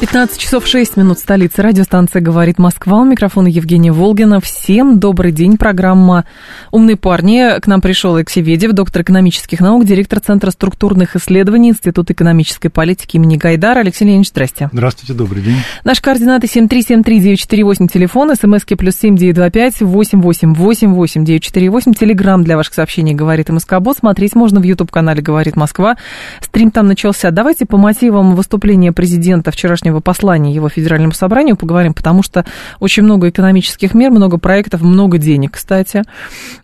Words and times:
15 0.00 0.38
часов 0.38 0.66
6 0.66 0.96
минут 0.96 1.18
столицы. 1.20 1.62
Радиостанция 1.62 2.20
«Говорит 2.20 2.58
Москва». 2.58 2.98
У 2.98 3.04
микрофона 3.04 3.46
Евгения 3.46 3.92
Волгина. 3.92 4.40
Всем 4.40 4.98
добрый 4.98 5.30
день. 5.30 5.56
Программа 5.56 6.24
«Умные 6.72 6.96
парни». 6.96 7.60
К 7.60 7.66
нам 7.68 7.80
пришел 7.80 8.16
Алексей 8.16 8.42
Ведев, 8.42 8.72
доктор 8.72 9.02
экономических 9.02 9.60
наук, 9.60 9.84
директор 9.84 10.18
Центра 10.18 10.50
структурных 10.50 11.14
исследований 11.14 11.70
Института 11.70 12.12
экономической 12.12 12.70
политики 12.70 13.16
имени 13.16 13.36
Гайдара. 13.36 13.80
Алексей 13.80 14.04
Леонидович, 14.04 14.30
здрасте. 14.30 14.68
Здравствуйте, 14.72 15.14
добрый 15.14 15.42
день. 15.42 15.56
Наши 15.84 16.02
координаты 16.02 16.48
7373948, 16.48 17.88
телефон, 17.88 18.34
смски 18.34 18.74
плюс 18.74 18.96
7925 18.96 19.80
888 19.82 21.24
948, 21.24 21.94
телеграмм 21.94 22.42
для 22.42 22.56
ваших 22.56 22.74
сообщений 22.74 23.14
«Говорит 23.14 23.48
МСК-бот». 23.48 23.98
Смотреть 23.98 24.34
можно 24.34 24.60
в 24.60 24.64
YouTube-канале 24.64 25.22
«Говорит 25.22 25.54
Москва». 25.54 25.96
Стрим 26.40 26.72
там 26.72 26.88
начался. 26.88 27.30
Давайте 27.30 27.64
по 27.64 27.78
мотивам 27.78 28.34
выступления 28.34 28.92
президента 28.92 29.50
вчерашнего 29.52 29.83
послания 30.00 30.52
его 30.54 30.68
федеральному 30.68 31.12
собранию 31.12 31.56
поговорим, 31.56 31.94
потому 31.94 32.22
что 32.22 32.44
очень 32.80 33.02
много 33.02 33.28
экономических 33.28 33.94
мер, 33.94 34.10
много 34.10 34.38
проектов, 34.38 34.82
много 34.82 35.18
денег, 35.18 35.52
кстати. 35.52 36.02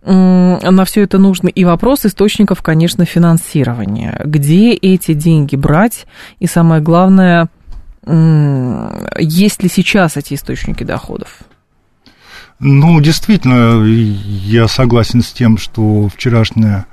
На 0.04 0.84
все 0.84 1.02
это 1.02 1.18
нужно. 1.18 1.48
И 1.48 1.64
вопрос 1.64 2.06
источников, 2.06 2.62
конечно, 2.62 3.04
финансирования. 3.04 4.20
Где 4.24 4.72
эти 4.72 5.14
деньги 5.14 5.56
брать? 5.56 6.06
И 6.38 6.46
самое 6.46 6.80
главное, 6.80 7.48
есть 8.06 9.62
ли 9.62 9.68
сейчас 9.68 10.16
эти 10.16 10.34
источники 10.34 10.84
доходов? 10.84 11.40
Ну, 12.60 13.00
действительно, 13.00 13.84
я 13.84 14.68
согласен 14.68 15.22
с 15.22 15.32
тем, 15.32 15.56
что 15.56 16.08
вчерашнее 16.08 16.84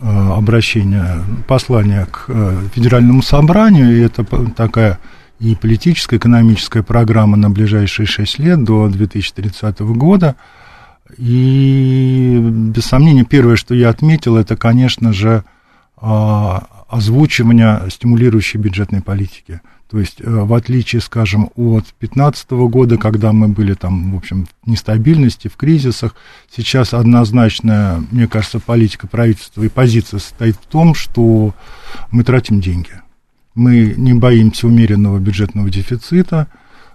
э, 0.00 0.32
обращение, 0.36 1.22
послание 1.46 2.06
к 2.06 2.24
э, 2.26 2.62
федеральному 2.74 3.22
собранию, 3.22 4.04
это 4.04 4.24
такая 4.56 4.98
и 5.40 5.54
политическая, 5.54 6.16
экономическая 6.16 6.82
программа 6.82 7.36
на 7.36 7.50
ближайшие 7.50 8.06
шесть 8.06 8.38
лет 8.38 8.62
до 8.64 8.88
2030 8.88 9.80
года. 9.80 10.36
И, 11.18 12.38
без 12.42 12.84
сомнения, 12.86 13.24
первое, 13.24 13.56
что 13.56 13.74
я 13.74 13.90
отметил, 13.90 14.36
это, 14.36 14.56
конечно 14.56 15.12
же, 15.12 15.44
а, 15.96 16.84
озвучивание 16.88 17.82
стимулирующей 17.90 18.58
бюджетной 18.58 19.00
политики. 19.00 19.60
То 19.90 20.00
есть, 20.00 20.20
э, 20.20 20.24
в 20.28 20.54
отличие, 20.54 21.00
скажем, 21.00 21.50
от 21.56 21.84
2015 22.00 22.68
года, 22.68 22.96
когда 22.96 23.32
мы 23.32 23.48
были 23.48 23.74
там, 23.74 24.12
в 24.12 24.16
общем, 24.16 24.46
в 24.64 24.70
нестабильности, 24.70 25.48
в 25.48 25.56
кризисах, 25.56 26.14
сейчас 26.50 26.94
однозначная, 26.94 28.02
мне 28.10 28.26
кажется, 28.26 28.60
политика 28.60 29.06
правительства 29.06 29.62
и 29.62 29.68
позиция 29.68 30.20
состоит 30.20 30.56
в 30.56 30.66
том, 30.66 30.94
что 30.94 31.54
мы 32.10 32.24
тратим 32.24 32.60
деньги 32.60 33.03
мы 33.54 33.94
не 33.96 34.14
боимся 34.14 34.66
умеренного 34.66 35.18
бюджетного 35.18 35.70
дефицита, 35.70 36.48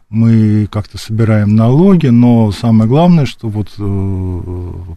мы 0.10 0.68
как-то 0.72 0.98
собираем 0.98 1.56
налоги, 1.56 2.08
но 2.08 2.52
самое 2.52 2.90
главное, 2.90 3.26
что 3.26 3.48
вот 3.48 3.70
э, 3.78 3.82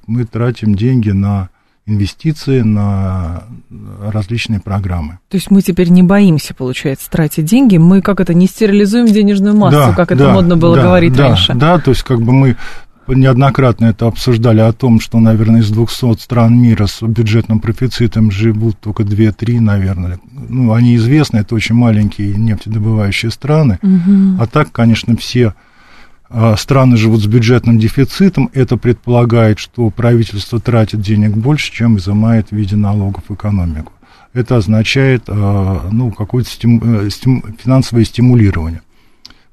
мы 0.07 0.25
тратим 0.25 0.75
деньги 0.75 1.11
на 1.11 1.51
инвестиции, 1.85 2.61
на 2.61 3.45
различные 4.01 4.61
программы. 4.61 5.19
То 5.29 5.37
есть 5.37 5.51
мы 5.51 5.63
теперь 5.63 5.89
не 5.89 6.03
боимся, 6.03 6.55
получается, 6.55 7.11
тратить 7.11 7.45
деньги, 7.45 7.77
мы 7.77 8.03
как 8.03 8.21
это 8.21 8.35
не 8.35 8.47
стерилизуем 8.47 9.07
денежную 9.07 9.57
массу, 9.57 9.89
да, 9.89 9.95
как 9.95 10.09
да, 10.11 10.15
это 10.15 10.29
модно 10.33 10.57
было 10.57 10.77
да, 10.77 10.83
говорить 10.83 11.13
да, 11.15 11.29
раньше. 11.29 11.55
Да, 11.55 11.79
то 11.79 11.91
есть 11.91 12.05
как 12.05 12.23
бы 12.23 12.33
мы 12.33 12.57
неоднократно 13.09 13.87
это 13.87 14.07
обсуждали 14.07 14.61
о 14.61 14.73
том, 14.73 15.01
что, 15.01 15.19
наверное, 15.19 15.61
из 15.61 15.71
200 15.71 16.21
стран 16.21 16.61
мира 16.61 16.87
с 16.87 17.03
бюджетным 17.03 17.61
профицитом 17.61 18.31
живут 18.31 18.79
только 18.79 19.03
2-3, 19.03 19.61
наверное. 19.61 20.21
Ну, 20.33 20.73
они 20.73 20.97
известны, 20.97 21.39
это 21.39 21.55
очень 21.55 21.75
маленькие 21.75 22.35
нефтедобывающие 22.35 23.31
страны. 23.31 23.79
Угу. 23.83 24.43
А 24.43 24.47
так, 24.47 24.73
конечно, 24.73 25.17
все 25.17 25.55
а, 26.31 26.57
страны 26.57 26.97
живут 26.97 27.23
с 27.23 27.27
бюджетным 27.27 27.79
дефицитом. 27.79 28.51
Это 28.55 28.77
предполагает, 28.77 29.59
что 29.59 29.91
правительство 29.91 30.61
тратит 30.61 31.01
денег 31.01 31.37
больше, 31.37 31.73
чем 31.73 31.99
изымает 31.99 32.49
в 32.49 32.53
виде 32.53 32.77
налогов 32.77 33.25
экономику. 33.31 33.93
Это 34.33 34.57
означает 34.57 35.25
а, 35.29 35.89
ну, 35.91 36.11
какое-то 36.11 36.49
стим, 36.49 36.81
э, 36.83 37.11
стим, 37.11 37.45
финансовое 37.63 38.05
стимулирование. 38.05 38.81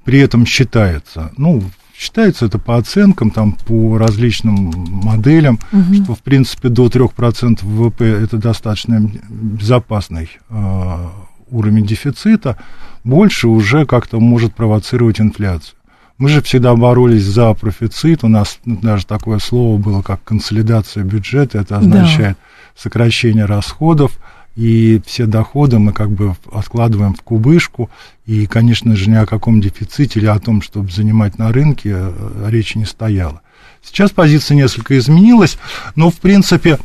При 0.06 0.20
этом 0.20 0.46
считается, 0.46 1.32
ну, 1.36 1.62
Считается 2.00 2.46
это 2.46 2.60
по 2.60 2.78
оценкам, 2.78 3.30
там, 3.30 3.52
по 3.52 3.98
различным 3.98 4.72
моделям, 5.04 5.60
угу. 5.74 5.96
что, 5.96 6.16
в 6.16 6.20
принципе, 6.20 6.70
до 6.70 6.88
3% 6.88 7.60
ВВП 7.62 8.06
это 8.06 8.38
достаточно 8.38 9.12
безопасный 9.30 10.30
э, 10.50 11.08
уровень 11.52 11.86
дефицита. 11.86 12.58
Больше 13.04 13.50
уже 13.50 13.86
как-то 13.86 14.22
может 14.22 14.56
провоцировать 14.56 15.20
инфляцию. 15.20 15.76
Мы 16.18 16.30
же 16.30 16.42
всегда 16.42 16.74
боролись 16.74 17.26
за 17.26 17.54
профицит. 17.54 18.24
У 18.24 18.30
нас 18.30 18.60
даже 18.64 19.06
такое 19.06 19.40
слово 19.40 19.78
было, 19.78 20.02
как 20.02 20.24
консолидация 20.24 21.04
бюджета. 21.04 21.58
Это 21.58 21.80
означает 21.80 22.38
да. 22.38 22.82
сокращение 22.82 23.44
расходов 23.44 24.14
и 24.56 25.02
все 25.06 25.26
доходы 25.26 25.80
мы 25.80 25.94
как 25.94 26.12
бы 26.12 26.36
откладываем 26.52 27.14
в 27.14 27.22
кубышку, 27.22 27.90
и, 28.26 28.46
конечно 28.46 28.96
же, 28.96 29.10
ни 29.10 29.16
о 29.16 29.26
каком 29.26 29.62
дефиците 29.62 30.20
или 30.20 30.28
о 30.28 30.40
том, 30.40 30.62
чтобы 30.62 30.92
занимать 30.92 31.38
на 31.38 31.52
рынке, 31.52 31.92
э, 31.94 32.46
речи 32.50 32.78
не 32.78 32.86
стояло. 32.86 33.42
Сейчас 33.82 34.12
позиция 34.12 34.56
несколько 34.56 34.98
изменилась, 34.98 35.58
но, 35.96 36.10
в 36.10 36.18
принципе, 36.18 36.78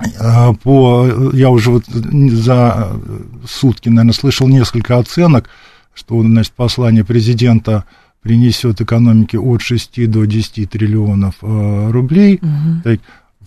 э, 0.00 0.54
по, 0.62 1.30
я 1.32 1.50
уже 1.50 1.70
вот 1.70 1.84
за 1.86 2.92
сутки, 3.46 3.88
наверное, 3.88 4.14
слышал 4.14 4.48
несколько 4.48 4.98
оценок, 4.98 5.48
что, 5.94 6.22
значит, 6.22 6.52
послание 6.52 7.04
президента 7.04 7.84
принесет 8.22 8.80
экономике 8.80 9.38
от 9.38 9.60
6 9.60 10.10
до 10.10 10.24
10 10.24 10.70
триллионов 10.70 11.34
э, 11.42 11.90
рублей. 11.90 12.40
Угу. 12.40 12.98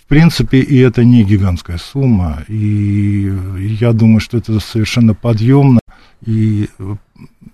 В 0.06 0.08
принципе, 0.08 0.60
и 0.60 0.78
это 0.78 1.04
не 1.04 1.24
гигантская 1.24 1.80
сумма, 1.80 2.44
и 2.48 3.34
я 3.80 3.92
думаю, 3.92 4.20
что 4.20 4.38
это 4.38 4.60
совершенно 4.60 5.16
подъемно, 5.16 5.80
и 6.24 6.70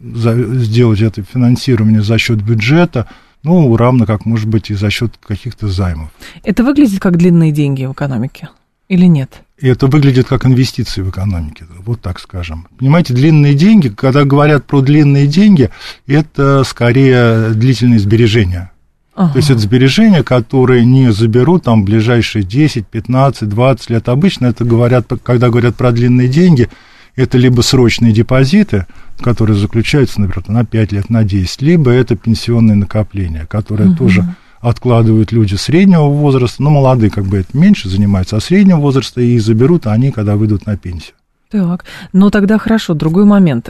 за, 0.02 0.36
сделать 0.60 1.00
это 1.00 1.24
финансирование 1.24 2.02
за 2.02 2.18
счет 2.18 2.42
бюджета, 2.42 3.08
ну, 3.44 3.74
равно 3.78 4.06
как, 4.06 4.26
может 4.26 4.50
быть, 4.50 4.70
и 4.70 4.76
за 4.76 4.90
счет 4.90 5.14
каких-то 5.26 5.70
займов. 5.70 6.10
Это 6.44 6.66
выглядит 6.66 7.00
как 7.00 7.16
длинные 7.16 7.54
деньги 7.54 7.86
в 7.86 7.94
экономике 7.94 8.50
или 8.90 9.06
нет? 9.06 9.44
И 9.58 9.70
это 9.70 9.88
выглядит 9.88 10.28
как 10.28 10.46
инвестиции 10.46 11.02
в 11.02 11.10
экономике, 11.10 11.66
вот 11.80 12.02
так 12.02 12.20
скажем. 12.20 12.68
Понимаете, 12.78 13.14
длинные 13.14 13.54
деньги, 13.54 13.88
когда 13.88 14.26
говорят 14.26 14.66
про 14.66 14.82
длинные 14.82 15.26
деньги, 15.26 15.70
это 16.06 16.66
скорее 16.66 17.52
длительные 17.52 18.00
сбережения. 18.00 18.72
Ага. 19.14 19.34
То 19.34 19.38
есть 19.38 19.50
это 19.50 19.60
сбережения, 19.60 20.24
которые 20.24 20.86
не 20.86 21.12
заберут 21.12 21.64
там 21.64 21.82
в 21.82 21.86
ближайшие 21.86 22.44
10, 22.44 22.88
15, 22.88 23.50
20 23.50 23.90
лет. 23.90 24.10
Обычно 24.10 24.46
это 24.48 24.64
говорят, 24.64 25.08
когда 25.24 25.50
говорят 25.50 25.76
про 25.76 25.92
длинные 25.92 26.30
деньги, 26.30 26.70
это 27.16 27.38
либо 27.38 27.62
срочные 27.62 28.14
депозиты, 28.14 28.88
которые 29.20 29.58
заключаются, 29.58 30.22
например, 30.22 30.50
на 30.50 30.66
5 30.66 30.92
лет, 30.94 31.10
на 31.10 31.24
10, 31.24 31.62
либо 31.62 31.92
это 31.92 32.16
пенсионные 32.16 32.76
накопления, 32.76 33.46
которые 33.46 33.90
угу. 33.90 33.98
тоже 33.98 34.36
откладывают 34.62 35.32
люди 35.32 35.56
среднего 35.56 36.06
возраста, 36.06 36.62
ну, 36.62 36.70
молодые 36.70 37.10
как 37.10 37.26
бы 37.26 37.38
это 37.38 37.58
меньше 37.58 37.90
занимаются, 37.90 38.38
а 38.38 38.40
среднего 38.40 38.78
возраста 38.78 39.20
и 39.20 39.38
заберут 39.40 39.88
они, 39.88 40.12
когда 40.12 40.36
выйдут 40.36 40.66
на 40.66 40.78
пенсию. 40.78 41.16
Так, 41.52 41.84
но 42.14 42.30
тогда 42.30 42.58
хорошо, 42.58 42.94
другой 42.94 43.26
момент. 43.26 43.70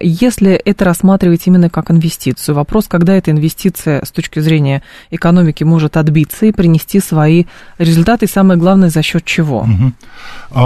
Если 0.00 0.52
это 0.52 0.84
рассматривать 0.84 1.46
именно 1.46 1.68
как 1.68 1.90
инвестицию, 1.90 2.54
вопрос, 2.54 2.88
когда 2.88 3.14
эта 3.14 3.30
инвестиция 3.30 4.02
с 4.02 4.10
точки 4.10 4.40
зрения 4.40 4.82
экономики 5.10 5.64
может 5.64 5.98
отбиться 5.98 6.46
и 6.46 6.52
принести 6.52 7.00
свои 7.00 7.44
результаты, 7.76 8.24
и 8.24 8.28
самое 8.28 8.58
главное, 8.58 8.88
за 8.88 9.02
счет 9.02 9.26
чего? 9.26 9.60
Угу. 9.60 10.58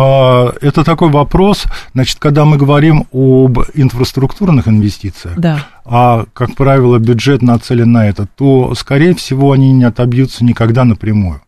Это 0.61 0.84
такой 0.84 1.11
вопрос, 1.11 1.64
значит, 1.94 2.19
когда 2.20 2.44
мы 2.44 2.56
говорим 2.58 3.06
об 3.12 3.58
инфраструктурных 3.75 4.69
инвестициях, 4.69 5.37
да. 5.37 5.67
а, 5.84 6.26
как 6.32 6.55
правило, 6.55 6.99
бюджет 6.99 7.43
нацелен 7.43 7.90
на 7.90 8.08
это, 8.08 8.26
то, 8.37 8.75
скорее 8.76 9.14
всего, 9.17 9.50
они 9.50 9.73
не 9.73 9.84
отобьются 9.84 10.44
никогда 10.44 10.84
напрямую. 10.84 11.40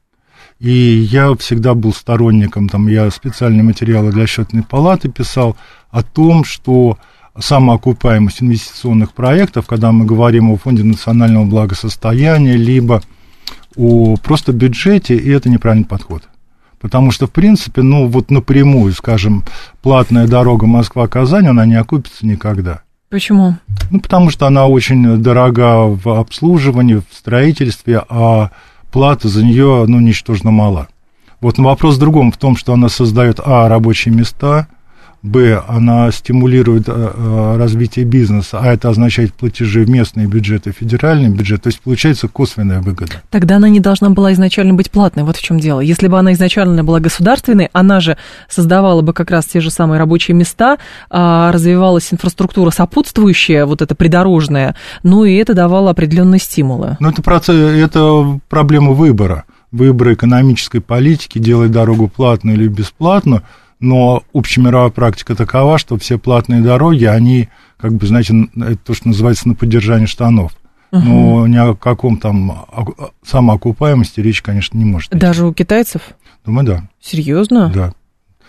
И 0.64 1.06
я 1.10 1.34
всегда 1.34 1.74
был 1.74 1.92
сторонником, 1.92 2.70
там, 2.70 2.88
я 2.88 3.10
специальные 3.10 3.62
материалы 3.62 4.10
для 4.12 4.26
счетной 4.26 4.62
палаты 4.62 5.10
писал 5.10 5.58
о 5.90 6.02
том, 6.02 6.42
что 6.42 6.96
самоокупаемость 7.38 8.42
инвестиционных 8.42 9.12
проектов, 9.12 9.66
когда 9.66 9.92
мы 9.92 10.06
говорим 10.06 10.50
о 10.50 10.56
фонде 10.56 10.82
национального 10.82 11.44
благосостояния, 11.44 12.56
либо 12.56 13.02
о 13.76 14.16
просто 14.16 14.54
бюджете, 14.54 15.14
и 15.14 15.28
это 15.28 15.50
неправильный 15.50 15.86
подход. 15.86 16.22
Потому 16.80 17.10
что, 17.10 17.26
в 17.26 17.30
принципе, 17.30 17.82
ну, 17.82 18.06
вот 18.06 18.30
напрямую, 18.30 18.94
скажем, 18.94 19.44
платная 19.82 20.26
дорога 20.26 20.66
Москва-Казань, 20.66 21.46
она 21.46 21.66
не 21.66 21.74
окупится 21.74 22.26
никогда. 22.26 22.80
Почему? 23.10 23.58
Ну, 23.90 24.00
потому 24.00 24.30
что 24.30 24.46
она 24.46 24.66
очень 24.66 25.18
дорога 25.18 25.88
в 25.88 26.08
обслуживании, 26.08 27.02
в 27.06 27.14
строительстве, 27.14 28.02
а 28.08 28.50
плата 28.94 29.28
за 29.28 29.42
нее, 29.44 29.86
ну, 29.88 29.98
ничтожно 29.98 30.52
мала. 30.52 30.86
Вот 31.40 31.58
вопрос 31.58 31.96
в 31.96 31.98
другом, 31.98 32.30
в 32.30 32.36
том, 32.36 32.56
что 32.56 32.72
она 32.72 32.88
создает, 32.88 33.40
а, 33.44 33.68
рабочие 33.68 34.14
места, 34.14 34.68
б, 35.24 35.62
она 35.66 36.12
стимулирует 36.12 36.84
а, 36.86 36.92
а, 36.94 37.58
развитие 37.58 38.04
бизнеса, 38.04 38.58
а 38.60 38.72
это 38.72 38.90
означает 38.90 39.32
платежи 39.32 39.82
в 39.84 39.88
местные 39.88 40.26
бюджеты, 40.26 40.70
федеральный 40.70 41.30
бюджет, 41.30 41.62
то 41.62 41.68
есть 41.68 41.80
получается 41.80 42.28
косвенная 42.28 42.82
выгода. 42.82 43.14
Тогда 43.30 43.56
она 43.56 43.70
не 43.70 43.80
должна 43.80 44.10
была 44.10 44.34
изначально 44.34 44.74
быть 44.74 44.90
платной, 44.90 45.24
вот 45.24 45.36
в 45.38 45.42
чем 45.42 45.58
дело. 45.58 45.80
Если 45.80 46.08
бы 46.08 46.18
она 46.18 46.34
изначально 46.34 46.84
была 46.84 47.00
государственной, 47.00 47.70
она 47.72 48.00
же 48.00 48.18
создавала 48.50 49.00
бы 49.00 49.14
как 49.14 49.30
раз 49.30 49.46
те 49.46 49.60
же 49.60 49.70
самые 49.70 49.98
рабочие 49.98 50.36
места, 50.36 50.76
а, 51.08 51.50
развивалась 51.52 52.12
инфраструктура 52.12 52.70
сопутствующая, 52.70 53.64
вот 53.64 53.80
эта 53.80 53.94
придорожная, 53.94 54.76
ну 55.02 55.24
и 55.24 55.34
это 55.36 55.54
давало 55.54 55.90
определенные 55.90 56.38
стимулы. 56.38 56.98
Ну 57.00 57.08
это, 57.08 57.22
процесс, 57.22 57.56
это 57.56 58.40
проблема 58.50 58.92
выбора, 58.92 59.44
выбора 59.72 60.12
экономической 60.12 60.80
политики, 60.80 61.38
делать 61.38 61.70
дорогу 61.70 62.08
платную 62.08 62.58
или 62.58 62.68
бесплатную– 62.68 63.42
но 63.84 64.24
общемировая 64.32 64.90
практика 64.90 65.36
такова, 65.36 65.78
что 65.78 65.98
все 65.98 66.18
платные 66.18 66.62
дороги, 66.62 67.04
они, 67.04 67.48
как 67.76 67.92
бы, 67.92 68.06
знаете, 68.06 68.48
это 68.56 68.76
то, 68.76 68.94
что 68.94 69.08
называется 69.08 69.46
на 69.48 69.54
поддержание 69.54 70.06
штанов. 70.06 70.52
uh 70.90 71.00
Но 71.00 71.46
ни 71.46 71.56
о 71.56 71.74
каком 71.74 72.16
там 72.16 72.66
самоокупаемости 73.24 74.20
речь, 74.20 74.42
конечно, 74.42 74.78
не 74.78 74.84
может. 74.84 75.10
Даже 75.10 75.46
у 75.46 75.52
китайцев? 75.52 76.02
Думаю, 76.44 76.66
да. 76.66 76.88
Серьезно? 77.00 77.70
Да. 77.74 77.90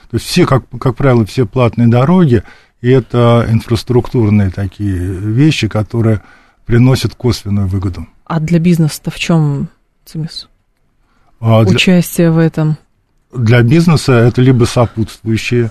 То 0.09 0.17
есть 0.17 0.25
все, 0.25 0.45
как, 0.45 0.63
как 0.79 0.95
правило, 0.95 1.25
все 1.25 1.45
платные 1.45 1.87
дороги, 1.87 2.43
это 2.81 3.45
инфраструктурные 3.49 4.51
такие 4.51 4.95
вещи, 4.95 5.67
которые 5.67 6.21
приносят 6.65 7.15
косвенную 7.15 7.67
выгоду. 7.67 8.07
А 8.25 8.39
для 8.39 8.59
бизнеса-то 8.59 9.11
в 9.11 9.19
чем 9.19 9.69
цимис? 10.05 10.47
А 11.39 11.63
для... 11.63 11.75
Участие 11.75 12.31
в 12.31 12.37
этом? 12.37 12.77
Для 13.35 13.61
бизнеса 13.61 14.13
это 14.13 14.41
либо 14.41 14.65
сопутствующие 14.65 15.65
э, 15.65 15.69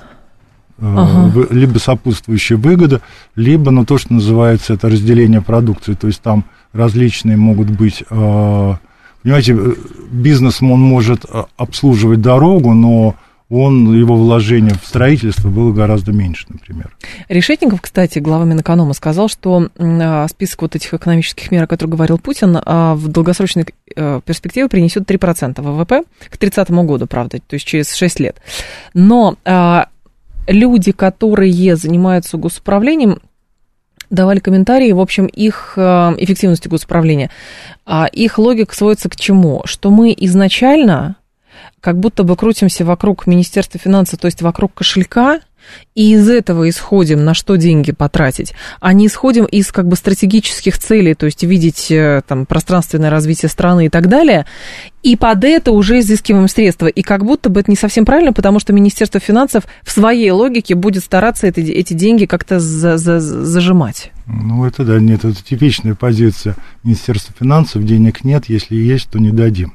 ага. 0.78 1.46
либо 1.50 1.78
сопутствующая 1.78 2.56
выгода, 2.56 3.00
либо, 3.36 3.70
ну, 3.70 3.84
то, 3.84 3.98
что 3.98 4.14
называется, 4.14 4.74
это 4.74 4.88
разделение 4.88 5.40
продукции, 5.40 5.94
то 5.94 6.06
есть 6.06 6.20
там 6.20 6.44
различные 6.72 7.36
могут 7.36 7.70
быть, 7.70 8.02
э, 8.08 8.74
понимаете, 9.22 9.56
э, 9.56 9.74
бизнес, 10.10 10.62
он 10.62 10.80
может 10.80 11.24
обслуживать 11.56 12.20
дорогу, 12.20 12.74
но 12.74 13.16
он, 13.54 13.94
его 13.94 14.16
вложение 14.16 14.74
в 14.74 14.86
строительство 14.86 15.48
было 15.48 15.72
гораздо 15.72 16.12
меньше, 16.12 16.46
например. 16.48 16.96
Решетников, 17.28 17.80
кстати, 17.80 18.18
глава 18.18 18.44
Минэконома 18.44 18.94
сказал, 18.94 19.28
что 19.28 19.68
а, 19.78 20.26
список 20.28 20.62
вот 20.62 20.76
этих 20.76 20.92
экономических 20.92 21.50
мер, 21.50 21.64
о 21.64 21.66
которых 21.66 21.94
говорил 21.94 22.18
Путин, 22.18 22.58
а, 22.64 22.94
в 22.94 23.08
долгосрочной 23.08 23.66
э, 23.96 24.20
перспективе 24.24 24.68
принесет 24.68 25.08
3% 25.10 25.60
ВВП 25.60 26.02
к 26.28 26.36
30 26.36 26.70
году, 26.70 27.06
правда, 27.06 27.38
то 27.38 27.54
есть 27.54 27.66
через 27.66 27.94
6 27.94 28.20
лет. 28.20 28.36
Но 28.92 29.36
а, 29.44 29.88
люди, 30.46 30.92
которые 30.92 31.76
занимаются 31.76 32.36
госуправлением, 32.36 33.20
давали 34.10 34.38
комментарии, 34.38 34.92
в 34.92 35.00
общем, 35.00 35.26
их 35.26 35.74
эффективности 35.76 36.68
госуправления. 36.68 37.30
Их 38.12 38.38
логика 38.38 38.74
сводится 38.74 39.08
к 39.08 39.16
чему? 39.16 39.62
Что 39.64 39.90
мы 39.90 40.14
изначально 40.16 41.16
как 41.80 41.98
будто 41.98 42.22
бы 42.24 42.36
крутимся 42.36 42.84
вокруг 42.84 43.26
Министерства 43.26 43.80
финансов, 43.80 44.20
то 44.20 44.26
есть 44.26 44.42
вокруг 44.42 44.74
кошелька, 44.74 45.40
и 45.94 46.12
из 46.12 46.28
этого 46.28 46.68
исходим, 46.68 47.24
на 47.24 47.34
что 47.34 47.56
деньги 47.56 47.92
потратить, 47.92 48.54
а 48.80 48.92
не 48.92 49.06
исходим 49.06 49.44
из 49.44 49.70
как 49.70 49.86
бы 49.86 49.96
стратегических 49.96 50.78
целей, 50.78 51.14
то 51.14 51.26
есть 51.26 51.42
видеть 51.42 51.90
э, 51.90 52.22
там 52.26 52.46
пространственное 52.46 53.10
развитие 53.10 53.48
страны 53.48 53.86
и 53.86 53.88
так 53.88 54.08
далее, 54.08 54.46
и 55.02 55.16
под 55.16 55.44
это 55.44 55.72
уже 55.72 56.00
изыскиваем 56.00 56.48
средства. 56.48 56.86
И 56.86 57.02
как 57.02 57.24
будто 57.24 57.48
бы 57.48 57.60
это 57.60 57.70
не 57.70 57.76
совсем 57.76 58.04
правильно, 58.04 58.32
потому 58.32 58.58
что 58.58 58.72
Министерство 58.72 59.20
финансов 59.20 59.64
в 59.82 59.90
своей 59.90 60.30
логике 60.30 60.74
будет 60.74 61.04
стараться 61.04 61.46
это, 61.46 61.60
эти 61.60 61.92
деньги 61.92 62.26
как-то 62.26 62.58
за, 62.58 62.96
за, 62.96 63.20
зажимать. 63.20 64.10
Ну, 64.26 64.64
это 64.64 64.84
да, 64.84 64.98
нет, 64.98 65.24
это 65.24 65.42
типичная 65.42 65.94
позиция 65.94 66.56
Министерства 66.82 67.34
финансов, 67.38 67.84
денег 67.84 68.24
нет, 68.24 68.44
если 68.48 68.76
есть, 68.76 69.10
то 69.10 69.18
не 69.18 69.30
дадим. 69.30 69.74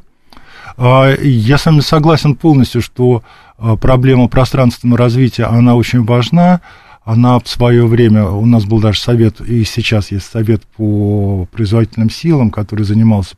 А, 0.77 1.13
я 1.21 1.57
с 1.57 1.65
вами 1.65 1.81
согласен 1.81 2.35
полностью, 2.35 2.81
что 2.81 3.23
а, 3.57 3.75
проблема 3.75 4.27
пространственного 4.27 4.97
развития, 4.97 5.45
она 5.45 5.75
очень 5.75 6.03
важна. 6.03 6.61
Она 7.03 7.39
в 7.39 7.47
свое 7.47 7.87
время, 7.87 8.25
у 8.25 8.45
нас 8.45 8.65
был 8.65 8.79
даже 8.79 8.99
совет, 8.99 9.41
и 9.41 9.63
сейчас 9.63 10.11
есть 10.11 10.29
совет 10.29 10.61
по 10.77 11.47
производительным 11.51 12.09
силам, 12.09 12.51
который 12.51 12.83
занимался 12.83 13.35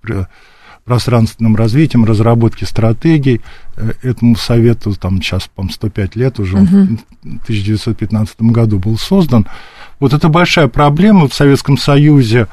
пространственным 0.84 1.56
развитием, 1.56 2.04
разработки 2.06 2.64
стратегий. 2.66 3.42
Э, 3.78 3.92
этому 4.02 4.36
совету 4.36 4.94
там 4.96 5.22
сейчас, 5.22 5.48
по 5.48 5.66
105 5.68 6.16
лет 6.16 6.40
уже, 6.40 6.58
uh-huh. 6.58 6.98
в 7.24 7.44
1915 7.44 8.42
году 8.42 8.80
был 8.80 8.98
создан. 8.98 9.48
Вот 10.00 10.14
это 10.14 10.28
большая 10.28 10.68
проблема 10.68 11.28
в 11.28 11.34
Советском 11.34 11.78
Союзе 11.78 12.48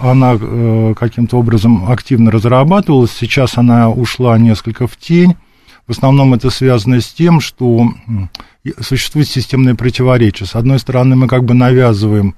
она 0.00 0.36
э, 0.40 0.94
каким-то 0.96 1.38
образом 1.38 1.90
активно 1.90 2.30
разрабатывалась, 2.30 3.12
сейчас 3.12 3.58
она 3.58 3.90
ушла 3.90 4.38
несколько 4.38 4.86
в 4.86 4.96
тень. 4.96 5.36
В 5.86 5.92
основном 5.92 6.34
это 6.34 6.50
связано 6.50 7.00
с 7.00 7.08
тем, 7.12 7.40
что 7.40 7.88
существует 8.80 9.28
системное 9.28 9.74
противоречие. 9.74 10.46
С 10.46 10.54
одной 10.54 10.78
стороны, 10.78 11.16
мы 11.16 11.26
как 11.26 11.44
бы 11.44 11.54
навязываем 11.54 12.34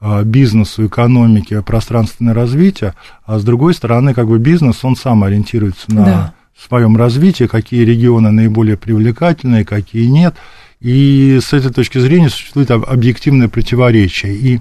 э, 0.00 0.22
бизнесу, 0.24 0.86
экономике 0.86 1.62
пространственное 1.62 2.34
развитие, 2.34 2.94
а 3.24 3.38
с 3.38 3.44
другой 3.44 3.74
стороны, 3.74 4.14
как 4.14 4.28
бы 4.28 4.38
бизнес, 4.38 4.84
он 4.84 4.96
сам 4.96 5.24
ориентируется 5.24 5.94
на 5.94 6.04
да. 6.04 6.34
своем 6.58 6.96
развитии, 6.96 7.44
какие 7.44 7.84
регионы 7.84 8.30
наиболее 8.30 8.76
привлекательные, 8.76 9.64
какие 9.64 10.06
нет. 10.06 10.34
И 10.80 11.38
с 11.42 11.52
этой 11.52 11.72
точки 11.72 11.98
зрения 11.98 12.28
существует 12.28 12.70
объективное 12.70 13.48
противоречие. 13.48 14.34
И 14.34 14.60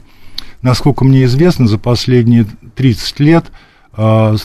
насколько 0.66 1.06
мне 1.06 1.26
известно, 1.26 1.68
за 1.68 1.78
последние 1.78 2.48
30 2.76 3.20
лет 3.20 3.46
а, 3.94 4.36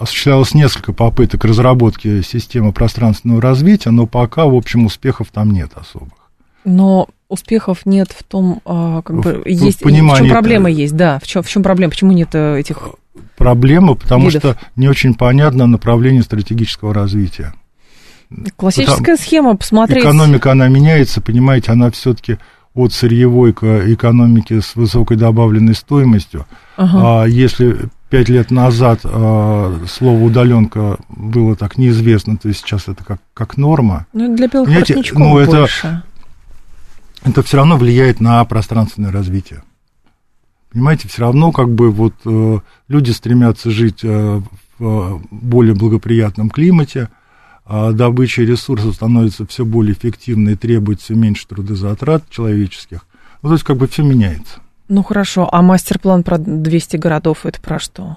осуществлялось 0.00 0.52
несколько 0.52 0.92
попыток 0.92 1.44
разработки 1.44 2.22
системы 2.22 2.72
пространственного 2.72 3.40
развития, 3.40 3.90
но 3.90 4.06
пока, 4.06 4.46
в 4.46 4.54
общем, 4.54 4.84
успехов 4.84 5.28
там 5.32 5.52
нет 5.52 5.70
особых. 5.74 6.12
Но 6.64 7.08
успехов 7.28 7.86
нет 7.86 8.10
в 8.10 8.24
том, 8.24 8.60
а, 8.64 9.00
как 9.02 9.20
бы, 9.20 9.42
в, 9.44 9.46
есть, 9.46 9.80
в, 9.80 9.86
в 9.86 10.16
чем 10.16 10.28
проблема 10.28 10.68
есть, 10.68 10.96
да, 10.96 11.20
в 11.20 11.26
чем, 11.28 11.44
в 11.44 11.48
чем 11.48 11.62
проблема, 11.62 11.90
почему 11.90 12.12
нет 12.12 12.34
э, 12.34 12.58
этих 12.58 12.76
Проблема, 13.36 13.94
потому 13.94 14.28
видов? 14.28 14.42
что 14.42 14.56
не 14.76 14.88
очень 14.88 15.14
понятно 15.14 15.66
направление 15.66 16.22
стратегического 16.22 16.92
развития. 16.92 17.54
Классическая 18.56 18.96
Потому 18.96 19.16
схема, 19.16 19.56
посмотреть. 19.56 20.04
Экономика, 20.04 20.52
она 20.52 20.68
меняется, 20.68 21.20
понимаете, 21.20 21.72
она 21.72 21.90
все-таки 21.90 22.38
от 22.74 22.92
сырьевой 22.92 23.52
к 23.52 23.64
экономике 23.64 24.60
с 24.60 24.76
высокой 24.76 25.16
добавленной 25.16 25.74
стоимостью. 25.74 26.46
Ага. 26.76 27.22
А 27.22 27.26
если 27.26 27.88
пять 28.10 28.28
лет 28.28 28.50
назад 28.50 29.00
а, 29.04 29.80
слово 29.88 30.22
удаленка 30.22 30.98
было 31.08 31.56
так 31.56 31.78
неизвестно, 31.78 32.36
то 32.36 32.48
есть 32.48 32.60
сейчас 32.60 32.88
это 32.88 33.04
как, 33.04 33.20
как 33.34 33.56
норма. 33.56 34.06
Ну, 34.12 34.34
для 34.36 34.48
белых 34.48 34.66
Понимаете, 34.66 35.02
ну, 35.14 35.38
это, 35.38 35.58
больше. 35.60 36.02
это 37.24 37.42
все 37.42 37.56
равно 37.56 37.76
влияет 37.76 38.20
на 38.20 38.44
пространственное 38.44 39.12
развитие. 39.12 39.62
Понимаете, 40.72 41.08
все 41.08 41.22
равно 41.22 41.50
как 41.50 41.68
бы 41.68 41.90
вот 41.90 42.14
э, 42.24 42.58
люди 42.88 43.10
стремятся 43.10 43.70
жить 43.70 44.00
э, 44.04 44.40
в 44.78 45.22
более 45.30 45.74
благоприятном 45.74 46.48
климате, 46.48 47.08
добыча 47.70 48.42
ресурсов 48.42 48.94
становится 48.94 49.46
все 49.46 49.64
более 49.64 49.94
эффективной, 49.94 50.56
требует 50.56 51.00
все 51.00 51.14
меньше 51.14 51.46
трудозатрат 51.46 52.28
человеческих. 52.28 53.06
Ну, 53.42 53.50
то 53.50 53.54
есть 53.54 53.64
как 53.64 53.76
бы 53.76 53.86
все 53.86 54.02
меняется. 54.02 54.60
Ну 54.88 55.04
хорошо, 55.04 55.48
а 55.50 55.62
мастер-план 55.62 56.24
про 56.24 56.36
200 56.38 56.96
городов 56.96 57.46
это 57.46 57.60
про 57.60 57.78
что? 57.78 58.16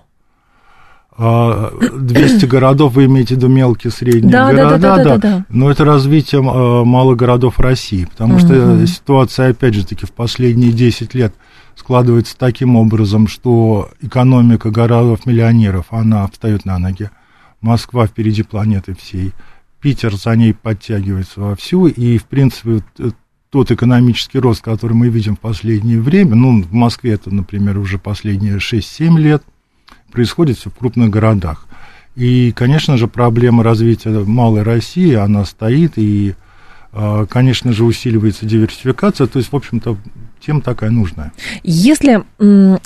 200 1.16 2.46
а, 2.46 2.48
городов, 2.48 2.94
вы 2.94 3.06
имеете 3.06 3.36
в 3.36 3.38
виду 3.38 3.48
мелкие, 3.48 3.92
средние 3.92 4.32
да, 4.32 4.52
города, 4.52 4.78
да, 4.80 4.96
да, 4.96 4.96
да, 4.96 5.04
да, 5.04 5.18
да. 5.18 5.46
но 5.50 5.70
это 5.70 5.86
развитие 5.86 6.42
а, 6.42 6.84
малых 6.84 7.18
городов 7.18 7.60
России, 7.60 8.06
потому 8.06 8.36
угу. 8.36 8.40
что 8.40 8.88
ситуация, 8.88 9.52
опять 9.52 9.76
же 9.76 9.86
таки, 9.86 10.08
в 10.08 10.12
последние 10.12 10.72
10 10.72 11.14
лет 11.14 11.36
складывается 11.76 12.36
таким 12.36 12.76
образом, 12.76 13.28
что 13.28 13.90
экономика 14.02 14.72
городов-миллионеров, 14.72 15.86
она 15.92 16.28
встает 16.28 16.66
на 16.66 16.80
ноги, 16.80 17.12
Москва 17.64 18.06
впереди 18.06 18.44
планеты 18.44 18.96
всей, 18.96 19.32
Питер 19.82 20.16
за 20.16 20.36
ней 20.36 20.54
подтягивается 20.54 21.42
вовсю, 21.42 21.88
и, 21.88 22.18
в 22.18 22.26
принципе, 22.26 22.84
э, 23.00 23.12
тот 23.50 23.72
экономический 23.72 24.40
рост, 24.40 24.62
который 24.62 24.94
мы 24.94 25.10
видим 25.10 25.36
в 25.36 25.40
последнее 25.40 26.00
время, 26.00 26.36
ну, 26.36 26.62
в 26.62 26.74
Москве 26.74 27.14
это, 27.14 27.34
например, 27.34 27.78
уже 27.78 27.98
последние 27.98 28.60
6-7 28.60 29.18
лет, 29.18 29.44
происходит 30.12 30.58
все 30.58 30.70
в 30.70 30.76
крупных 30.76 31.10
городах. 31.10 31.68
И, 32.16 32.52
конечно 32.56 32.98
же, 32.98 33.08
проблема 33.08 33.64
развития 33.64 34.10
малой 34.24 34.64
России, 34.64 35.14
она 35.14 35.46
стоит, 35.46 35.94
и, 35.98 36.36
а, 36.92 37.26
конечно 37.26 37.74
же, 37.74 37.84
усиливается 37.84 38.46
диверсификация, 38.46 39.28
то 39.28 39.40
есть, 39.40 39.52
в 39.52 39.56
общем-то, 39.56 39.98
тем 40.46 40.62
такая 40.62 40.90
нужная. 40.90 41.32
Если 41.64 42.24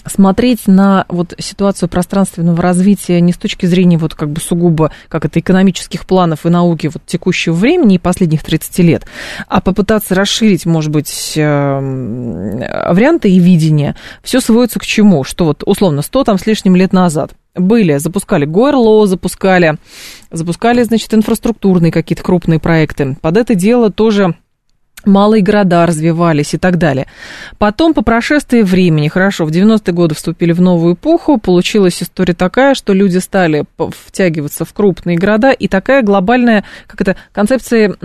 смотреть 0.06 0.68
на 0.68 1.06
вот 1.10 1.34
ситуацию 1.40 1.90
пространственного 1.90 2.62
развития 2.62 3.20
не 3.22 3.34
с 3.34 3.38
точки 3.38 3.66
зрения 3.66 3.98
вот 3.98 4.14
как 4.14 4.30
бы 4.30 4.40
сугубо 4.40 4.92
как 5.08 5.26
это 5.26 5.40
экономических 5.40 6.06
планов 6.06 6.46
и 6.46 6.50
науки 6.50 6.88
вот 6.88 7.04
текущего 7.06 7.54
времени 7.54 7.96
и 7.96 8.00
последних 8.00 8.44
30 8.44 8.80
лет, 8.80 9.06
а 9.48 9.62
попытаться 9.62 10.14
расширить, 10.16 10.66
может 10.66 10.92
быть, 10.92 11.34
э, 11.36 12.92
варианты 12.92 13.30
и 13.30 13.40
видения, 13.40 13.96
все 14.24 14.40
сводится 14.40 14.80
к 14.80 14.86
чему? 14.86 15.24
Что 15.24 15.46
вот 15.46 15.64
условно 15.66 16.02
100 16.02 16.24
там 16.24 16.38
с 16.38 16.46
лишним 16.46 16.76
лет 16.76 16.94
назад 16.94 17.32
были, 17.56 17.98
запускали 17.98 18.46
ГОРЛО, 18.46 19.08
запускали, 19.08 19.78
запускали, 20.32 20.84
значит, 20.84 21.14
инфраструктурные 21.14 21.92
какие-то 21.92 22.24
крупные 22.24 22.60
проекты. 22.60 23.18
Под 23.22 23.38
это 23.38 23.56
дело 23.56 23.92
тоже 23.92 24.36
малые 25.08 25.42
города 25.42 25.86
развивались 25.86 26.54
и 26.54 26.58
так 26.58 26.78
далее. 26.78 27.08
Потом, 27.58 27.94
по 27.94 28.02
прошествии 28.02 28.62
времени, 28.62 29.08
хорошо, 29.08 29.46
в 29.46 29.50
90-е 29.50 29.94
годы 29.94 30.16
вступили 30.16 30.52
в 30.52 30.62
новую 30.62 30.96
эпоху, 30.96 31.38
получилась 31.38 32.04
история 32.04 32.34
такая, 32.34 32.76
что 32.76 32.94
люди 32.94 33.18
стали 33.18 33.66
втягиваться 33.78 34.66
в 34.66 34.74
крупные 34.74 35.18
города, 35.18 35.52
и 35.52 35.68
такая 35.68 36.04
глобальная, 36.04 36.64
как 36.86 37.02
это, 37.02 37.16
концепция 37.32 37.96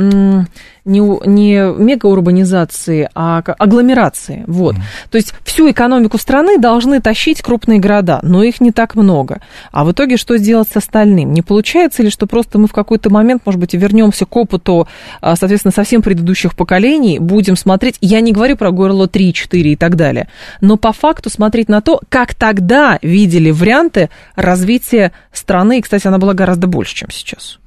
не, 0.84 1.00
не 1.00 1.72
мегаурбанизации, 1.78 3.08
а 3.14 3.42
агломерации. 3.58 4.44
Вот. 4.46 4.76
Mm. 4.76 4.80
То 5.10 5.16
есть 5.16 5.34
всю 5.44 5.70
экономику 5.70 6.18
страны 6.18 6.58
должны 6.58 7.00
тащить 7.00 7.40
крупные 7.42 7.78
города, 7.78 8.20
но 8.22 8.42
их 8.42 8.60
не 8.60 8.72
так 8.72 8.94
много. 8.94 9.40
А 9.70 9.84
в 9.84 9.92
итоге 9.92 10.16
что 10.16 10.36
сделать 10.36 10.68
с 10.68 10.76
остальным? 10.76 11.32
Не 11.32 11.42
получается 11.42 12.02
ли, 12.02 12.10
что 12.10 12.26
просто 12.26 12.58
мы 12.58 12.66
в 12.66 12.72
какой-то 12.72 13.10
момент, 13.10 13.42
может 13.44 13.60
быть, 13.60 13.74
вернемся 13.74 14.26
к 14.26 14.36
опыту, 14.36 14.88
а, 15.20 15.36
соответственно, 15.36 15.72
совсем 15.72 16.02
предыдущих 16.02 16.56
поколений, 16.56 17.18
будем 17.18 17.56
смотреть, 17.56 17.96
я 18.00 18.20
не 18.20 18.32
говорю 18.32 18.56
про 18.56 18.70
горло 18.70 19.06
3, 19.06 19.32
4 19.32 19.72
и 19.72 19.76
так 19.76 19.96
далее, 19.96 20.28
но 20.60 20.76
по 20.76 20.92
факту 20.92 21.30
смотреть 21.30 21.68
на 21.68 21.80
то, 21.80 22.00
как 22.08 22.34
тогда 22.34 22.98
видели 23.02 23.50
варианты 23.50 24.10
развития 24.34 25.12
страны, 25.32 25.78
и, 25.78 25.82
кстати, 25.82 26.06
она 26.06 26.18
была 26.18 26.34
гораздо 26.34 26.66
больше, 26.66 26.94
чем 26.94 27.10
сейчас. 27.10 27.58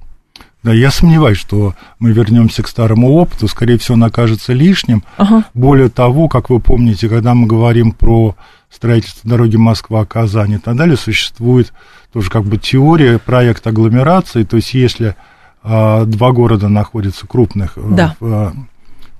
Да, 0.66 0.74
я 0.74 0.90
сомневаюсь, 0.90 1.38
что 1.38 1.76
мы 2.00 2.12
вернемся 2.12 2.64
к 2.64 2.68
старому 2.68 3.14
опыту, 3.14 3.48
скорее 3.48 3.78
всего, 3.78 3.94
он 3.94 4.04
окажется 4.04 4.52
лишним. 4.52 5.04
Ага. 5.16 5.44
Более 5.54 5.90
того, 5.90 6.28
как 6.28 6.50
вы 6.50 6.60
помните, 6.60 7.08
когда 7.08 7.36
мы 7.36 7.46
говорим 7.46 7.92
про 7.92 8.36
строительство 8.72 9.30
дороги 9.30 9.58
Москва-Казань 9.58 10.54
и 10.54 10.58
так 10.58 10.76
далее, 10.76 10.98
существует 10.98 11.72
тоже 12.12 12.32
как 12.32 12.46
бы 12.46 12.58
теория 12.58 13.20
проекта 13.20 13.70
агломерации, 13.70 14.44
то 14.44 14.56
есть 14.56 14.74
если 14.74 15.16
а, 15.62 16.04
два 16.06 16.32
города 16.32 16.68
находятся 16.68 17.28
крупных 17.28 17.74
э, 17.76 17.82
да. 17.92 18.16
в 18.20 18.26
а, 18.26 18.54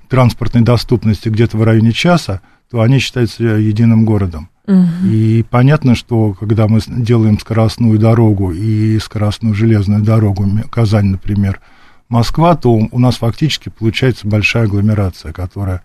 транспортной 0.08 0.64
доступности 0.64 1.28
где-то 1.28 1.58
в 1.58 1.62
районе 1.62 1.92
часа, 1.92 2.40
то 2.70 2.80
они 2.80 2.98
считаются 2.98 3.44
единым 3.44 4.04
городом. 4.04 4.48
Угу. 4.66 5.06
И 5.06 5.44
понятно, 5.48 5.94
что 5.94 6.34
когда 6.34 6.66
мы 6.66 6.80
делаем 6.86 7.38
скоростную 7.38 7.98
дорогу 7.98 8.52
и 8.52 8.98
скоростную 8.98 9.54
железную 9.54 10.02
дорогу, 10.02 10.46
Казань, 10.70 11.06
например, 11.06 11.60
Москва, 12.08 12.56
то 12.56 12.70
у 12.72 12.98
нас 12.98 13.16
фактически 13.16 13.68
получается 13.68 14.26
большая 14.26 14.64
агломерация, 14.64 15.32
которая... 15.32 15.82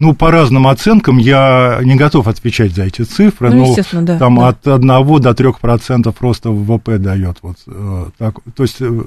Ну, 0.00 0.12
по 0.12 0.30
разным 0.30 0.66
оценкам, 0.66 1.18
я 1.18 1.78
не 1.82 1.94
готов 1.94 2.26
отвечать 2.26 2.74
за 2.74 2.82
эти 2.82 3.02
цифры, 3.02 3.50
ну, 3.50 3.76
но 3.92 4.02
да, 4.02 4.18
там 4.18 4.36
да. 4.36 4.48
от 4.48 4.66
1 4.66 4.86
до 4.86 5.30
3% 5.30 6.14
роста 6.18 6.50
ВВП 6.50 6.98
дает. 6.98 7.38
Вот, 7.42 7.58
э, 7.68 8.06
так, 8.18 8.40
то 8.56 8.64
есть 8.64 8.78
э, 8.80 9.02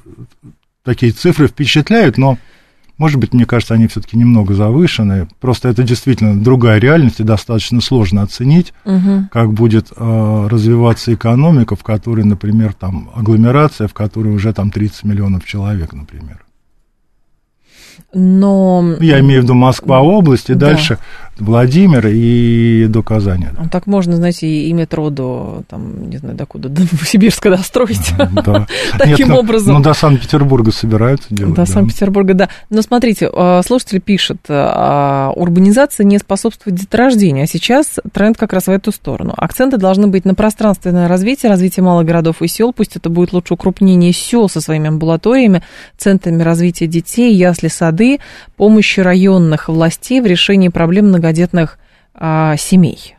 такие 0.84 1.12
цифры 1.12 1.48
впечатляют, 1.48 2.17
но 2.17 2.38
может 2.98 3.20
быть, 3.20 3.34
мне 3.34 3.46
кажется, 3.46 3.75
они 3.75 3.88
все-таки 3.88 4.18
немного 4.18 4.56
завышены. 4.56 5.27
Просто 5.39 5.70
это 5.70 5.84
действительно 5.84 6.42
другая 6.42 6.80
реальность, 6.80 7.20
и 7.20 7.24
достаточно 7.24 7.80
сложно 7.80 8.24
оценить, 8.24 8.74
угу. 8.86 9.27
как 9.32 9.54
будет 9.54 9.92
э, 9.96 10.48
развиваться 10.50 11.13
экономика, 11.13 11.75
в 11.75 11.84
которой, 11.84 12.25
например, 12.25 12.74
там 12.74 13.12
агломерация, 13.16 13.88
в 13.88 13.94
которой 13.94 14.34
уже 14.34 14.51
там 14.54 14.72
30 14.72 15.04
миллионов 15.04 15.46
человек, 15.46 15.94
например. 15.94 16.44
Но... 18.13 18.96
Я 19.00 19.20
имею 19.20 19.42
в 19.42 19.44
виду 19.44 19.54
Москва 19.54 20.01
область 20.01 20.50
и 20.50 20.54
да. 20.54 20.72
дальше 20.72 20.98
Владимир 21.39 22.08
и 22.08 22.88
до 22.88 23.03
Казани. 23.03 23.48
Да. 23.58 23.70
Так 23.70 23.88
можно, 23.88 24.15
знаете, 24.15 24.48
и 24.48 24.74
метро 24.74 25.10
до, 25.10 25.63
там, 25.70 26.10
не 26.10 26.17
знаю, 26.17 26.36
до 26.36 26.46
куда, 26.46 26.70
до 26.70 26.82
Новосибирска 26.82 27.50
достроить. 27.50 28.13
Да. 28.17 28.67
Таким 28.98 29.29
ну, 29.29 29.38
образом. 29.38 29.75
Ну, 29.75 29.82
до 29.82 29.94
Санкт-Петербурга 29.94 30.72
собираются 30.72 31.27
делать. 31.29 31.56
До 31.56 31.65
Санкт-Петербурга, 31.65 32.34
да. 32.34 32.50
Но 32.70 32.82
смотрите, 32.82 33.29
а, 33.34 33.62
слушатель 33.65 34.01
пишет, 34.01 34.38
а, 34.50 35.32
урбанизация 35.36 36.03
не 36.03 36.17
способствует 36.17 36.75
деторождению, 36.77 37.44
а 37.44 37.48
сейчас 37.48 38.00
тренд 38.12 38.38
как 38.38 38.53
раз 38.53 38.67
в 38.67 38.72
эту 38.72 38.91
сторону. 38.91 39.34
Акценты 39.38 39.77
должны 39.77 40.08
быть 40.08 40.25
на 40.25 40.36
пространственное 40.36 41.08
развитие, 41.08 41.50
развитие 41.50 41.84
малых 41.84 42.06
городов 42.06 42.41
и 42.41 42.48
сел, 42.48 42.74
пусть 42.74 42.96
это 42.96 43.10
будет 43.10 43.34
лучше 43.34 43.53
укрупнение 43.53 44.12
сел 44.13 44.50
со 44.50 44.62
своими 44.62 44.88
амбулаториями, 44.88 45.63
центрами 45.98 46.41
развития 46.44 46.88
детей, 46.88 47.34
ясли, 47.34 47.67
сады, 47.67 48.20
помощи 48.57 48.99
районных 48.99 49.69
властей 49.69 50.19
в 50.19 50.25
решении 50.25 50.67
проблем 50.67 51.07
многодетных 51.07 51.77
а, 52.13 52.57
семей? 52.57 53.15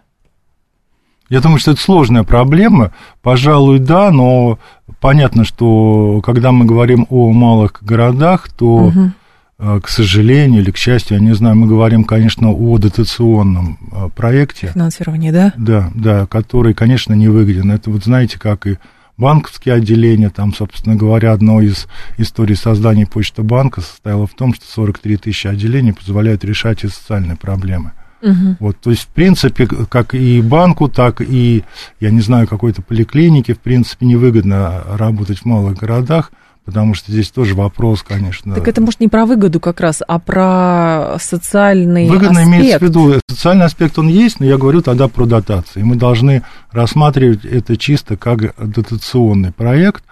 Я 1.31 1.41
думаю, 1.41 1.59
что 1.59 1.73
это 1.73 1.81
сложная 1.81 2.25
проблема. 2.25 2.93
Пожалуй, 3.23 3.79
да, 3.79 4.11
но 4.11 4.59
понятно, 5.01 5.45
что 5.45 6.21
когда 6.25 6.53
мы 6.53 6.65
говорим 6.65 7.07
о 7.11 7.31
малых 7.33 7.83
городах, 7.83 8.49
то, 8.49 8.67
угу. 8.67 9.11
к 9.59 9.89
сожалению 9.89 10.63
или 10.63 10.71
к 10.71 10.79
счастью, 10.79 11.19
я 11.19 11.23
не 11.23 11.35
знаю, 11.35 11.57
мы 11.57 11.67
говорим, 11.67 12.05
конечно, 12.05 12.51
о 12.51 12.79
дотационном 12.79 13.79
а, 13.93 14.09
проекте. 14.09 14.69
Финансирование, 14.69 15.31
да? 15.31 15.53
Да, 15.57 15.91
да, 15.95 16.27
который, 16.27 16.73
конечно, 16.75 17.13
не 17.13 17.29
выгоден. 17.29 17.71
Это 17.71 17.91
вот 17.91 18.05
знаете, 18.05 18.39
как 18.39 18.67
и 18.67 18.79
банковские 19.19 19.75
отделения, 19.75 20.31
там, 20.31 20.55
собственно 20.55 20.97
говоря, 20.97 21.33
одно 21.33 21.61
из 21.61 21.89
историй 22.17 22.57
создания 22.57 23.07
почты 23.07 23.43
банка 23.43 23.81
состояло 23.81 24.27
в 24.27 24.35
том, 24.35 24.55
что 24.55 24.65
43 24.67 25.17
тысячи 25.17 25.47
отделений 25.49 25.93
позволяют 25.93 26.45
решать 26.45 26.85
и 26.85 26.89
социальные 26.89 27.37
проблемы. 27.37 27.93
Угу. 28.23 28.57
Вот, 28.61 28.81
то 28.81 28.91
есть, 28.91 29.03
в 29.03 29.09
принципе, 29.09 29.67
как 29.67 30.15
и 30.15 30.41
банку, 30.41 30.89
так 30.89 31.21
и, 31.21 31.65
я 32.01 32.11
не 32.11 32.21
знаю, 32.21 32.49
какой-то 32.49 32.83
поликлинике, 32.83 33.55
в 33.55 33.61
принципе, 33.61 34.07
невыгодно 34.07 34.83
работать 34.89 35.41
в 35.41 35.45
малых 35.45 35.77
городах, 35.77 36.33
потому 36.69 36.93
что 36.93 37.11
здесь 37.11 37.31
тоже 37.31 37.55
вопрос, 37.55 38.03
конечно. 38.03 38.55
Так 38.55 38.69
это, 38.69 38.83
может, 38.83 39.01
не 39.01 39.09
про 39.09 39.25
выгоду 39.25 39.59
как 39.59 39.81
раз, 39.81 40.03
а 40.07 40.19
про 40.19 41.17
социальный 41.19 42.11
Выгодно 42.11 42.43
аспект. 42.43 42.47
имеется 42.47 42.79
в 42.79 42.83
виду, 42.83 43.15
социальный 43.27 43.65
аспект 43.65 43.99
он 43.99 44.09
есть, 44.09 44.39
но 44.39 44.45
я 44.45 44.59
говорю 44.59 44.83
тогда 44.83 45.09
про 45.09 45.25
дотации. 45.25 45.81
Мы 45.81 45.97
должны 45.97 46.43
рассматривать 46.71 47.47
это 47.47 47.79
чисто 47.79 48.19
как 48.19 48.55
дотационный 48.59 49.51
проект, 49.51 50.05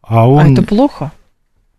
а 0.00 0.30
он... 0.30 0.46
А 0.46 0.48
это 0.52 0.62
плохо? 0.62 1.10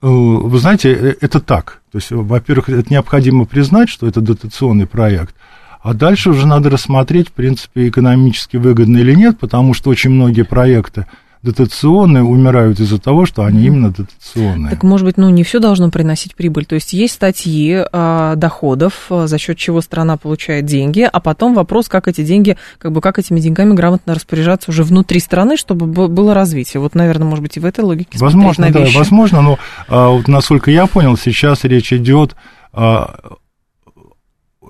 Э, 0.01 0.07
вы 0.07 0.59
знаете, 0.59 0.91
э, 0.91 1.15
это 1.21 1.39
так. 1.39 1.79
То 1.93 1.99
есть, 1.99 2.11
во-первых, 2.11 2.67
это 2.67 2.91
необходимо 2.91 3.45
признать, 3.45 3.87
что 3.87 4.07
это 4.07 4.19
дотационный 4.19 4.87
проект, 4.87 5.33
а 5.81 5.93
дальше 5.93 6.31
уже 6.31 6.45
надо 6.45 6.69
рассмотреть, 6.69 7.29
в 7.29 7.31
принципе, 7.31 7.87
экономически 7.87 8.57
выгодно 8.57 8.97
или 8.97 9.15
нет, 9.15 9.39
потому 9.39 9.73
что 9.73 9.89
очень 9.89 10.09
многие 10.09 10.43
проекты 10.43 11.05
дотационные 11.45 12.23
умирают 12.23 12.79
из-за 12.79 12.99
того, 12.99 13.25
что 13.25 13.43
они 13.43 13.65
именно 13.65 13.91
дотационные. 13.91 14.71
Так, 14.71 14.83
может 14.83 15.05
быть, 15.05 15.17
ну, 15.17 15.29
не 15.29 15.43
все 15.43 15.59
должно 15.59 15.91
приносить 15.91 16.35
прибыль. 16.35 16.65
То 16.65 16.75
есть 16.75 16.91
есть 16.93 17.13
статьи 17.13 17.83
э, 17.91 18.33
доходов, 18.35 19.05
э, 19.11 19.27
за 19.27 19.37
счет 19.37 19.57
чего 19.57 19.81
страна 19.81 20.17
получает 20.17 20.65
деньги, 20.65 21.07
а 21.09 21.19
потом 21.19 21.53
вопрос, 21.53 21.87
как 21.87 22.07
эти 22.07 22.23
деньги, 22.23 22.57
как 22.79 22.91
бы 22.91 22.99
как 22.99 23.19
этими 23.19 23.39
деньгами 23.39 23.73
грамотно 23.73 24.15
распоряжаться 24.15 24.71
уже 24.71 24.83
внутри 24.83 25.19
страны, 25.19 25.55
чтобы 25.55 25.85
было 25.85 26.33
развитие. 26.33 26.81
Вот, 26.81 26.95
наверное, 26.95 27.27
может 27.27 27.43
быть, 27.43 27.57
и 27.57 27.59
в 27.59 27.65
этой 27.65 27.85
логике 27.85 28.17
Возможно, 28.17 28.71
да, 28.71 28.79
вещи. 28.79 28.97
возможно, 28.97 29.41
но 29.41 29.59
а, 29.87 30.09
вот, 30.09 30.27
насколько 30.27 30.71
я 30.71 30.87
понял, 30.87 31.15
сейчас 31.15 31.63
речь 31.63 31.93
идет 31.93 32.35
а, 32.73 33.37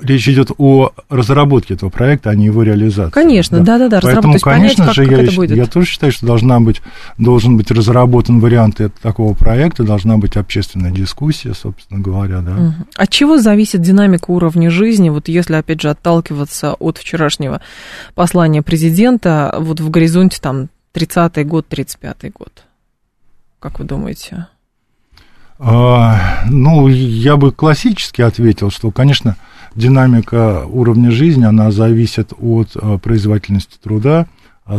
речь 0.02 0.28
идет 0.28 0.52
о 0.58 0.92
разработке 1.10 1.76
этого 1.76 1.90
проекта, 1.90 2.30
а 2.30 2.36
не 2.36 2.46
его 2.46 2.64
реализации. 2.64 3.12
Конечно, 3.12 3.60
да-да-да. 3.60 4.00
Поэтому, 4.02 4.40
конечно 4.40 4.86
понять, 4.86 4.96
же, 4.96 5.06
как, 5.06 5.12
я, 5.12 5.48
как 5.48 5.58
я 5.58 5.66
тоже 5.66 5.88
считаю, 5.88 6.12
что 6.12 6.26
должна 6.26 6.60
быть, 6.60 6.82
должен 7.18 7.58
быть 7.58 7.72
разработан 7.72 8.40
вариант 8.40 8.80
такого 9.02 9.34
проекта, 9.34 9.84
должна 9.84 10.18
быть 10.18 10.38
общественная 10.38 10.92
дискуссия, 10.92 11.54
собственно 11.54 12.00
говоря, 12.00 12.42
да. 12.42 12.52
Угу. 12.52 12.74
От 12.96 13.10
чего 13.10 13.38
зависит 13.38 13.82
динамика 13.82 14.32
уровня 14.32 14.70
жизни, 14.70 15.10
вот 15.10 15.28
если, 15.28 15.56
опять 15.56 15.82
же, 15.82 15.90
отталкиваться 15.90 16.74
от 16.74 16.98
вчерашнего 16.98 17.62
послания 18.14 18.62
президента, 18.62 19.56
вот 19.60 19.80
в 19.80 19.90
горизонте 19.90 20.40
там 20.42 20.70
30-й 20.94 21.44
год, 21.44 21.66
35-й 21.70 22.30
год? 22.30 22.64
Как 23.60 23.80
вы 23.80 23.86
думаете? 23.86 24.48
А, 25.58 26.44
ну, 26.50 26.88
я 26.88 27.38
бы 27.38 27.52
классически 27.52 28.22
ответил, 28.22 28.70
что, 28.70 28.92
конечно, 28.92 29.38
динамика 29.76 30.66
уровня 30.66 31.12
жизни, 31.12 31.44
она 31.46 31.72
зависит 31.72 32.34
от 32.40 32.72
э, 32.76 32.98
производительности 33.02 33.78
труда, 33.82 34.28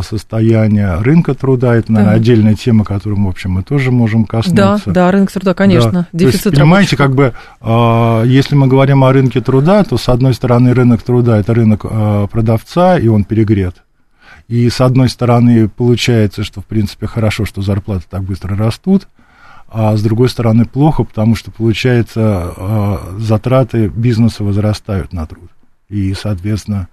состояния 0.01 0.97
рынка 0.99 1.33
труда. 1.33 1.75
Это, 1.75 1.91
наверное, 1.91 2.15
да. 2.15 2.21
отдельная 2.21 2.55
тема, 2.55 2.83
которую, 2.83 3.23
в 3.23 3.27
общем, 3.29 3.51
мы 3.51 3.63
тоже 3.63 3.91
можем 3.91 4.25
коснуться. 4.25 4.81
Да, 4.85 4.91
да, 4.91 5.11
рынок 5.11 5.31
труда, 5.31 5.53
конечно. 5.53 5.91
Да. 5.91 6.07
Дефицит 6.11 6.43
То 6.43 6.49
есть, 6.49 6.59
понимаете, 6.59 6.97
как 6.97 7.15
бы, 7.15 7.33
э, 7.61 8.23
если 8.25 8.55
мы 8.55 8.67
говорим 8.67 9.03
о 9.03 9.13
рынке 9.13 9.39
труда, 9.39 9.83
то, 9.83 9.97
с 9.97 10.09
одной 10.09 10.33
стороны, 10.33 10.73
рынок 10.73 11.03
труда– 11.03 11.37
это 11.39 11.53
рынок 11.53 11.85
э, 11.89 12.27
продавца, 12.29 12.97
и 12.97 13.07
он 13.07 13.23
перегрет. 13.23 13.77
И, 14.49 14.69
с 14.69 14.81
одной 14.81 15.09
стороны, 15.09 15.69
получается, 15.69 16.43
что, 16.43 16.61
в 16.61 16.65
принципе, 16.65 17.07
хорошо, 17.07 17.45
что 17.45 17.61
зарплаты 17.61 18.05
так 18.09 18.23
быстро 18.23 18.55
растут, 18.55 19.07
а 19.69 19.95
с 19.97 20.01
другой 20.01 20.29
стороны 20.29 20.65
плохо, 20.65 21.03
потому 21.03 21.35
что, 21.35 21.51
получается, 21.51 22.21
а, 22.21 23.15
затраты 23.17 23.87
бизнеса 23.87 24.43
возрастают 24.43 25.13
на 25.13 25.25
труд. 25.25 25.49
И, 25.89 26.13
соответственно... 26.13 26.87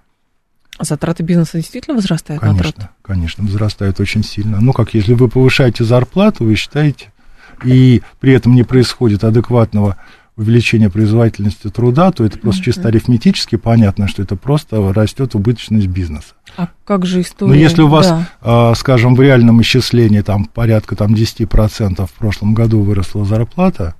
Затраты 0.79 1.23
бизнеса 1.23 1.57
действительно 1.57 1.95
возрастают 1.95 2.41
конечно, 2.41 2.65
на 2.65 2.71
труд? 2.71 2.89
Конечно, 3.01 3.43
возрастают 3.45 3.99
очень 3.99 4.23
сильно. 4.23 4.59
Ну, 4.59 4.73
как 4.73 4.93
если 4.93 5.13
вы 5.13 5.29
повышаете 5.29 5.85
зарплату, 5.85 6.43
вы 6.43 6.55
считаете, 6.55 7.13
и 7.63 8.01
при 8.19 8.33
этом 8.33 8.55
не 8.55 8.63
происходит 8.63 9.23
адекватного 9.23 9.97
увеличения 10.37 10.89
производительности 10.89 11.69
труда, 11.69 12.11
то 12.11 12.25
это 12.25 12.37
просто 12.37 12.63
чисто 12.63 12.89
арифметически 12.89 13.55
понятно, 13.55 14.07
что 14.07 14.21
это 14.21 14.35
просто 14.35 14.93
растет 14.93 15.33
убыточность 15.33 15.87
бизнеса. 15.87 16.33
А 16.57 16.69
как 16.83 17.05
же 17.05 17.21
история? 17.21 17.49
Но 17.49 17.55
ну, 17.55 17.61
если 17.61 17.81
у 17.81 17.87
вас, 17.87 18.07
да. 18.07 18.29
а, 18.41 18.75
скажем, 18.75 19.15
в 19.15 19.21
реальном 19.21 19.61
исчислении 19.61 20.21
там 20.21 20.45
порядка 20.45 20.95
там, 20.95 21.13
10% 21.13 22.05
в 22.05 22.13
прошлом 22.13 22.53
году 22.53 22.81
выросла 22.81 23.25
зарплата, 23.25 23.95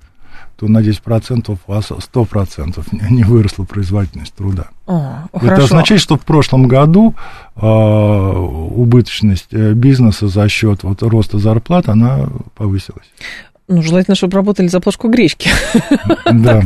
то 0.56 0.68
на 0.68 0.78
10% 0.78 1.58
у 1.66 1.70
вас 1.70 1.90
100% 1.90 3.10
не 3.10 3.24
выросла 3.24 3.64
производительность 3.64 4.34
труда. 4.34 4.68
О, 4.86 5.28
Это 5.32 5.46
хорошо. 5.46 5.64
означает, 5.64 6.00
что 6.00 6.16
в 6.16 6.24
прошлом 6.24 6.66
году 6.66 7.14
э, 7.56 7.66
убыточность 7.66 9.52
бизнеса 9.52 10.28
за 10.28 10.48
счет 10.48 10.82
вот, 10.82 11.02
роста 11.02 11.38
зарплат, 11.38 11.88
она 11.90 12.28
повысилась. 12.54 13.06
Ну, 13.68 13.82
желательно, 13.82 14.14
чтобы 14.14 14.36
работали 14.36 14.68
за 14.68 14.80
плошку 14.80 15.08
гречки. 15.08 15.50
Да. 16.32 16.62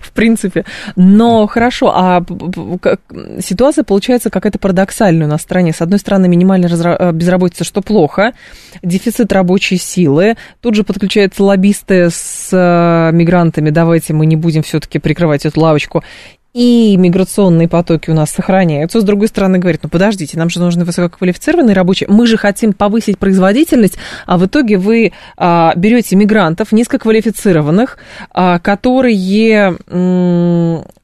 В 0.00 0.12
принципе. 0.12 0.64
Но 0.94 1.46
хорошо, 1.46 1.92
а 1.94 2.24
ситуация 3.40 3.84
получается 3.84 4.30
какая-то 4.30 4.58
парадоксальная 4.58 5.26
у 5.26 5.30
нас 5.30 5.40
в 5.40 5.44
стране. 5.44 5.72
С 5.72 5.80
одной 5.80 5.98
стороны, 5.98 6.28
минимальная 6.28 6.70
э, 6.70 7.12
безработица, 7.12 7.64
что 7.64 7.82
плохо, 7.82 8.32
дефицит 8.82 9.32
рабочей 9.32 9.76
силы, 9.76 10.36
тут 10.60 10.76
же 10.76 10.84
подключаются 10.84 11.42
лоббисты 11.42 12.10
с 12.10 12.48
э, 12.52 13.10
мигрантами, 13.12 13.70
давайте 13.70 14.12
мы 14.12 14.26
не 14.26 14.36
будем 14.36 14.62
все-таки 14.62 14.98
прикрывать 14.98 15.44
эту 15.44 15.60
лавочку 15.60 16.04
и 16.56 16.96
миграционные 16.96 17.68
потоки 17.68 18.08
у 18.08 18.14
нас 18.14 18.30
сохраняются. 18.30 19.02
С 19.02 19.04
другой 19.04 19.28
стороны, 19.28 19.58
говорит, 19.58 19.82
ну 19.82 19.90
подождите, 19.90 20.38
нам 20.38 20.48
же 20.48 20.58
нужны 20.58 20.86
высококвалифицированные 20.86 21.74
рабочие. 21.74 22.08
Мы 22.08 22.26
же 22.26 22.38
хотим 22.38 22.72
повысить 22.72 23.18
производительность, 23.18 23.98
а 24.24 24.38
в 24.38 24.46
итоге 24.46 24.78
вы 24.78 25.12
а, 25.36 25.74
берете 25.76 26.16
мигрантов 26.16 26.72
низкоквалифицированных, 26.72 27.98
а, 28.30 28.58
которые 28.58 29.76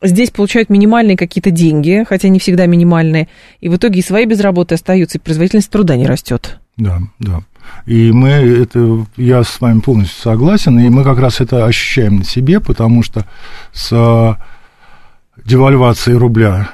здесь 0.01 0.31
получают 0.31 0.71
минимальные 0.71 1.19
какие-то 1.19 1.51
деньги, 1.51 2.07
хотя 2.09 2.31
не 2.31 2.39
всегда 2.39 2.65
минимальные, 2.65 3.29
и 3.61 3.69
в 3.69 3.77
итоге 3.77 4.01
и 4.01 4.03
свои 4.03 4.25
без 4.25 4.41
работы 4.41 4.77
остаются, 4.77 5.19
и 5.19 5.21
производительность 5.21 5.69
труда 5.69 5.97
не 5.97 6.07
растет. 6.07 6.61
Да, 6.79 6.99
да. 7.19 7.41
И 7.85 8.11
мы 8.11 8.31
это, 8.31 9.05
я 9.19 9.45
с 9.45 9.61
вами 9.61 9.81
полностью 9.81 10.19
согласен, 10.19 10.79
и 10.79 10.89
мы 10.89 11.05
как 11.05 11.19
раз 11.19 11.43
это 11.43 11.67
ощущаем 11.67 12.17
на 12.17 12.25
себе, 12.25 12.59
потому 12.59 13.03
что 13.03 13.27
с 13.73 14.39
девальвации 15.45 16.13
рубля, 16.13 16.71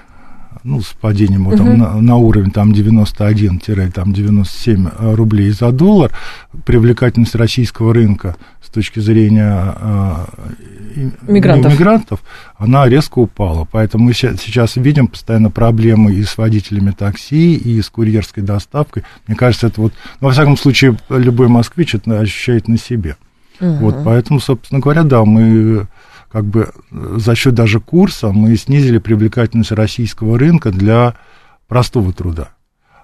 ну, 0.64 0.80
с 0.80 0.94
падением 1.00 1.44
вот, 1.44 1.56
там, 1.56 1.78
на, 1.78 2.00
на 2.00 2.16
уровень 2.16 2.50
там 2.50 2.72
91-97 2.72 5.14
рублей 5.14 5.50
за 5.50 5.70
доллар, 5.72 6.10
привлекательность 6.64 7.34
российского 7.34 7.92
рынка 7.94 8.36
с 8.62 8.68
точки 8.70 9.00
зрения 9.00 9.74
э, 9.80 10.14
мигрантов. 11.22 11.72
мигрантов, 11.72 12.20
она 12.56 12.86
резко 12.88 13.18
упала. 13.20 13.66
Поэтому 13.70 14.04
мы 14.04 14.12
сейчас 14.12 14.76
видим 14.76 15.06
постоянно 15.06 15.50
проблемы 15.50 16.12
и 16.12 16.22
с 16.22 16.36
водителями 16.36 16.90
такси, 16.90 17.54
и 17.54 17.80
с 17.80 17.88
курьерской 17.88 18.42
доставкой. 18.42 19.04
Мне 19.26 19.36
кажется, 19.36 19.68
это 19.68 19.80
вот, 19.80 19.94
ну, 20.20 20.26
во 20.26 20.32
всяком 20.32 20.58
случае, 20.58 20.98
любой 21.08 21.48
москвич 21.48 21.94
это 21.94 22.20
ощущает 22.20 22.68
на 22.68 22.76
себе. 22.76 23.16
Угу. 23.60 23.76
Вот, 23.76 23.96
поэтому, 24.04 24.40
собственно 24.40 24.80
говоря, 24.80 25.02
да, 25.02 25.24
мы 25.24 25.86
как 26.30 26.44
бы 26.44 26.70
за 26.90 27.34
счет 27.34 27.54
даже 27.54 27.80
курса 27.80 28.32
мы 28.32 28.56
снизили 28.56 28.98
привлекательность 28.98 29.72
российского 29.72 30.38
рынка 30.38 30.70
для 30.70 31.14
простого 31.66 32.12
труда. 32.12 32.50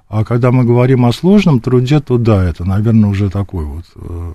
А 0.09 0.25
когда 0.25 0.53
мы 0.53 0.65
говорим 0.65 1.07
о 1.07 1.13
сложном 1.13 1.61
труде, 1.61 2.01
то 2.01 2.19
да, 2.19 2.45
это, 2.45 2.65
наверное, 2.65 3.11
уже 3.11 3.31
такой 3.31 3.65
вот 3.65 3.85
э, 3.97 4.33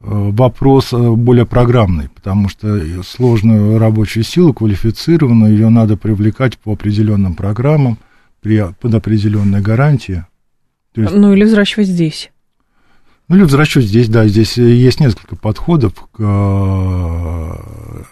э, 0.00 0.04
вопрос 0.04 0.92
э, 0.92 1.10
более 1.10 1.44
программный, 1.44 2.08
потому 2.08 2.48
что 2.48 3.02
сложную 3.02 3.78
рабочую 3.78 4.22
силу, 4.22 4.54
квалифицированную, 4.54 5.52
ее 5.52 5.68
надо 5.68 5.96
привлекать 5.96 6.56
по 6.58 6.72
определенным 6.72 7.34
программам, 7.34 7.98
при, 8.40 8.72
под 8.80 8.94
определенной 8.94 9.60
гарантии. 9.60 10.24
есть, 10.94 11.12
ну 11.12 11.32
или 11.32 11.44
взращивать 11.44 11.88
здесь. 11.88 12.30
Ну, 13.28 13.36
или 13.36 13.44
возвращусь 13.44 13.86
здесь, 13.86 14.08
да, 14.08 14.26
здесь 14.26 14.58
есть 14.58 15.00
несколько 15.00 15.36
подходов 15.36 15.94
к 16.12 16.18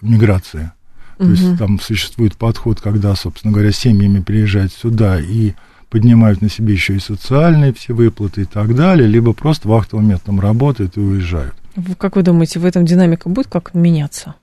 миграции. 0.03 0.73
То 1.19 1.25
угу. 1.25 1.33
есть 1.33 1.59
там 1.59 1.81
существует 1.81 2.37
подход, 2.37 2.81
когда, 2.81 3.15
собственно 3.15 3.53
говоря, 3.53 3.73
семьями 3.73 4.21
приезжают 4.21 4.73
сюда 4.73 5.21
и 5.21 5.53
поднимают 5.91 6.41
на 6.41 6.49
себе 6.49 6.73
еще 6.73 6.97
и 6.97 7.01
социальные 7.01 7.75
все 7.75 7.93
выплаты 7.93 8.43
и 8.43 8.45
так 8.45 8.75
далее, 8.75 9.09
либо 9.09 9.33
просто 9.33 9.69
вахтовым 9.69 10.09
методом 10.09 10.41
работают 10.41 10.97
и 10.97 11.01
уезжают. 11.01 11.55
Как 11.99 12.17
вы 12.17 12.23
думаете, 12.23 12.59
в 12.59 12.65
этом 12.65 12.87
динамика 12.87 13.29
будет 13.29 13.49
как 13.49 13.75
меняться? 13.75 14.35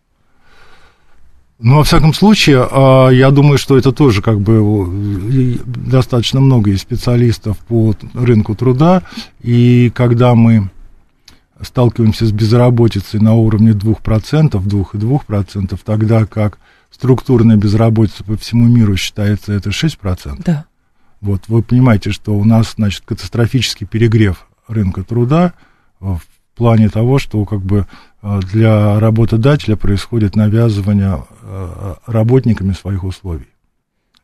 Ну, 1.60 1.78
во 1.78 1.84
всяком 1.84 2.14
случае, 2.14 2.68
а, 2.70 3.10
я 3.10 3.32
думаю, 3.32 3.58
что 3.58 3.78
это 3.78 3.92
тоже 3.92 4.22
как 4.22 4.40
бы 4.40 5.58
достаточно 5.66 6.40
много 6.40 6.70
есть 6.70 6.84
специалистов 6.84 7.58
по 7.58 7.96
рынку 8.14 8.54
труда, 8.54 9.02
и 9.42 9.92
когда 9.96 10.36
мы 10.36 10.70
сталкиваемся 11.62 12.26
с 12.26 12.32
безработицей 12.32 13.20
на 13.20 13.34
уровне 13.34 13.72
2%, 13.72 14.52
2,2%, 14.52 15.80
тогда 15.84 16.26
как 16.26 16.60
структурная 16.92 17.58
безработица 17.58 18.24
по 18.24 18.38
всему 18.38 18.68
миру 18.68 18.96
считается 18.96 19.54
это 19.54 19.70
6%. 19.70 20.42
Да. 20.46 20.66
Вот 21.22 21.44
вы 21.48 21.64
понимаете, 21.64 22.12
что 22.12 22.36
у 22.36 22.44
нас, 22.44 22.76
значит, 22.78 23.04
катастрофический 23.06 23.88
перегрев 23.88 24.48
рынка 24.68 25.04
труда 25.04 25.54
в 26.00 26.22
плане 26.56 26.90
того, 26.90 27.20
что 27.20 27.44
как 27.46 27.62
бы 27.62 27.88
а, 28.22 28.40
для 28.40 29.00
работодателя 29.00 29.76
происходит 29.76 30.36
навязывание 30.36 31.24
а, 31.42 31.98
работниками 32.06 32.74
своих 32.74 33.04
условий. 33.04 33.48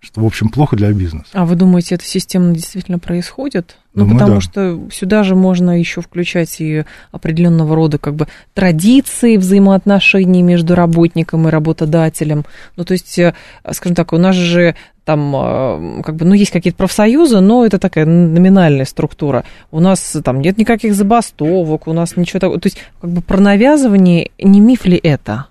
Что, 0.03 0.19
в 0.19 0.25
общем, 0.25 0.49
плохо 0.49 0.75
для 0.75 0.91
бизнеса. 0.91 1.29
А 1.31 1.45
вы 1.45 1.55
думаете, 1.55 1.95
это 1.95 2.03
системно 2.03 2.53
действительно 2.53 2.99
происходит? 2.99 3.77
Ну, 3.93 4.03
Думаю, 4.03 4.19
потому 4.19 4.35
да. 4.35 4.41
что 4.41 4.79
сюда 4.91 5.23
же 5.23 5.35
можно 5.35 5.79
еще 5.79 6.01
включать 6.01 6.59
и 6.59 6.83
определенного 7.11 7.73
рода 7.73 7.99
как 7.99 8.15
бы 8.15 8.27
традиции 8.53 9.37
взаимоотношений 9.37 10.41
между 10.41 10.75
работником 10.75 11.47
и 11.47 11.51
работодателем. 11.51 12.43
Ну, 12.75 12.83
то 12.83 12.91
есть, 12.93 13.17
э, 13.17 13.33
скажем 13.71 13.95
так, 13.95 14.11
у 14.11 14.17
нас 14.17 14.35
же 14.35 14.75
там 15.05 15.33
э, 15.35 16.01
как 16.03 16.15
бы, 16.15 16.25
ну, 16.25 16.33
есть 16.33 16.51
какие-то 16.51 16.77
профсоюзы, 16.77 17.39
но 17.39 17.65
это 17.65 17.79
такая 17.79 18.05
номинальная 18.05 18.85
структура. 18.85 19.45
У 19.71 19.79
нас 19.79 20.17
там 20.21 20.41
нет 20.41 20.57
никаких 20.57 20.95
забастовок, 20.95 21.87
у 21.87 21.93
нас 21.93 22.17
ничего 22.17 22.41
такого. 22.41 22.59
То 22.59 22.67
есть, 22.67 22.79
как 22.99 23.09
бы 23.09 23.21
про 23.21 23.39
навязывание, 23.39 24.31
не 24.37 24.59
миф 24.59 24.85
ли 24.85 24.99
это? 25.01 25.45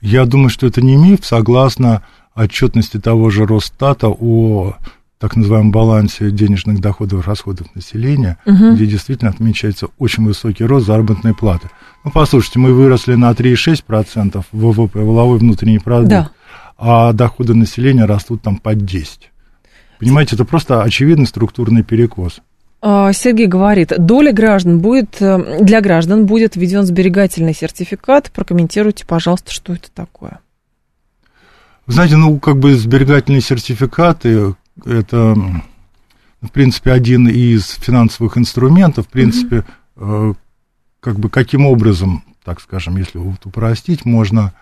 Я 0.00 0.24
думаю, 0.24 0.48
что 0.48 0.66
это 0.66 0.80
не 0.80 0.96
миф, 0.96 1.20
согласно 1.24 2.02
отчетности 2.34 2.98
того 2.98 3.30
же 3.30 3.46
Росстата 3.46 4.08
о 4.08 4.74
так 5.18 5.36
называемом 5.36 5.70
балансе 5.70 6.30
денежных 6.30 6.80
доходов 6.80 7.24
и 7.24 7.26
расходов 7.26 7.74
населения, 7.74 8.36
Мгм. 8.44 8.74
где 8.74 8.86
действительно 8.86 9.30
отмечается 9.30 9.86
очень 9.98 10.24
высокий 10.24 10.64
рост 10.64 10.86
заработной 10.86 11.34
платы. 11.34 11.70
Ну, 12.04 12.10
послушайте, 12.12 12.58
мы 12.58 12.74
выросли 12.74 13.14
на 13.14 13.32
3,6% 13.32 14.44
ВВП, 14.52 15.00
валовой 15.00 15.38
внутренний 15.38 15.78
продукт, 15.78 16.10
Да. 16.10 16.30
а 16.76 17.12
доходы 17.12 17.54
населения 17.54 18.04
растут 18.04 18.42
там 18.42 18.58
под 18.58 18.84
10. 18.84 19.30
Понимаете, 19.98 20.34
это 20.34 20.44
просто 20.44 20.82
очевидный 20.82 21.26
структурный 21.26 21.82
перекос. 21.84 22.40
А, 22.82 23.10
Сергей 23.14 23.46
говорит, 23.46 23.92
доля 23.96 24.32
граждан 24.32 24.80
будет, 24.80 25.16
э, 25.22 25.60
для 25.62 25.80
граждан 25.80 26.26
будет 26.26 26.56
введен 26.56 26.82
сберегательный 26.82 27.54
сертификат. 27.54 28.30
Прокомментируйте, 28.30 29.06
пожалуйста, 29.06 29.52
что 29.52 29.72
это 29.72 29.90
такое. 29.94 30.40
Знаете, 31.86 32.16
ну, 32.16 32.38
как 32.38 32.58
бы 32.58 32.74
сберегательные 32.74 33.40
сертификаты, 33.40 34.54
это, 34.84 35.34
в 36.40 36.50
принципе, 36.50 36.92
один 36.92 37.28
из 37.28 37.68
финансовых 37.68 38.38
инструментов, 38.38 39.06
в 39.06 39.10
принципе, 39.10 39.64
э, 39.96 40.32
как 41.00 41.18
бы 41.18 41.28
каким 41.28 41.66
образом, 41.66 42.24
так 42.44 42.60
скажем, 42.60 42.96
если 42.96 43.18
упростить, 43.18 44.06
можно 44.06 44.54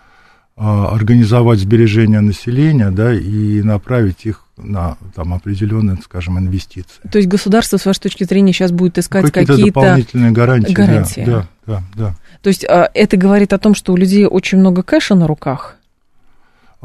э, 0.57 0.61
организовать 0.61 1.59
сбережения 1.59 2.19
населения, 2.19 2.91
да, 2.91 3.13
и 3.13 3.61
направить 3.61 4.25
их 4.25 4.43
на 4.57 4.97
там 5.15 5.33
определенные, 5.33 5.97
скажем, 6.03 6.37
инвестиции. 6.37 7.01
То 7.09 7.17
есть 7.17 7.29
государство, 7.29 7.77
с 7.77 7.85
вашей 7.85 8.01
точки 8.01 8.23
зрения, 8.23 8.53
сейчас 8.53 8.71
будет 8.71 8.97
искать 8.97 9.25
Какие-то, 9.25 9.53
какие-то... 9.53 9.79
дополнительные 9.79 10.31
гарантии. 10.31 10.73
да, 10.73 10.85
гарантии. 10.85 11.23
Да, 11.25 11.47
да, 11.65 11.83
да. 11.95 12.15
То 12.41 12.49
есть 12.49 12.65
а, 12.65 12.89
это 12.93 13.17
говорит 13.17 13.53
о 13.53 13.57
том, 13.57 13.73
что 13.73 13.93
у 13.93 13.95
людей 13.95 14.25
очень 14.25 14.59
много 14.59 14.83
кэша 14.83 15.15
на 15.15 15.25
руках, 15.25 15.77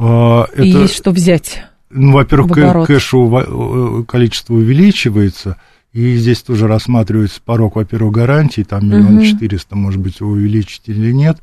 А, 0.01 0.45
и 0.57 0.71
это- 0.71 0.79
есть 0.83 0.95
что 0.95 1.11
взять. 1.11 1.63
Ну, 1.91 2.13
во-первых, 2.13 2.53
кэшу 2.87 3.27
во- 3.27 4.05
количество 4.05 4.55
увеличивается, 4.55 5.57
и 5.93 6.17
здесь 6.17 6.41
тоже 6.43 6.69
рассматривается 6.69 7.41
порог, 7.45 7.77
во-первых, 7.77 8.13
гарантий, 8.15 8.63
там 8.63 8.87
миллион 8.89 9.23
четыреста, 9.23 9.75
может 9.75 10.01
быть, 10.01 10.21
увеличить 10.21 10.83
или 10.87 11.11
нет, 11.13 11.39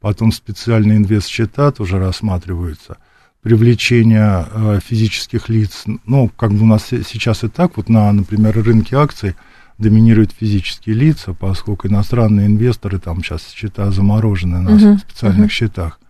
потом 0.00 0.32
специальные 0.32 0.98
инвест-счета 0.98 1.72
тоже 1.72 1.98
рассматриваются, 1.98 2.96
привлечение 3.42 4.46
э, 4.52 4.78
физических 4.84 5.48
лиц, 5.48 5.84
ну, 6.06 6.30
как 6.36 6.52
бы 6.52 6.62
у 6.62 6.66
нас 6.66 6.86
се- 6.86 7.02
сейчас 7.02 7.42
и 7.44 7.48
так, 7.48 7.76
вот 7.76 7.88
на, 7.88 8.10
например, 8.12 8.56
рынке 8.62 8.96
акций 8.96 9.34
доминируют 9.78 10.32
физические 10.32 10.94
лица, 10.94 11.34
поскольку 11.34 11.88
иностранные 11.88 12.46
инвесторы, 12.46 12.98
там 13.00 13.22
сейчас 13.22 13.48
счета 13.52 13.90
заморожены 13.90 14.60
на 14.60 14.70
Мгм, 14.70 14.98
специальных 14.98 15.38
мгм. 15.40 15.50
счетах. 15.50 16.00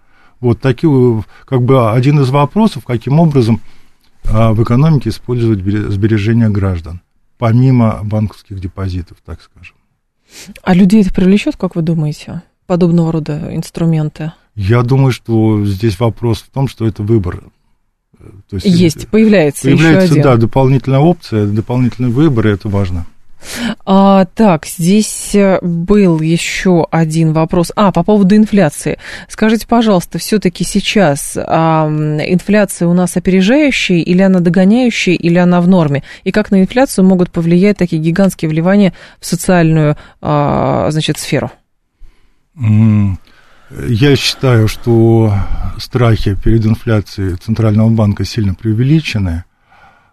Вот 0.41 0.61
такие, 0.61 1.25
как 1.47 1.63
бы 1.63 1.91
один 1.93 2.21
из 2.21 2.31
вопросов, 2.31 2.85
каким 2.85 3.19
образом 3.19 3.61
а, 4.25 4.53
в 4.53 4.63
экономике 4.63 5.11
использовать 5.11 5.61
бере- 5.61 5.91
сбережения 5.91 6.49
граждан, 6.49 7.01
помимо 7.39 8.01
банковских 8.05 8.61
депозитов, 8.61 9.19
так 9.25 9.41
скажем. 9.43 9.75
А 10.63 10.75
людей 10.75 11.03
это 11.03 11.13
привлечет, 11.13 11.57
как 11.57 11.75
вы 11.75 11.83
думаете, 11.83 12.43
подобного 12.67 13.13
рода 13.13 13.55
инструменты? 13.55 14.33
Я 14.55 14.83
думаю, 14.83 15.13
что 15.13 15.65
здесь 15.65 15.99
вопрос 15.99 16.39
в 16.43 16.51
том, 16.51 16.69
что 16.69 16.87
это 16.87 17.03
выбор. 17.03 17.45
Э, 18.19 18.25
То 18.51 18.57
есть, 18.57 18.67
Есть, 18.67 19.09
появляется, 19.09 19.63
появляется, 19.63 20.05
еще 20.05 20.13
один. 20.15 20.23
да, 20.23 20.37
дополнительная 20.37 20.99
опция, 20.99 21.47
дополнительный 21.47 22.11
выбор, 22.11 22.49
и 22.49 22.51
это 22.51 22.69
важно. 22.69 23.07
А, 23.85 24.25
так, 24.27 24.67
здесь 24.67 25.35
э, 25.35 25.59
был 25.63 26.21
еще 26.21 26.87
один 26.91 27.33
вопрос. 27.33 27.73
А, 27.77 27.93
по 27.93 28.03
поводу 28.03 28.37
инфляции. 28.37 28.99
Скажите, 29.29 29.67
пожалуйста, 29.67 30.19
все-таки 30.19 30.65
сейчас 30.65 31.37
а, 31.37 31.89
инфляция 31.89 32.89
у 32.89 32.95
нас 32.95 33.17
опережающая, 33.17 33.99
или 33.99 34.23
она 34.23 34.41
догоняющая, 34.41 35.15
или 35.15 35.39
она 35.39 35.61
в 35.61 35.69
норме? 35.69 36.03
И 36.25 36.33
как 36.33 36.51
на 36.51 36.61
инфляцию 36.61 37.05
могут 37.05 37.31
повлиять 37.31 37.79
такие 37.79 38.01
гигантские 38.03 38.49
вливания 38.49 38.93
в 39.21 39.27
социальную, 39.27 39.97
а, 40.21 40.91
значит, 40.91 41.19
сферу? 41.19 41.51
Я 43.71 44.17
считаю, 44.17 44.67
что 44.67 45.33
страхи 45.79 46.37
перед 46.43 46.65
инфляцией 46.65 47.37
Центрального 47.37 47.91
банка 47.91 48.25
сильно 48.25 48.55
преувеличены. 48.55 49.45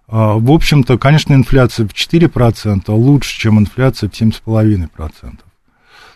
А, 0.07 0.33
В 0.35 0.51
общем-то, 0.51 0.97
конечно, 0.97 1.33
инфляция 1.33 1.87
в 1.87 1.93
4% 1.93 2.91
лучше, 2.91 3.39
чем 3.39 3.59
инфляция 3.59 4.09
в 4.09 4.13
7,5%. 4.13 5.39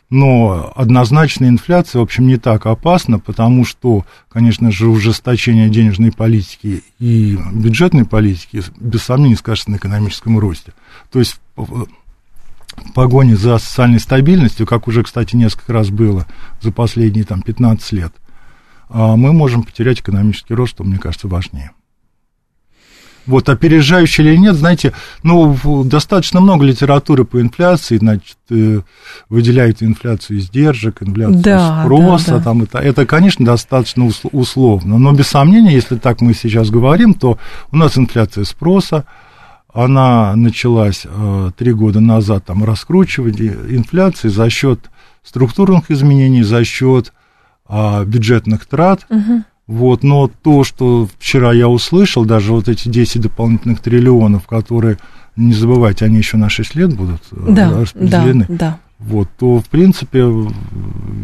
Но 0.10 0.74
однозначно 0.76 1.46
инфляция, 1.46 2.00
в 2.00 2.04
общем, 2.04 2.26
не 2.26 2.38
так 2.38 2.66
опасна, 2.66 3.20
потому 3.20 3.64
что, 3.64 4.06
конечно 4.28 4.72
же, 4.72 4.88
ужесточение 4.88 5.70
денежной 5.70 6.12
политики 6.12 6.84
и 6.98 7.38
бюджетной 7.54 8.06
политики 8.06 8.64
без 8.80 9.04
сомнений 9.04 9.36
скажется 9.36 9.70
на 9.70 9.76
экономическом 9.76 10.40
росте. 10.40 10.74
То 11.12 11.20
есть 11.20 11.40
в 11.56 11.88
погоне 12.96 13.36
за 13.36 13.60
социальной 13.60 14.00
стабильностью, 14.00 14.66
как 14.66 14.88
уже, 14.88 15.04
кстати, 15.04 15.36
несколько 15.36 15.74
раз 15.74 15.90
было 15.90 16.26
за 16.60 16.72
последние 16.72 17.24
там, 17.24 17.44
15 17.44 17.92
лет, 17.92 18.14
а, 18.90 19.16
мы 19.16 19.32
можем 19.32 19.62
потерять 19.62 20.00
экономический 20.00 20.56
рост, 20.56 20.72
что, 20.72 20.84
мне 20.84 20.98
кажется, 20.98 21.28
важнее. 21.28 21.72
Вот, 23.28 23.48
опережающий 23.50 24.24
или 24.24 24.36
нет, 24.38 24.56
знаете, 24.56 24.94
ну, 25.24 25.56
достаточно 25.84 26.42
много 26.42 26.66
литературы 26.66 27.26
по 27.26 27.40
инфляции, 27.40 27.98
значит, 27.98 28.38
э, 28.50 28.82
выделяют 29.30 29.84
инфляцию 29.84 30.40
издержек, 30.40 31.04
инфляцию 31.04 31.42
Да, 31.42 31.84
спроса, 31.84 32.32
да, 32.32 32.38
да. 32.38 32.44
там, 32.44 32.64
это, 32.64 32.80
это, 32.80 33.06
конечно, 33.06 33.46
достаточно 33.46 34.06
ус- 34.06 34.22
условно, 34.32 34.98
но 34.98 35.12
без 35.12 35.28
сомнения, 35.28 35.74
если 35.74 35.96
так 35.98 36.22
мы 36.22 36.34
сейчас 36.34 36.70
говорим, 36.70 37.14
то 37.14 37.38
у 37.72 37.78
нас 37.78 37.98
инфляция 37.98 38.46
спроса, 38.46 39.06
она 39.72 40.36
началась 40.36 41.04
э, 41.06 41.52
три 41.56 41.74
года 41.74 42.00
назад 42.00 42.46
там 42.46 42.64
раскручивание 42.64 43.56
инфляции 43.70 44.28
за 44.30 44.50
счет 44.50 44.90
структурных 45.24 45.92
изменений, 45.92 46.42
за 46.42 46.64
счет 46.64 47.14
а, 47.68 48.04
бюджетных 48.04 48.66
трат. 48.66 49.06
Вот, 49.70 50.02
но 50.02 50.32
то, 50.42 50.64
что 50.64 51.08
вчера 51.20 51.54
я 51.54 51.70
услышал, 51.70 52.26
даже 52.26 52.54
вот 52.54 52.68
эти 52.68 52.90
10 52.90 53.22
дополнительных 53.22 53.82
триллионов, 53.82 54.48
которые, 54.48 54.98
не 55.36 55.54
забывайте, 55.54 56.06
они 56.06 56.18
еще 56.18 56.38
на 56.38 56.50
6 56.50 56.74
лет 56.74 56.96
будут 56.96 57.22
э, 57.32 57.46
Да, 57.50 57.70
да, 57.70 57.82
распределены, 57.82 58.48
да. 58.50 58.80
Вот, 59.00 59.30
то, 59.38 59.60
в 59.60 59.70
принципе, 59.70 60.26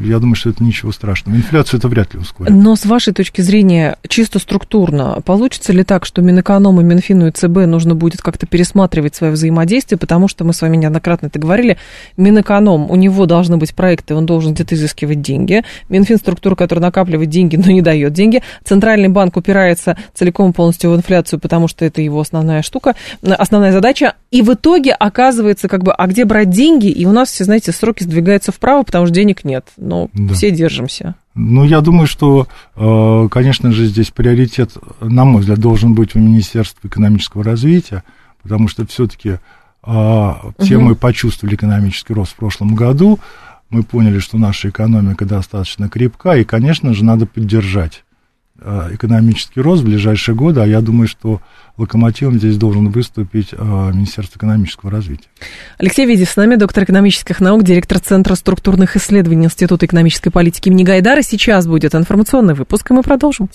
я 0.03 0.19
думаю, 0.19 0.35
что 0.35 0.49
это 0.49 0.63
ничего 0.63 0.93
страшного. 0.93 1.35
Инфляцию 1.35 1.79
это 1.79 1.89
вряд 1.89 2.13
ли 2.13 2.21
ускорит. 2.21 2.53
Но 2.53 2.77
с 2.77 2.85
вашей 2.85 3.11
точки 3.11 3.41
зрения, 3.41 3.97
чисто 4.07 4.39
структурно, 4.39 5.21
получится 5.25 5.73
ли 5.73 5.83
так, 5.83 6.05
что 6.05 6.21
Минэконом 6.21 6.79
и 6.79 6.85
Минфину 6.85 7.27
и 7.27 7.31
ЦБ 7.31 7.65
нужно 7.67 7.93
будет 7.93 8.21
как-то 8.21 8.47
пересматривать 8.47 9.15
свое 9.15 9.33
взаимодействие, 9.33 9.99
потому 9.99 10.29
что 10.29 10.45
мы 10.45 10.53
с 10.53 10.61
вами 10.61 10.77
неоднократно 10.77 11.27
это 11.27 11.37
говорили, 11.37 11.77
Минэконом, 12.15 12.89
у 12.89 12.95
него 12.95 13.25
должны 13.25 13.57
быть 13.57 13.75
проекты, 13.75 14.15
он 14.15 14.25
должен 14.25 14.53
где-то 14.53 14.75
изыскивать 14.75 15.21
деньги, 15.21 15.63
Минфин 15.89 16.17
структура, 16.17 16.55
которая 16.55 16.81
накапливает 16.81 17.29
деньги, 17.29 17.57
но 17.57 17.71
не 17.71 17.81
дает 17.81 18.13
деньги, 18.13 18.41
Центральный 18.63 19.09
банк 19.09 19.35
упирается 19.35 19.97
целиком 20.13 20.53
полностью 20.53 20.91
в 20.91 20.95
инфляцию, 20.95 21.41
потому 21.41 21.67
что 21.67 21.83
это 21.83 22.01
его 22.01 22.21
основная 22.21 22.61
штука, 22.61 22.95
основная 23.21 23.73
задача, 23.73 24.13
и 24.31 24.41
в 24.41 24.53
итоге 24.53 24.93
оказывается, 24.93 25.67
как 25.67 25.83
бы, 25.83 25.91
а 25.91 26.07
где 26.07 26.23
брать 26.23 26.49
деньги, 26.49 26.87
и 26.87 27.05
у 27.05 27.11
нас 27.11 27.29
все, 27.31 27.43
знаете, 27.43 27.64
сроки 27.71 28.03
сдвигаются 28.03 28.51
вправо, 28.51 28.83
потому 28.83 29.05
что 29.05 29.15
денег 29.15 29.43
нет, 29.43 29.67
но 29.77 30.09
Да. 30.13 30.33
все 30.33 30.51
держимся. 30.51 31.15
Ну, 31.33 31.63
я 31.65 31.81
думаю, 31.81 32.07
что, 32.07 32.47
э, 32.75 33.27
конечно 33.29 33.71
же, 33.71 33.85
здесь 33.85 34.09
приоритет, 34.11 34.71
на 35.01 35.25
мой 35.25 35.41
взгляд, 35.41 35.59
должен 35.59 35.93
быть 35.93 36.15
у 36.15 36.19
Министерства 36.19 36.87
экономического 36.87 37.43
развития, 37.43 38.03
потому 38.41 38.67
что 38.67 38.85
все-таки 38.87 39.39
все 39.83 40.79
мы 40.79 40.95
почувствовали 40.95 41.55
экономический 41.55 42.13
рост 42.13 42.31
в 42.31 42.35
прошлом 42.37 42.73
году, 42.73 43.19
мы 43.69 43.83
поняли, 43.83 44.19
что 44.19 44.37
наша 44.37 44.69
экономика 44.69 45.25
достаточно 45.25 45.89
крепка, 45.89 46.37
и, 46.37 46.43
конечно 46.43 46.93
же, 46.93 47.03
надо 47.03 47.25
поддержать 47.25 47.97
э, 47.97 48.14
экономический 48.57 49.61
рост 49.61 49.83
в 49.83 49.85
ближайшие 49.85 50.35
годы, 50.35 50.61
а 50.61 50.65
я 50.65 50.81
думаю, 50.81 51.07
что 51.07 51.41
локомотивом 51.77 52.37
здесь 52.37 52.57
должен 52.57 52.89
выступить 52.89 53.49
э, 53.51 53.91
Министерство 53.93 54.37
экономического 54.37 54.91
развития. 54.91 55.27
Алексей 55.77 56.05
Ведев 56.05 56.29
с 56.29 56.35
нами, 56.35 56.55
доктор 56.55 56.85
экономических 56.85 57.41
наук, 57.41 57.63
директор 57.63 57.99
Центра 57.99 58.35
структурных 58.35 58.95
исследований 58.95 59.45
Института 59.45 59.85
экономической 59.85 60.29
политики 60.29 60.69
имени 60.69 60.83
Гайдара. 60.83 61.21
Сейчас 61.21 61.67
будет 61.67 61.95
информационный 61.95 62.53
выпуск, 62.53 62.91
и 62.91 62.93
мы 62.93 63.03
продолжим. 63.03 63.49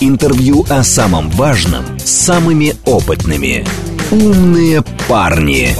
Интервью 0.00 0.66
о 0.68 0.82
самом 0.82 1.30
важном 1.30 1.84
с 1.98 2.10
самыми 2.10 2.74
опытными. 2.84 3.64
«Умные 4.10 4.82
парни». 5.08 5.70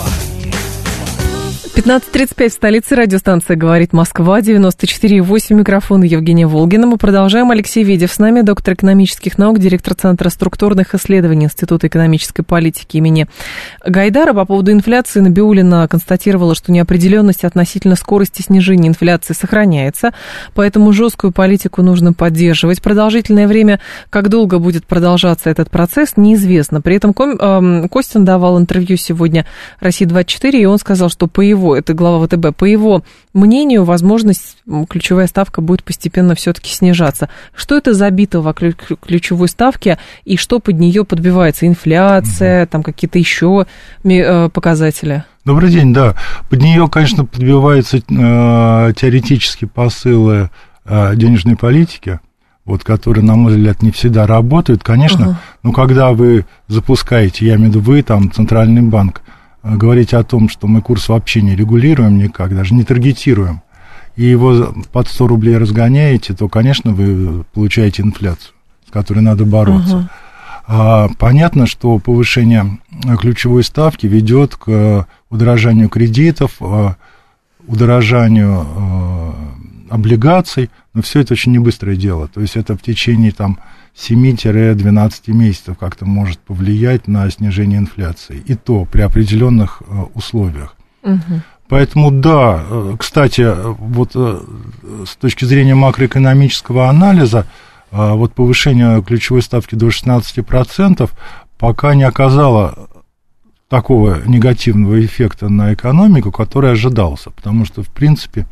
15.35 1.77 2.49
в 2.49 2.53
столице 2.53 2.95
радиостанция 2.97 3.55
«Говорит 3.55 3.93
Москва», 3.93 4.41
94,8 4.41 5.55
микрофон 5.55 6.03
Евгения 6.03 6.47
Волгина. 6.47 6.87
Мы 6.87 6.97
продолжаем. 6.97 7.51
Алексей 7.51 7.85
Ведев 7.85 8.11
с 8.11 8.19
нами, 8.19 8.41
доктор 8.41 8.73
экономических 8.73 9.37
наук, 9.37 9.59
директор 9.59 9.93
Центра 9.95 10.31
структурных 10.31 10.95
исследований 10.95 11.45
Института 11.45 11.87
экономической 11.89 12.43
политики 12.43 12.97
имени 12.97 13.27
Гайдара. 13.85 14.33
По 14.33 14.47
поводу 14.47 14.73
инфляции 14.73 15.21
Набиулина 15.21 15.87
констатировала, 15.87 16.55
что 16.55 16.73
неопределенность 16.73 17.45
относительно 17.45 17.95
скорости 17.97 18.41
снижения 18.41 18.89
инфляции 18.89 19.35
сохраняется, 19.35 20.15
поэтому 20.55 20.95
жесткую 20.95 21.33
политику 21.33 21.83
нужно 21.83 22.15
поддерживать. 22.15 22.81
Продолжительное 22.81 23.47
время, 23.47 23.81
как 24.09 24.31
долго 24.31 24.59
будет 24.59 24.87
продолжаться 24.87 25.51
этот 25.51 25.71
процесс, 25.71 26.15
неизвестно. 26.17 26.81
При 26.81 26.97
этом 26.97 27.13
Костин 27.13 28.25
давал 28.25 28.59
интервью 28.59 28.97
сегодня 28.97 29.45
«России-24», 29.81 30.53
и 30.53 30.65
он 30.65 30.79
сказал, 30.79 31.11
что 31.11 31.27
по 31.27 31.43
его 31.43 31.66
это 31.75 31.95
глава 31.95 32.27
ВТБ, 32.27 32.57
по 32.57 32.65
его 32.65 33.03
мнению, 33.33 33.85
возможность, 33.85 34.59
ключевая 34.89 35.27
ставка 35.27 35.61
будет 35.61 35.83
постепенно 35.83 36.35
все-таки 36.35 36.71
снижаться. 36.71 37.29
Что 37.55 37.77
это 37.77 37.95
за 37.95 38.11
битва 38.11 38.41
вокруг 38.41 38.75
ключевой 39.01 39.49
ставки 39.49 39.99
и 40.25 40.37
что 40.37 40.61
под 40.61 40.79
нее 40.79 41.05
подбивается? 41.05 41.67
Инфляция, 41.67 42.63
угу. 42.63 42.71
там 42.71 42.83
какие-то 42.83 43.19
еще 43.19 43.67
э, 44.05 44.49
показатели? 44.51 45.25
Добрый 45.45 45.71
день, 45.71 45.95
да. 45.95 46.17
Под 46.51 46.61
нее, 46.61 46.89
конечно, 46.89 47.25
подбиваются 47.25 47.99
э, 47.99 48.01
теоретические 48.97 49.69
посылы 49.69 50.51
э, 50.85 51.17
денежной 51.17 51.57
политики, 51.57 52.21
вот, 52.65 52.83
которые, 52.83 53.25
на 53.25 53.37
мой 53.37 53.53
взгляд, 53.55 53.81
не 53.83 53.93
всегда 53.93 54.27
работают. 54.27 54.83
Конечно, 54.83 55.25
uh-huh. 55.25 55.35
но 55.63 55.73
когда 55.73 56.11
вы 56.11 56.47
запускаете, 56.67 57.47
я 57.47 57.55
имею 57.55 57.71
в 57.71 57.75
виду 57.77 57.81
вы, 57.81 58.03
там, 58.03 58.33
Центральный 58.33 58.83
банк, 58.83 59.23
говорить 59.75 60.15
о 60.15 60.23
том, 60.23 60.49
что 60.49 60.67
мы 60.67 60.81
курс 60.81 61.09
вообще 61.09 61.43
не 61.43 61.57
регулируем 61.57 62.19
никак, 62.19 62.55
даже 62.55 62.75
не 62.75 62.85
таргетируем, 62.85 63.63
и 64.17 64.25
его 64.25 64.75
под 64.93 65.09
100 65.09 65.27
рублей 65.27 65.57
разгоняете, 65.57 66.35
то, 66.35 66.49
конечно, 66.49 66.93
вы 66.93 67.45
получаете 67.53 68.03
инфляцию, 68.03 68.55
с 68.87 68.91
которой 68.91 69.21
надо 69.21 69.45
бороться. 69.45 69.97
Uh-huh. 69.97 70.09
А, 70.69 71.09
понятно, 71.19 71.67
что 71.67 71.99
повышение 71.99 72.79
ключевой 73.21 73.63
ставки 73.63 74.07
ведет 74.07 74.57
к 74.57 75.07
удорожанию 75.31 75.89
кредитов, 75.89 76.57
а, 76.61 76.97
удорожанию 77.67 78.67
облигаций, 79.91 80.71
но 80.95 81.03
все 81.03 81.21
это 81.21 81.35
очень 81.35 81.53
небыстрое 81.53 81.97
дело. 81.97 82.29
То 82.29 82.41
есть 82.41 82.57
это 82.57 82.77
в 82.77 82.83
течение 82.83 83.33
там 83.33 83.59
7-12 83.97 85.33
месяцев 85.33 85.79
как-то 85.79 86.05
может 86.05 86.39
повлиять 86.39 87.09
на 87.09 87.29
снижение 87.31 87.79
инфляции. 87.79 88.43
И 88.47 88.55
то 88.55 88.85
при 88.85 89.01
определенных 89.01 89.83
э, 89.87 90.05
условиях. 90.15 90.77
Угу. 91.03 91.41
Поэтому 91.69 92.11
да, 92.11 92.63
э, 92.69 92.97
кстати, 92.99 93.49
вот 93.79 94.11
э, 94.15 94.41
с 95.07 95.17
точки 95.17 95.45
зрения 95.45 95.75
макроэкономического 95.75 96.89
анализа, 96.89 97.47
вот 97.93 98.35
повышение 98.35 99.01
ключевой 99.03 99.43
ставки 99.43 99.77
до 99.77 99.89
16% 99.89 101.09
пока 101.57 101.95
не 101.95 102.03
оказало 102.03 102.89
такого 103.69 104.21
негативного 104.27 105.03
эффекта 105.05 105.49
на 105.49 105.73
экономику, 105.73 106.33
который 106.33 106.73
ожидался. 106.73 107.31
Потому 107.31 107.65
что, 107.65 107.83
в 107.83 107.89
принципе, 107.89 108.47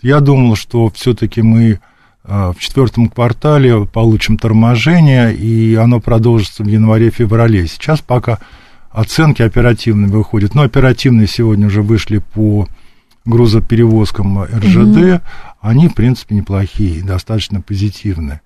я 0.00 0.20
думал, 0.20 0.54
что 0.54 0.88
все-таки 0.90 1.42
мы 1.42 1.80
в 2.28 2.56
четвертом 2.58 3.08
квартале 3.08 3.86
получим 3.86 4.36
торможение, 4.36 5.34
и 5.34 5.74
оно 5.76 5.98
продолжится 5.98 6.62
в 6.62 6.66
январе-феврале. 6.66 7.66
Сейчас 7.66 8.00
пока 8.00 8.38
оценки 8.90 9.40
оперативные 9.40 10.10
выходят, 10.10 10.54
но 10.54 10.62
оперативные 10.62 11.26
сегодня 11.26 11.68
уже 11.68 11.80
вышли 11.82 12.18
по 12.18 12.68
грузоперевозкам 13.24 14.42
РЖД, 14.42 14.98
угу. 14.98 15.20
они, 15.60 15.88
в 15.88 15.94
принципе, 15.94 16.34
неплохие, 16.34 17.02
достаточно 17.02 17.60
позитивные. 17.60 18.40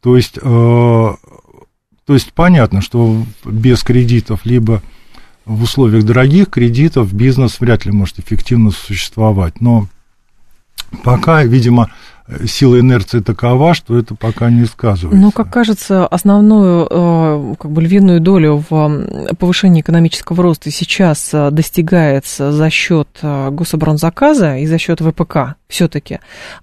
То 0.00 0.16
есть, 0.16 0.38
э, 0.40 0.40
то 0.42 2.14
есть 2.14 2.32
понятно, 2.32 2.80
что 2.80 3.24
без 3.44 3.82
кредитов, 3.82 4.44
либо 4.44 4.82
в 5.44 5.62
условиях 5.62 6.04
дорогих 6.04 6.48
кредитов 6.48 7.12
бизнес 7.12 7.60
вряд 7.60 7.84
ли 7.84 7.92
может 7.92 8.18
эффективно 8.18 8.70
существовать. 8.70 9.60
Но 9.60 9.88
пока, 11.02 11.44
видимо, 11.44 11.90
сила 12.46 12.80
инерции 12.80 13.20
такова, 13.20 13.74
что 13.74 13.98
это 13.98 14.14
пока 14.14 14.50
не 14.50 14.64
сказывается. 14.64 15.20
Но, 15.20 15.30
как 15.30 15.50
кажется, 15.50 16.06
основную, 16.06 16.86
э, 16.90 17.54
как 17.58 17.70
бы 17.70 17.82
львиную 17.82 18.20
долю 18.20 18.64
в 18.68 19.34
повышении 19.38 19.80
экономического 19.80 20.42
роста 20.42 20.70
сейчас 20.70 21.30
э, 21.32 21.50
достигается 21.50 22.52
за 22.52 22.70
счет 22.70 23.08
э, 23.22 23.50
гособоронзаказа 23.50 24.56
и 24.58 24.66
за 24.66 24.78
счет 24.78 25.00
ВПК 25.00 25.56
все-таки. 25.68 26.18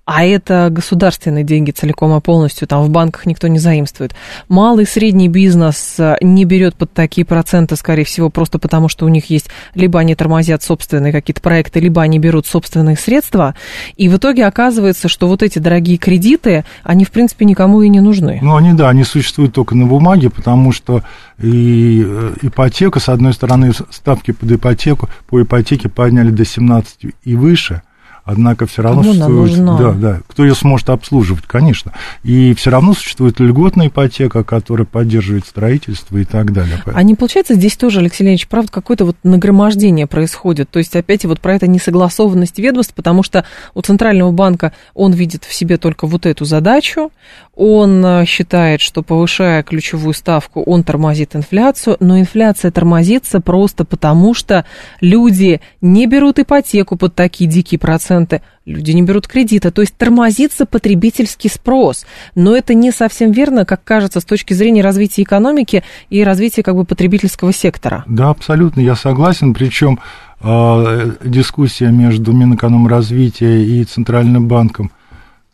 А 0.05 0.25
это 0.25 0.69
государственные 0.71 1.43
деньги 1.43 1.71
целиком 1.71 2.15
и 2.17 2.21
полностью, 2.21 2.67
там 2.67 2.83
в 2.83 2.89
банках 2.89 3.25
никто 3.25 3.47
не 3.47 3.59
заимствует. 3.59 4.13
Малый 4.49 4.83
и 4.83 4.87
средний 4.87 5.29
бизнес 5.29 5.97
не 6.21 6.45
берет 6.45 6.75
под 6.75 6.91
такие 6.91 7.25
проценты, 7.25 7.75
скорее 7.75 8.03
всего, 8.03 8.29
просто 8.29 8.59
потому, 8.59 8.89
что 8.89 9.05
у 9.05 9.09
них 9.09 9.29
есть, 9.29 9.47
либо 9.75 9.99
они 9.99 10.15
тормозят 10.15 10.63
собственные 10.63 11.13
какие-то 11.13 11.41
проекты, 11.41 11.79
либо 11.79 12.01
они 12.01 12.19
берут 12.19 12.45
собственные 12.47 12.97
средства. 12.97 13.55
И 13.95 14.09
в 14.09 14.17
итоге 14.17 14.45
оказывается, 14.45 15.07
что 15.07 15.27
вот 15.27 15.41
эти 15.43 15.56
эти 15.57 15.63
дорогие 15.63 15.97
кредиты, 15.97 16.63
они, 16.83 17.03
в 17.03 17.11
принципе, 17.11 17.45
никому 17.45 17.81
и 17.81 17.89
не 17.89 17.99
нужны. 17.99 18.39
Ну, 18.41 18.55
они, 18.55 18.73
да, 18.73 18.89
они 18.89 19.03
существуют 19.03 19.53
только 19.53 19.75
на 19.75 19.85
бумаге, 19.85 20.29
потому 20.29 20.71
что 20.71 21.03
и 21.39 22.03
э, 22.05 22.33
ипотека, 22.43 22.99
с 22.99 23.09
одной 23.09 23.33
стороны, 23.33 23.71
ставки 23.89 24.31
под 24.31 24.51
ипотеку, 24.51 25.09
по 25.27 25.41
ипотеке 25.41 25.89
подняли 25.89 26.29
до 26.29 26.45
17 26.45 27.13
и 27.23 27.35
выше, 27.35 27.81
Однако 28.27 28.67
все 28.67 28.81
равно 28.81 29.03
Кому 29.03 29.47
существует... 29.47 29.77
Да, 29.79 29.91
да. 29.93 30.19
Кто 30.27 30.43
ее 30.43 30.53
сможет 30.53 30.89
обслуживать, 30.89 31.45
конечно. 31.45 31.93
И 32.23 32.53
все 32.55 32.71
равно 32.71 32.93
существует 32.93 33.39
льготная 33.39 33.87
ипотека, 33.87 34.43
которая 34.43 34.85
поддерживает 34.85 35.45
строительство 35.47 36.17
и 36.17 36.25
так 36.25 36.51
далее. 36.51 36.83
А 36.85 37.03
не 37.03 37.15
получается 37.15 37.55
здесь 37.55 37.77
тоже, 37.77 37.99
Алексей 37.99 38.23
Леонидович, 38.25 38.49
правда, 38.49 38.69
какое-то 38.69 39.05
вот 39.05 39.15
нагромождение 39.23 40.07
происходит? 40.07 40.69
То 40.69 40.79
есть 40.79 40.93
опять 40.97 41.23
вот 41.23 41.39
про 41.39 41.55
это 41.55 41.67
несогласованность 41.67 42.59
ведомств, 42.59 42.93
потому 42.93 43.23
что 43.23 43.45
у 43.73 43.81
Центрального 43.81 44.31
банка 44.31 44.73
он 44.93 45.13
видит 45.13 45.45
в 45.45 45.53
себе 45.53 45.77
только 45.77 46.05
вот 46.05 46.25
эту 46.25 46.43
задачу, 46.43 47.11
он 47.55 48.05
э, 48.05 48.25
считает, 48.25 48.81
что 48.81 49.03
повышая 49.03 49.63
ключевую 49.63 50.13
ставку, 50.13 50.61
он 50.61 50.83
тормозит 50.83 51.35
инфляцию, 51.35 51.95
но 52.01 52.19
инфляция 52.19 52.71
тормозится 52.71 53.39
просто 53.39 53.85
потому, 53.85 54.33
что 54.33 54.65
люди 54.99 55.61
не 55.79 56.05
берут 56.07 56.39
ипотеку 56.39 56.97
под 56.97 57.15
такие 57.15 57.49
дикие 57.49 57.79
проценты, 57.79 58.16
проценты, 58.17 58.41
люди 58.65 58.91
не 58.91 59.03
берут 59.03 59.27
кредита, 59.27 59.71
то 59.71 59.81
есть 59.81 59.95
тормозится 59.95 60.65
потребительский 60.65 61.49
спрос. 61.49 62.05
Но 62.35 62.55
это 62.55 62.73
не 62.73 62.91
совсем 62.91 63.31
верно, 63.31 63.65
как 63.65 63.83
кажется, 63.83 64.19
с 64.19 64.25
точки 64.25 64.53
зрения 64.53 64.81
развития 64.81 65.23
экономики 65.23 65.83
и 66.09 66.23
развития 66.23 66.63
как 66.63 66.75
бы 66.75 66.85
потребительского 66.85 67.53
сектора. 67.53 68.03
Да, 68.07 68.29
абсолютно, 68.29 68.81
я 68.81 68.95
согласен, 68.95 69.53
причем 69.53 69.99
э, 70.41 71.11
дискуссия 71.23 71.91
между 71.91 72.33
Минэкономразвития 72.33 73.59
и 73.59 73.83
Центральным 73.83 74.47
банком 74.47 74.91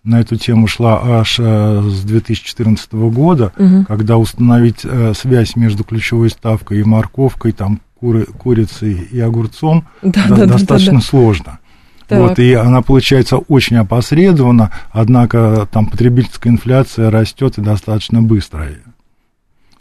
на 0.04 0.20
эту 0.20 0.36
тему 0.36 0.68
шла 0.68 1.00
аж 1.02 1.38
э, 1.40 1.82
с 1.82 2.04
2014 2.04 2.94
года, 2.94 3.54
угу. 3.58 3.86
когда 3.88 4.18
установить 4.18 4.82
э, 4.84 5.14
связь 5.16 5.56
между 5.56 5.86
ключевой 5.86 6.30
ставкой 6.30 6.82
и 6.82 6.84
морковкой, 6.84 7.54
там, 7.54 7.80
куры, 7.98 8.26
курицей 8.26 8.96
и 8.96 9.20
огурцом 9.22 9.86
да, 10.02 10.26
да, 10.28 10.46
достаточно 10.46 10.94
да, 10.94 11.00
да. 11.00 11.06
сложно. 11.06 11.60
Так. 12.14 12.30
Вот, 12.30 12.40
и 12.40 12.54
она 12.54 12.82
получается 12.82 13.38
очень 13.38 13.78
опосредованно, 13.78 14.72
однако 14.92 15.68
там 15.72 15.88
потребительская 15.88 16.54
инфляция 16.54 17.10
растет 17.10 17.58
и 17.58 17.62
достаточно 17.62 18.22
быстро. 18.22 18.68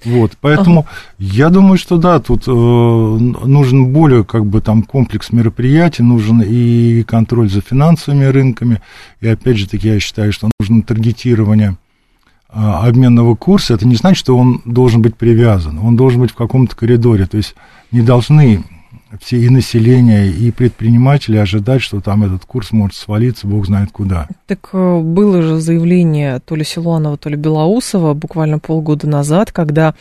Вот, 0.04 0.32
поэтому 0.40 0.80
ага. 0.80 0.88
я 1.18 1.48
думаю, 1.50 1.78
что 1.78 1.96
да, 1.96 2.18
тут 2.18 2.48
э, 2.48 2.50
нужен 2.50 3.92
более 3.92 4.24
как 4.24 4.46
бы 4.46 4.60
там 4.60 4.82
комплекс 4.82 5.30
мероприятий, 5.30 6.02
нужен 6.02 6.42
и 6.42 7.04
контроль 7.04 7.48
за 7.48 7.60
финансовыми 7.60 8.24
рынками, 8.24 8.80
и 9.20 9.28
опять 9.28 9.58
же 9.58 9.68
таки 9.68 9.88
я 9.88 10.00
считаю, 10.00 10.32
что 10.32 10.50
нужно 10.58 10.82
таргетирование 10.82 11.76
э, 12.48 12.54
обменного 12.54 13.36
курса. 13.36 13.74
Это 13.74 13.86
не 13.86 13.94
значит, 13.94 14.18
что 14.18 14.36
он 14.36 14.62
должен 14.64 15.02
быть 15.02 15.16
привязан, 15.16 15.78
он 15.78 15.96
должен 15.96 16.20
быть 16.20 16.32
в 16.32 16.36
каком-то 16.36 16.74
коридоре, 16.74 17.26
то 17.26 17.36
есть 17.36 17.54
не 17.92 18.00
должны 18.00 18.64
все 19.20 19.38
и 19.38 19.48
население, 19.48 20.28
и 20.28 20.50
предприниматели 20.50 21.36
ожидать, 21.36 21.82
что 21.82 22.00
там 22.00 22.24
этот 22.24 22.44
курс 22.44 22.72
может 22.72 22.96
свалиться, 22.96 23.46
бог 23.46 23.66
знает 23.66 23.90
куда. 23.92 24.28
Так 24.46 24.70
э, 24.72 25.00
было 25.00 25.42
же 25.42 25.60
заявление 25.60 26.40
то 26.40 26.54
ли 26.54 26.64
Силуанова, 26.64 27.16
то 27.16 27.28
ли 27.28 27.36
Белоусова 27.36 28.14
буквально 28.14 28.58
полгода 28.58 29.06
назад, 29.08 29.52
когда 29.52 29.94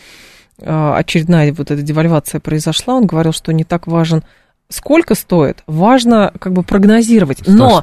э, 0.60 0.93
очередная 0.95 1.54
вот 1.54 1.71
эта 1.71 1.82
девальвация 1.82 2.39
произошла, 2.39 2.95
он 2.95 3.06
говорил, 3.06 3.34
что 3.34 3.52
не 3.54 3.63
так 3.63 3.88
важен 3.88 4.24
сколько 4.71 5.15
стоит, 5.15 5.63
важно 5.67 6.34
как 6.39 6.53
бы 6.53 6.63
прогнозировать. 6.63 7.39
Но 7.45 7.81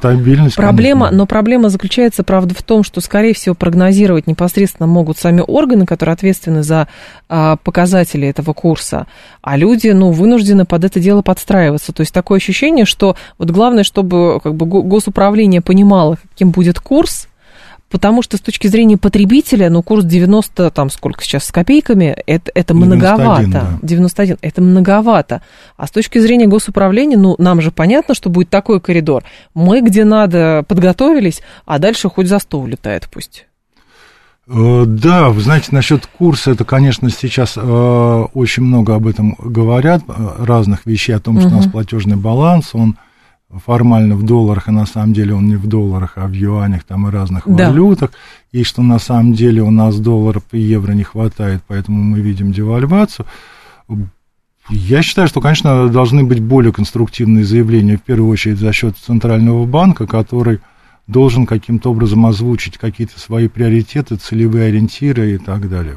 проблема, 0.61 1.05
конечно. 1.05 1.17
но 1.17 1.25
проблема 1.25 1.69
заключается, 1.69 2.23
правда, 2.23 2.53
в 2.53 2.63
том, 2.63 2.83
что, 2.83 2.99
скорее 2.99 3.33
всего, 3.33 3.55
прогнозировать 3.55 4.27
непосредственно 4.27 4.87
могут 4.87 5.17
сами 5.17 5.41
органы, 5.45 5.85
которые 5.85 6.13
ответственны 6.13 6.63
за 6.63 6.87
а, 7.29 7.55
показатели 7.57 8.27
этого 8.27 8.53
курса, 8.53 9.07
а 9.41 9.55
люди, 9.55 9.87
ну, 9.87 10.11
вынуждены 10.11 10.65
под 10.65 10.83
это 10.83 10.99
дело 10.99 11.21
подстраиваться. 11.21 11.93
То 11.93 12.01
есть 12.01 12.13
такое 12.13 12.37
ощущение, 12.37 12.85
что 12.85 13.15
вот 13.37 13.51
главное, 13.51 13.83
чтобы 13.83 14.41
как 14.43 14.55
бы 14.55 14.65
го- 14.65 14.83
госуправление 14.83 15.61
понимало, 15.61 16.17
каким 16.33 16.51
будет 16.51 16.79
курс, 16.79 17.28
Потому 17.89 18.21
что 18.21 18.37
с 18.37 18.41
точки 18.41 18.67
зрения 18.67 18.97
потребителя, 18.97 19.69
ну, 19.69 19.81
курс 19.81 20.05
90, 20.05 20.69
там, 20.71 20.89
сколько 20.89 21.23
сейчас, 21.23 21.45
с 21.45 21.51
копейками, 21.51 22.15
это, 22.27 22.51
это 22.53 22.73
91, 22.73 22.75
многовато. 22.75 23.47
да. 23.47 23.79
91, 23.81 24.37
это 24.41 24.61
многовато. 24.61 25.41
А 25.75 25.87
с 25.87 25.91
точки 25.91 26.19
зрения 26.19 26.45
госуправления, 26.47 27.17
ну, 27.17 27.35
нам 27.39 27.61
же 27.61 27.71
понятно, 27.71 28.13
что 28.13 28.29
будет 28.29 28.49
такой 28.49 28.79
коридор. 28.79 29.23
Мы 29.53 29.81
где 29.81 30.05
надо 30.05 30.63
подготовились, 30.67 31.41
а 31.65 31.79
дальше 31.79 32.09
хоть 32.09 32.27
за 32.27 32.39
стол 32.39 32.67
летает 32.67 33.07
пусть. 33.11 33.47
Э, 34.47 34.85
Да, 34.85 35.29
вы 35.29 35.41
знаете, 35.41 35.67
насчет 35.71 36.05
курса, 36.05 36.51
это, 36.51 36.65
конечно, 36.65 37.09
сейчас 37.09 37.53
э, 37.55 38.25
очень 38.33 38.63
много 38.63 38.95
об 38.95 39.07
этом 39.07 39.35
говорят, 39.39 40.03
э, 40.07 40.13
разных 40.39 40.85
вещей, 40.85 41.13
о 41.13 41.19
том, 41.19 41.39
что 41.39 41.49
у 41.49 41.53
нас 41.53 41.67
платежный 41.67 42.17
баланс, 42.17 42.71
он 42.73 42.97
формально 43.57 44.15
в 44.15 44.23
долларах, 44.23 44.67
а 44.67 44.71
на 44.71 44.85
самом 44.85 45.13
деле 45.13 45.33
он 45.33 45.47
не 45.47 45.55
в 45.55 45.65
долларах, 45.67 46.13
а 46.15 46.27
в 46.27 46.33
юанях 46.33 46.83
там 46.83 47.07
и 47.07 47.11
разных 47.11 47.43
Да. 47.47 47.69
валютах, 47.69 48.11
и 48.51 48.63
что 48.63 48.83
на 48.83 48.99
самом 48.99 49.33
деле 49.33 49.63
у 49.63 49.71
нас 49.71 49.99
долларов 49.99 50.43
и 50.51 50.59
евро 50.59 50.91
не 50.91 51.03
хватает, 51.03 51.61
поэтому 51.67 52.01
мы 52.01 52.19
видим 52.19 52.51
девальвацию. 52.51 53.25
Я 54.69 55.01
считаю, 55.01 55.27
что, 55.27 55.41
конечно, 55.41 55.89
должны 55.89 56.23
быть 56.23 56.39
более 56.39 56.71
конструктивные 56.71 57.43
заявления, 57.43 57.97
в 57.97 58.03
первую 58.03 58.29
очередь 58.29 58.59
за 58.59 58.71
счет 58.71 58.95
Центрального 58.97 59.65
банка, 59.65 60.05
который 60.05 60.59
должен 61.07 61.47
каким-то 61.47 61.89
образом 61.89 62.27
озвучить 62.27 62.77
какие-то 62.77 63.19
свои 63.19 63.47
приоритеты, 63.47 64.17
целевые 64.17 64.67
ориентиры 64.67 65.33
и 65.33 65.37
так 65.39 65.67
далее. 65.67 65.95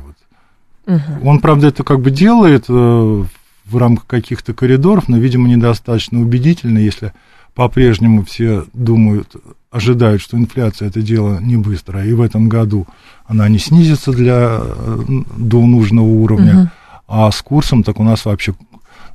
Вот. 0.87 1.01
Он, 1.23 1.38
правда, 1.41 1.67
это 1.69 1.85
как 1.85 2.01
бы 2.01 2.11
делает 2.11 2.65
э, 2.69 2.73
в 2.73 3.77
рамках 3.77 4.07
каких-то 4.07 4.55
коридоров, 4.55 5.07
но, 5.09 5.19
видимо, 5.19 5.49
недостаточно 5.49 6.19
убедительно, 6.21 6.79
если 6.79 7.12
по-прежнему 7.55 8.25
все 8.25 8.65
думают, 8.73 9.35
ожидают, 9.71 10.23
что 10.23 10.37
инфляция 10.37 10.88
это 10.88 11.03
дело 11.03 11.38
не 11.41 11.57
быстро, 11.57 12.05
и 12.05 12.12
в 12.12 12.21
этом 12.21 12.49
году 12.49 12.87
она 13.27 13.49
не 13.49 13.59
снизится 13.59 14.12
для, 14.12 14.61
э, 14.61 14.99
до 15.37 15.65
нужного 15.65 16.07
уровня, 16.07 16.73
а 17.09 17.31
с 17.31 17.43
курсом 17.43 17.83
так 17.83 18.01
у 18.01 18.05
нас 18.05 18.25
вообще, 18.25 18.55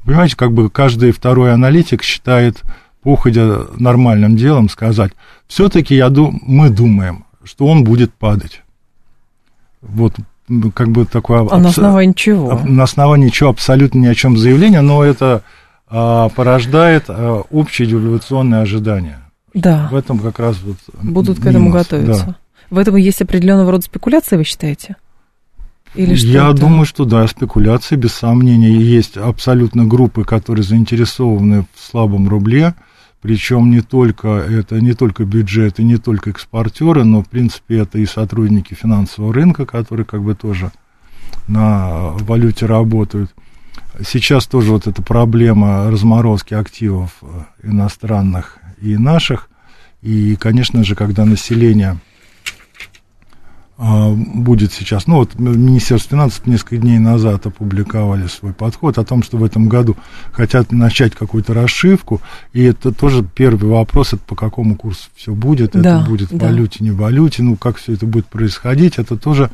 понимаете, 0.05 0.35
как 0.35 0.51
бы 0.51 0.69
каждый 0.69 1.11
второй 1.11 1.53
аналитик 1.53 2.03
считает 2.03 2.63
походя 3.07 3.67
нормальным 3.77 4.35
делом 4.35 4.67
сказать, 4.69 5.13
все-таки 5.47 5.95
я 5.95 6.09
дум, 6.09 6.41
мы 6.43 6.69
думаем, 6.69 7.23
что 7.43 7.65
он 7.65 7.85
будет 7.85 8.13
падать. 8.13 8.63
Вот 9.81 10.13
как 10.73 10.89
бы 10.89 11.05
такое... 11.05 11.47
А 11.49 11.57
на 11.57 11.69
абс- 11.69 11.77
основании 11.77 12.13
чего? 12.13 12.59
на 12.65 12.83
основании 12.83 13.29
чего 13.29 13.49
абсолютно 13.49 13.99
ни 13.99 14.07
о 14.07 14.15
чем 14.15 14.37
заявление, 14.37 14.81
но 14.81 15.03
это 15.03 15.43
а, 15.89 16.29
порождает 16.29 17.05
а, 17.07 17.41
общее 17.51 17.87
девальвационное 17.87 18.61
ожидание. 18.61 19.19
Да, 19.53 19.87
В 19.91 19.95
этом 19.95 20.19
как 20.19 20.39
раз 20.39 20.57
вот 20.63 20.77
будут 21.01 21.39
к 21.39 21.45
этому 21.45 21.69
минус, 21.69 21.87
готовиться. 21.87 22.25
да. 22.25 22.35
В 22.69 22.77
этом 22.77 22.95
есть 22.97 23.21
определенного 23.21 23.71
рода 23.71 23.83
спекуляция, 23.85 24.37
вы 24.37 24.43
считаете? 24.43 24.97
Или 25.95 26.15
что 26.15 26.27
Я 26.27 26.49
это? 26.49 26.59
думаю, 26.59 26.85
что 26.85 27.05
да, 27.05 27.25
спекуляции, 27.27 27.95
без 27.95 28.13
сомнения. 28.13 28.69
Есть 28.69 29.17
абсолютно 29.17 29.85
группы, 29.85 30.25
которые 30.25 30.63
заинтересованы 30.63 31.65
в 31.73 31.83
слабом 31.91 32.27
рубле, 32.27 32.75
причем 33.21 33.71
не 33.71 33.81
только, 33.81 34.27
это 34.27 34.79
не 34.79 34.93
только 34.93 35.25
бюджет 35.25 35.79
и 35.79 35.83
не 35.83 35.97
только 35.97 36.29
экспортеры, 36.29 37.03
но, 37.03 37.23
в 37.23 37.27
принципе, 37.27 37.79
это 37.79 37.97
и 37.97 38.05
сотрудники 38.05 38.73
финансового 38.73 39.33
рынка, 39.33 39.65
которые 39.65 40.05
как 40.05 40.21
бы 40.21 40.35
тоже 40.35 40.71
на 41.47 42.11
валюте 42.19 42.65
работают. 42.65 43.31
Сейчас 44.05 44.47
тоже 44.47 44.71
вот 44.71 44.87
эта 44.87 45.01
проблема 45.01 45.89
разморозки 45.89 46.53
активов 46.53 47.11
э, 47.21 47.27
иностранных 47.63 48.59
и 48.81 48.97
наших. 48.97 49.49
И, 50.01 50.35
конечно 50.35 50.83
же, 50.83 50.95
когда 50.95 51.25
население 51.25 51.97
а, 53.79 54.11
будет 54.11 54.73
сейчас, 54.73 55.05
ну 55.05 55.17
вот 55.17 55.37
Министерство 55.37 56.11
финансов 56.17 56.47
несколько 56.47 56.77
дней 56.77 56.97
назад 56.97 57.45
опубликовали 57.45 58.25
свой 58.25 58.51
подход 58.51 58.97
о 58.97 59.05
том, 59.05 59.21
что 59.21 59.37
в 59.37 59.43
этом 59.43 59.69
году 59.69 59.95
хотят 60.31 60.71
начать 60.71 61.13
какую-то 61.13 61.53
расшивку, 61.53 62.19
и 62.53 62.63
это 62.63 62.91
тоже 62.91 63.23
первый 63.23 63.69
вопрос, 63.69 64.13
это 64.13 64.23
по 64.23 64.35
какому 64.35 64.75
курсу 64.75 65.09
все 65.15 65.31
будет, 65.31 65.73
Да, 65.73 66.01
это 66.01 66.09
будет 66.09 66.31
в 66.31 66.37
да. 66.37 66.47
валюте, 66.47 66.83
не 66.83 66.89
в 66.89 66.97
валюте, 66.97 67.43
ну 67.43 67.55
как 67.55 67.77
все 67.77 67.93
это 67.93 68.07
будет 68.07 68.25
происходить, 68.25 68.97
это 68.97 69.15
тоже 69.15 69.51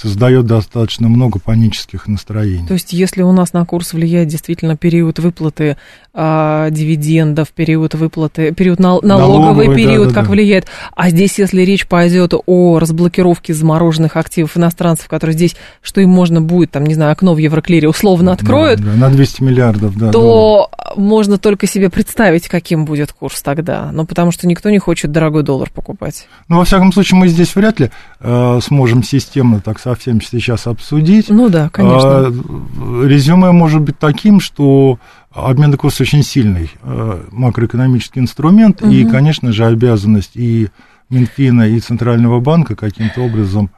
создает 0.00 0.46
достаточно 0.46 1.08
много 1.08 1.40
панических 1.40 2.06
настроений. 2.06 2.66
То 2.66 2.74
есть, 2.74 2.92
если 2.92 3.22
у 3.22 3.32
нас 3.32 3.52
на 3.52 3.64
курс 3.64 3.92
влияет 3.92 4.28
действительно 4.28 4.76
период 4.76 5.18
выплаты 5.18 5.76
а, 6.20 6.68
дивидендов, 6.70 7.50
период 7.50 7.94
выплаты, 7.94 8.52
период 8.52 8.80
нал- 8.80 8.98
налоговый, 9.02 9.40
Налоговый, 9.40 9.76
период, 9.76 10.08
да, 10.08 10.14
да, 10.14 10.14
как 10.16 10.24
да. 10.24 10.30
влияет. 10.32 10.66
А 10.96 11.10
здесь, 11.10 11.38
если 11.38 11.62
речь 11.62 11.86
пойдет 11.86 12.34
о 12.44 12.80
разблокировке 12.80 13.54
замороженных 13.54 14.16
активов 14.16 14.56
иностранцев, 14.56 15.06
которые 15.06 15.34
здесь, 15.34 15.54
что 15.80 16.00
им 16.00 16.10
можно 16.10 16.42
будет, 16.42 16.72
там, 16.72 16.86
не 16.86 16.94
знаю, 16.94 17.12
окно 17.12 17.34
в 17.34 17.38
Евроклире 17.38 17.88
условно 17.88 18.32
откроют, 18.32 18.80
Да, 18.80 18.86
да, 18.94 18.96
на 18.96 19.10
200 19.10 19.42
миллиардов, 19.44 19.96
да. 19.96 20.10
то 20.10 20.70
можно 20.96 21.38
только 21.38 21.68
себе 21.68 21.88
представить, 21.88 22.48
каким 22.48 22.84
будет 22.84 23.12
курс 23.12 23.40
тогда. 23.40 23.90
Ну, 23.92 24.04
потому 24.04 24.32
что 24.32 24.48
никто 24.48 24.70
не 24.70 24.80
хочет 24.80 25.12
дорогой 25.12 25.44
доллар 25.44 25.70
покупать. 25.70 26.26
Ну, 26.48 26.56
во 26.58 26.64
всяком 26.64 26.92
случае, 26.92 27.20
мы 27.20 27.28
здесь 27.28 27.54
вряд 27.54 27.78
ли 27.78 27.92
э, 28.18 28.58
сможем 28.60 29.04
системно 29.04 29.60
так 29.60 29.78
совсем 29.78 30.20
сейчас 30.20 30.66
обсудить. 30.66 31.26
Ну 31.28 31.48
да, 31.48 31.68
конечно. 31.68 32.26
А, 32.26 33.04
резюме 33.06 33.52
может 33.52 33.82
быть 33.82 34.00
таким, 34.00 34.40
что 34.40 34.98
обменный 35.30 35.76
курс 35.76 36.00
очень 36.00 36.22
сильный 36.22 36.70
э, 36.82 37.24
макроэкономический 37.30 38.20
инструмент, 38.20 38.82
и, 38.82 39.04
конечно 39.04 39.52
же, 39.52 39.66
обязанность 39.66 40.32
и 40.34 40.68
Минфина, 41.10 41.68
и 41.68 41.80
Центрального 41.80 42.40
банка 42.40 42.76
каким-то 42.76 43.22
образом 43.22 43.70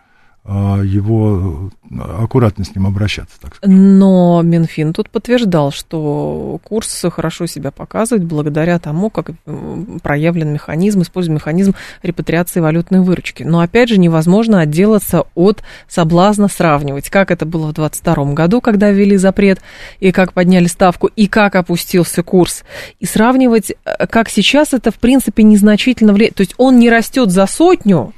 его 0.49 1.71
э, 1.91 1.95
аккуратно 2.23 2.65
с 2.65 2.75
ним 2.75 2.87
обращаться, 2.87 3.39
так 3.41 3.57
сказать. 3.57 3.77
Но 3.77 4.41
Минфин 4.43 4.95
тут 4.95 5.11
подтверждал, 5.11 5.71
что 5.71 6.59
курс 6.65 7.05
хорошо 7.11 7.47
себя 7.47 7.71
показывает 7.71 8.25
благодаря 8.25 8.79
тому, 8.79 9.11
как 9.11 9.33
м, 9.47 10.01
проявлен 10.03 10.53
механизм, 10.53 11.03
используем 11.03 11.35
механизм 11.37 11.75
репатриации 12.03 12.61
валютной 12.61 13.01
выручки. 13.01 13.43
Но 13.43 13.61
опять 13.61 13.91
же 13.91 13.99
невозможно 13.99 14.61
отделаться 14.61 15.25
от 15.35 15.63
соблазна 15.89 16.49
сравнивать, 16.49 17.11
как 17.11 17.31
это 17.31 17.45
было 17.45 17.67
в 17.67 17.75
2022 17.75 18.33
году, 18.33 18.61
когда 18.63 18.91
ввели 18.91 19.19
запрет, 19.19 19.61
и 20.01 20.11
как 20.11 20.33
подняли 20.33 20.67
ставку, 20.67 21.09
и 21.09 21.27
как 21.27 21.55
опустился 21.55 22.23
курс. 22.23 22.65
И 22.99 23.05
сравнивать, 23.05 23.73
э, 23.73 24.07
как 24.07 24.31
сейчас 24.31 24.73
это 24.73 24.91
в 24.91 24.97
принципе 24.97 25.43
незначительно 25.43 26.15
влияет. 26.15 26.37
То 26.37 26.41
есть 26.41 26.55
он 26.57 26.79
не 26.79 26.89
растет 26.89 27.31
за 27.31 27.47
сотню, 27.47 28.15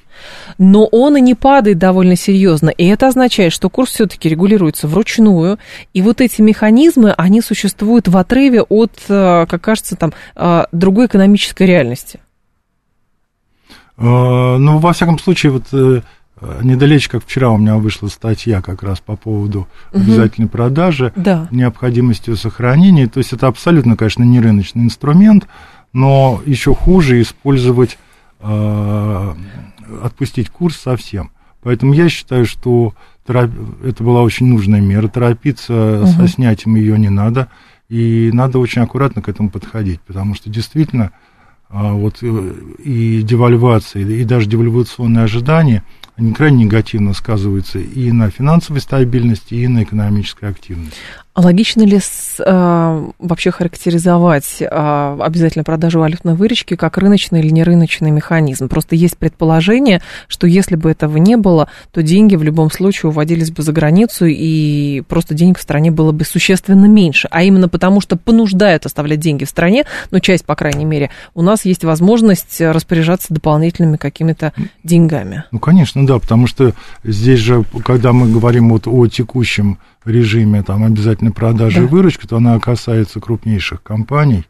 но 0.59 0.87
он 0.87 1.17
и 1.17 1.21
не 1.21 1.35
падает 1.35 1.79
довольно 1.79 2.17
серьезно. 2.17 2.71
И 2.71 2.87
это 2.87 3.09
означает, 3.09 3.53
что 3.53 3.69
курс 3.71 3.91
все-таки 3.91 4.29
регулируется 4.29 4.87
вручную. 4.89 5.59
И 5.95 6.03
вот 6.03 6.21
эти 6.21 6.41
механизмы, 6.43 7.13
они 7.13 7.41
существуют 7.41 8.09
в 8.09 8.17
отрыве 8.17 8.63
от, 8.63 8.93
э, 9.09 9.47
как 9.49 9.61
кажется, 9.61 9.97
там, 9.97 10.13
э, 10.37 10.65
другой 10.73 11.07
экономической 11.07 11.67
реальности. 11.67 12.21
Э, 13.99 14.57
Ну, 14.59 14.79
во 14.79 14.93
всяком 14.93 15.19
случае, 15.19 15.53
вот 15.53 16.05
недалече, 16.63 17.09
как 17.09 17.25
вчера 17.25 17.51
у 17.51 17.57
меня 17.57 17.77
вышла 17.77 18.09
статья 18.09 18.63
как 18.63 18.83
раз 18.83 18.99
по 19.01 19.15
поводу 19.17 19.69
обязательной 19.93 20.49
продажи, 20.49 21.13
Да. 21.15 21.47
необходимостью 21.53 22.37
сохранения. 22.37 23.07
То 23.07 23.19
есть 23.19 23.33
это 23.33 23.47
абсолютно, 23.47 23.97
конечно, 23.97 24.25
не 24.25 24.41
рыночный 24.41 24.83
инструмент, 24.83 25.47
но 25.93 26.41
еще 26.45 26.75
хуже 26.75 27.21
использовать, 27.23 27.97
э, 28.41 29.35
отпустить 30.03 30.51
курс 30.51 30.77
совсем. 30.77 31.31
Поэтому 31.63 31.93
я 31.93 32.09
считаю, 32.09 32.45
что 32.45 32.95
это 33.27 34.03
была 34.05 34.23
очень 34.23 34.47
нужная 34.47 34.81
мера. 34.81 35.07
Торопиться 35.09 36.05
со 36.07 36.29
снятием 36.29 36.75
ее 36.75 36.99
не 36.99 37.09
надо. 37.09 37.49
И 37.89 38.31
надо 38.33 38.59
очень 38.59 38.83
аккуратно 38.83 39.21
к 39.21 39.29
этому 39.29 39.51
подходить, 39.51 40.01
потому 40.01 40.35
что 40.35 40.49
действительно 40.49 41.13
а, 41.69 41.93
вот 41.93 42.23
э, 42.23 42.55
и 42.83 43.23
девальвация, 43.23 44.03
и 44.03 44.25
даже 44.25 44.47
девальвационные 44.47 45.25
ожидания, 45.25 45.83
они 46.17 46.33
крайне 46.33 46.65
негативно 46.65 47.15
сказываются 47.15 47.79
и 47.79 48.13
на 48.13 48.31
финансовой 48.31 48.81
стабильности, 48.81 49.55
и 49.55 49.69
на 49.69 49.83
экономической 49.83 50.49
активности. 50.49 50.97
Логично 51.35 51.83
ли 51.83 51.99
с, 51.99 52.37
э, 52.45 53.11
вообще 53.19 53.51
характеризовать 53.51 54.59
э, 54.61 54.67
обязательно 55.19 55.65
продажу 55.65 55.99
валютной 55.99 56.35
выручки 56.35 56.77
как 56.77 56.99
рыночный 56.99 57.41
или 57.41 57.49
нерыночный 57.49 58.11
механизм? 58.11 58.69
Просто 58.69 58.97
есть 58.97 59.17
предположение, 59.17 60.03
что 60.29 60.47
если 60.47 60.77
бы 60.77 60.91
этого 60.91 61.17
не 61.17 61.39
было, 61.39 61.69
то 61.91 62.03
деньги 62.03 62.37
в 62.37 62.43
любом 62.43 62.71
случае 62.71 63.09
уводились 63.09 63.51
бы 63.51 63.63
за 63.63 63.73
границу, 63.73 64.27
и 64.29 65.03
просто 65.09 65.33
денег 65.33 65.59
в 65.59 65.63
стране 65.63 65.91
было 65.91 66.13
бы 66.13 66.27
существенно 66.27 66.85
меньше. 66.85 67.29
А 67.31 67.43
именно 67.43 67.71
потому, 67.71 68.03
что 68.03 68.17
понуждают 68.17 68.85
оставлять 68.85 69.21
деньги 69.21 69.45
в 69.47 69.49
стране, 69.49 69.87
ну, 70.11 70.21
часть, 70.21 70.45
по 70.45 70.55
крайней 70.55 70.85
мере, 70.85 71.09
у 71.35 71.41
нас 71.41 71.65
есть 71.65 71.83
возможность 71.83 72.61
распоряжаться 72.61 73.33
дополнительными 73.33 73.97
какими-то 73.97 74.53
деньгами. 74.85 75.45
Ну, 75.51 75.61
конечно, 75.61 76.07
да, 76.07 76.19
потому 76.19 76.47
что 76.47 76.75
здесь 77.05 77.41
же, 77.41 77.65
когда 77.87 78.13
мы 78.13 78.31
говорим 78.31 78.69
вот 78.69 78.87
о 78.87 79.07
текущем 79.07 79.79
режиме 80.11 80.63
там, 80.63 80.85
обязательной 80.85 81.33
продажи 81.33 81.81
да. 81.81 81.85
и 81.85 81.87
выручки, 81.87 82.27
то 82.27 82.37
она 82.37 82.59
касается 82.59 83.21
крупнейших 83.21 83.83
компаний, 83.83 84.47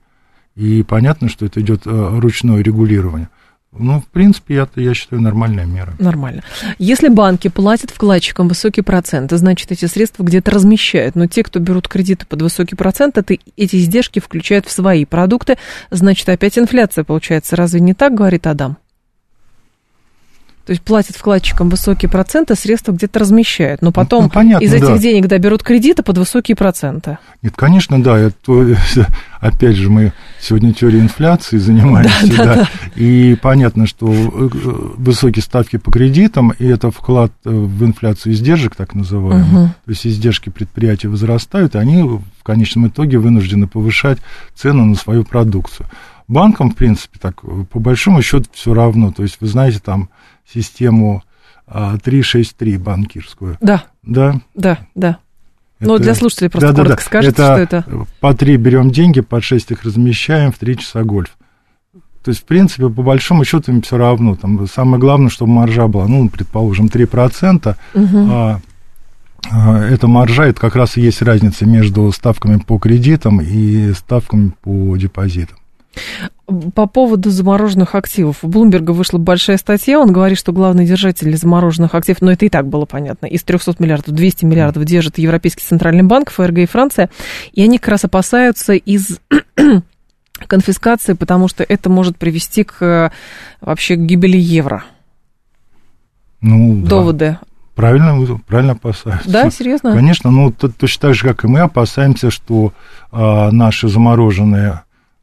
и 0.55 0.83
понятно, 0.83 1.29
что 1.29 1.47
это 1.47 1.61
идет 1.61 1.83
э, 1.87 2.19
ручное 2.19 2.63
регулирование. 2.63 3.29
Ну, 3.75 4.01
в 4.01 4.07
принципе, 4.07 4.57
это, 4.57 4.83
я 4.83 4.93
считаю, 4.93 5.23
нормальная 5.23 5.65
мера. 5.65 5.95
Нормально. 5.99 6.43
Если 6.79 7.09
банки 7.09 7.49
платят 7.49 7.91
вкладчикам 7.91 8.47
высокие 8.47 8.85
проценты, 8.85 9.39
значит, 9.39 9.73
эти 9.73 9.87
средства 9.87 10.25
где-то 10.25 10.51
размещают. 10.51 11.15
Но 11.15 11.27
те, 11.27 11.43
кто 11.43 11.59
берут 11.59 11.89
кредиты 11.89 12.27
под 12.27 12.43
высокий 12.43 12.77
процент, 12.77 13.17
это, 13.17 13.35
эти 13.57 13.77
издержки 13.77 14.19
включают 14.19 14.67
в 14.67 14.71
свои 14.71 15.07
продукты. 15.07 15.57
Значит, 15.91 16.29
опять 16.29 16.59
инфляция 16.59 17.05
получается. 17.05 17.57
Разве 17.57 17.81
не 17.81 17.95
так, 17.95 18.15
говорит 18.15 18.47
Адам? 18.47 18.77
То 20.65 20.71
есть 20.71 20.83
платят 20.83 21.17
вкладчикам 21.17 21.69
высокие 21.69 22.09
проценты, 22.09 22.55
средства 22.55 22.93
где-то 22.93 23.19
размещают, 23.19 23.83
но 23.83 23.91
потом 23.91 24.25
ну, 24.25 24.31
понятно, 24.31 24.65
из 24.65 24.73
этих 24.73 24.87
да. 24.87 24.99
денег 24.99 25.27
да, 25.27 25.39
берут 25.39 25.65
кредиты 25.65 26.05
под 26.05 26.19
высокие 26.19 26.57
проценты. 26.57 27.19
Нет, 27.43 27.55
конечно, 27.57 28.01
да. 28.01 28.17
Это, 28.17 28.77
опять 29.41 29.75
же, 29.75 29.91
мы 29.91 30.13
сегодня 30.41 30.73
теорией 30.73 31.03
инфляции 31.03 31.57
занимаемся, 31.57 32.27
да, 32.29 32.45
да, 32.45 32.55
да. 32.55 32.69
И 32.95 33.37
понятно, 33.43 33.89
что 33.89 34.07
э, 34.13 34.49
высокие 34.97 35.43
ставки 35.43 35.79
по 35.79 35.91
кредитам, 35.91 36.51
и 36.51 36.67
это 36.67 36.93
вклад 36.93 37.33
э, 37.45 37.51
в 37.51 37.85
инфляцию 37.85 38.35
издержек, 38.35 38.77
так 38.77 38.95
называемый. 38.95 39.65
Угу. 39.65 39.73
То 39.87 39.91
есть 39.91 40.07
издержки 40.07 40.49
предприятия 40.49 41.09
возрастают, 41.09 41.75
и 41.75 41.79
они 41.79 42.03
в 42.03 42.45
конечном 42.45 42.87
итоге 42.87 43.19
вынуждены 43.19 43.67
повышать 43.67 44.19
цену 44.55 44.85
на 44.85 44.95
свою 44.95 45.25
продукцию. 45.25 45.89
Банкам, 46.29 46.71
в 46.71 46.77
принципе, 46.77 47.19
так, 47.19 47.43
по 47.71 47.79
большому 47.79 48.23
счету 48.23 48.47
все 48.53 48.75
равно. 48.75 49.13
То 49.13 49.23
есть, 49.23 49.39
вы 49.41 49.47
знаете, 49.47 49.81
там 49.81 50.09
систему 50.47 51.23
363 51.67 52.77
а, 52.77 52.79
банкирскую. 52.79 53.59
Да. 53.61 53.85
Да? 54.03 54.41
Да, 54.55 54.79
да. 54.95 55.19
Ну, 55.81 55.99
для 55.99 56.15
слушателей 56.15 56.49
просто 56.49 56.73
да, 56.73 56.75
коротко 56.75 56.95
да, 56.95 56.97
да. 56.97 57.07
скажите, 57.07 57.33
это 57.33 57.53
что 57.53 57.61
это. 57.61 58.07
По 58.21 58.35
три 58.35 58.57
берем 58.57 58.91
деньги, 58.91 59.21
по 59.21 59.41
шесть 59.41 59.71
их 59.73 59.83
размещаем, 59.83 60.53
в 60.53 60.59
три 60.59 60.79
часа 60.79 61.03
гольф. 61.03 61.37
То 62.23 62.31
есть, 62.31 62.43
в 62.43 62.45
принципе, 62.45 62.89
по 62.89 63.03
большому 63.03 63.45
счету 63.45 63.73
им 63.73 63.83
все 63.83 63.97
равно. 63.97 64.37
Там 64.37 64.67
самое 64.69 65.01
главное, 65.01 65.29
чтобы 65.29 65.53
маржа 65.53 65.89
была, 65.89 66.07
ну, 66.07 66.29
предположим, 66.29 66.87
3%. 66.87 67.77
Угу. 67.95 68.07
А, 68.31 68.61
а, 69.51 69.79
эта 69.81 70.07
маржа, 70.07 70.45
это 70.45 70.61
как 70.61 70.77
раз 70.77 70.97
и 70.97 71.01
есть 71.01 71.21
разница 71.21 71.67
между 71.67 72.11
ставками 72.13 72.59
по 72.59 72.79
кредитам 72.79 73.41
и 73.41 73.93
ставками 73.93 74.53
по 74.63 74.97
депозитам. 74.97 75.59
По 76.75 76.87
поводу 76.87 77.31
замороженных 77.31 77.95
активов. 77.95 78.39
У 78.43 78.49
Блумберга 78.49 78.91
вышла 78.93 79.19
большая 79.19 79.57
статья, 79.57 79.99
он 79.99 80.13
говорит, 80.13 80.39
что 80.39 80.53
главный 80.53 80.87
держатель 80.87 81.35
замороженных 81.37 81.95
активов, 81.95 82.23
но 82.23 82.33
это 82.33 82.47
и 82.47 82.49
так 82.49 82.67
было 82.67 82.85
понятно, 82.85 83.27
из 83.27 83.43
300 83.43 83.77
миллиардов 83.79 84.15
200 84.15 84.45
миллиардов 84.45 84.85
держит 84.85 85.19
Европейский 85.19 85.65
центральный 85.65 86.03
банк, 86.03 86.31
ФРГ 86.31 86.59
и 86.59 86.67
Франция, 86.67 87.11
и 87.53 87.63
они 87.63 87.79
как 87.79 87.89
раз 87.89 88.05
опасаются 88.05 88.75
из 88.75 89.19
конфискации, 90.47 91.15
потому 91.15 91.49
что 91.49 91.65
это 91.65 91.89
может 91.89 92.17
привести 92.17 92.65
к 92.65 93.13
вообще 93.61 93.97
к 93.97 94.01
гибели 94.01 94.37
евро. 94.37 94.85
Ну, 96.41 96.85
Доводы. 96.85 97.39
Да. 97.41 97.53
Правильно, 97.75 98.39
правильно 98.47 98.73
опасаются. 98.73 99.31
Да, 99.31 99.51
серьезно? 99.51 99.93
Конечно, 99.93 100.31
ну 100.31 100.53
точно 100.53 101.09
так 101.09 101.15
же, 101.15 101.23
как 101.27 101.45
и 101.45 101.47
мы 101.47 101.61
опасаемся, 101.61 102.31
что 102.31 102.75
а, 103.11 103.51
наши 103.51 103.89
замороженные 103.89 104.83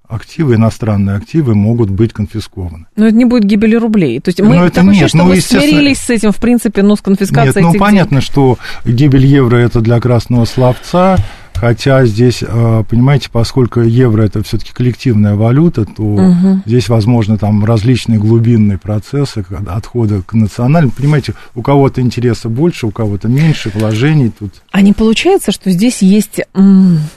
активы, 0.10 0.56
иностранные 0.56 1.18
активы 1.18 1.56
могут 1.56 1.90
быть 1.92 2.14
конфискованы. 2.14 2.88
Но 2.96 3.08
это 3.08 3.16
не 3.16 3.26
будет 3.26 3.44
гибели 3.46 3.76
рублей. 3.76 4.20
То 4.20 4.30
есть 4.30 4.42
мы, 4.42 4.58
ну, 4.58 4.66
это 4.66 4.82
нет, 4.82 4.90
ощущение, 4.90 5.08
что 5.08 5.18
ну, 5.20 5.26
мы 5.26 5.40
смирились 5.40 6.00
с 6.00 6.10
этим, 6.10 6.32
в 6.32 6.38
принципе, 6.38 6.82
ну, 6.82 6.96
с 6.96 7.02
конфискацией 7.02 7.64
Нет, 7.64 7.74
ну, 7.74 7.80
понятно, 7.80 8.18
денег. 8.18 8.24
что 8.24 8.58
гибель 8.86 9.26
евро 9.26 9.58
это 9.58 9.82
для 9.82 10.00
красного 10.02 10.46
словца, 10.46 11.18
Хотя 11.60 12.06
здесь, 12.06 12.42
э, 12.42 12.84
понимаете, 12.90 13.30
поскольку 13.30 13.82
евро 13.82 14.24
это 14.24 14.42
все-таки 14.44 14.72
коллективная 14.72 15.36
валюта, 15.36 15.86
то 15.86 16.04
угу. 16.04 16.62
здесь 16.66 16.88
возможны 16.88 17.38
там 17.38 17.66
различные 17.66 18.18
глубинные 18.18 18.78
процессы 18.78 19.46
отхода 19.68 20.22
к 20.22 20.34
национальному. 20.34 20.94
Понимаете, 20.96 21.34
у 21.56 21.62
кого-то 21.62 22.00
интереса 22.00 22.48
больше, 22.48 22.88
у 22.88 22.92
кого-то 22.92 23.28
меньше 23.28 23.72
вложений 23.74 24.32
тут. 24.40 24.54
А 24.72 24.82
не 24.82 24.94
получается, 24.94 25.52
что 25.52 25.70
здесь 25.70 26.02
есть 26.02 26.40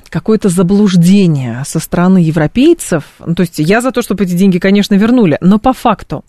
какое-то 0.08 0.48
заблуждение 0.48 1.62
со 1.64 1.78
стороны 1.78 2.18
европейцев? 2.18 3.04
Ну, 3.24 3.36
то 3.36 3.42
есть 3.42 3.60
я 3.60 3.80
за 3.80 3.92
то, 3.92 4.02
чтобы 4.02 4.24
эти 4.24 4.32
деньги, 4.32 4.58
конечно, 4.58 4.96
вернули, 4.96 5.38
но 5.40 5.60
по 5.60 5.72
факту 5.72 6.24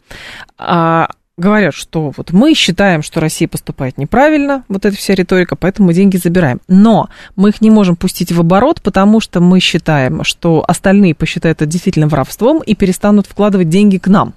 а, 0.60 1.08
говорят, 1.38 1.74
что 1.74 2.12
вот 2.16 2.32
мы 2.32 2.54
считаем, 2.54 3.02
что 3.02 3.20
Россия 3.20 3.48
поступает 3.48 3.98
неправильно, 3.98 4.64
вот 4.68 4.86
эта 4.86 4.96
вся 4.96 5.16
риторика, 5.16 5.56
поэтому 5.56 5.88
мы 5.88 5.94
деньги 5.94 6.18
забираем. 6.18 6.62
Но 6.68 7.10
мы 7.36 7.50
их 7.50 7.62
не 7.62 7.72
можем 7.72 7.96
пустить 7.96 8.32
в 8.32 8.40
оборот, 8.40 8.82
потому 8.82 9.20
что 9.20 9.40
мы 9.40 9.60
считаем, 9.60 10.24
что 10.24 10.64
остальные 10.68 11.16
посчитают 11.16 11.62
это 11.62 11.66
действительно 11.66 12.08
воровством 12.08 12.62
и 12.62 12.76
перестанут 12.76 13.26
вкладывать 13.28 13.70
деньги 13.70 13.98
к 13.98 14.08
нам 14.08 14.34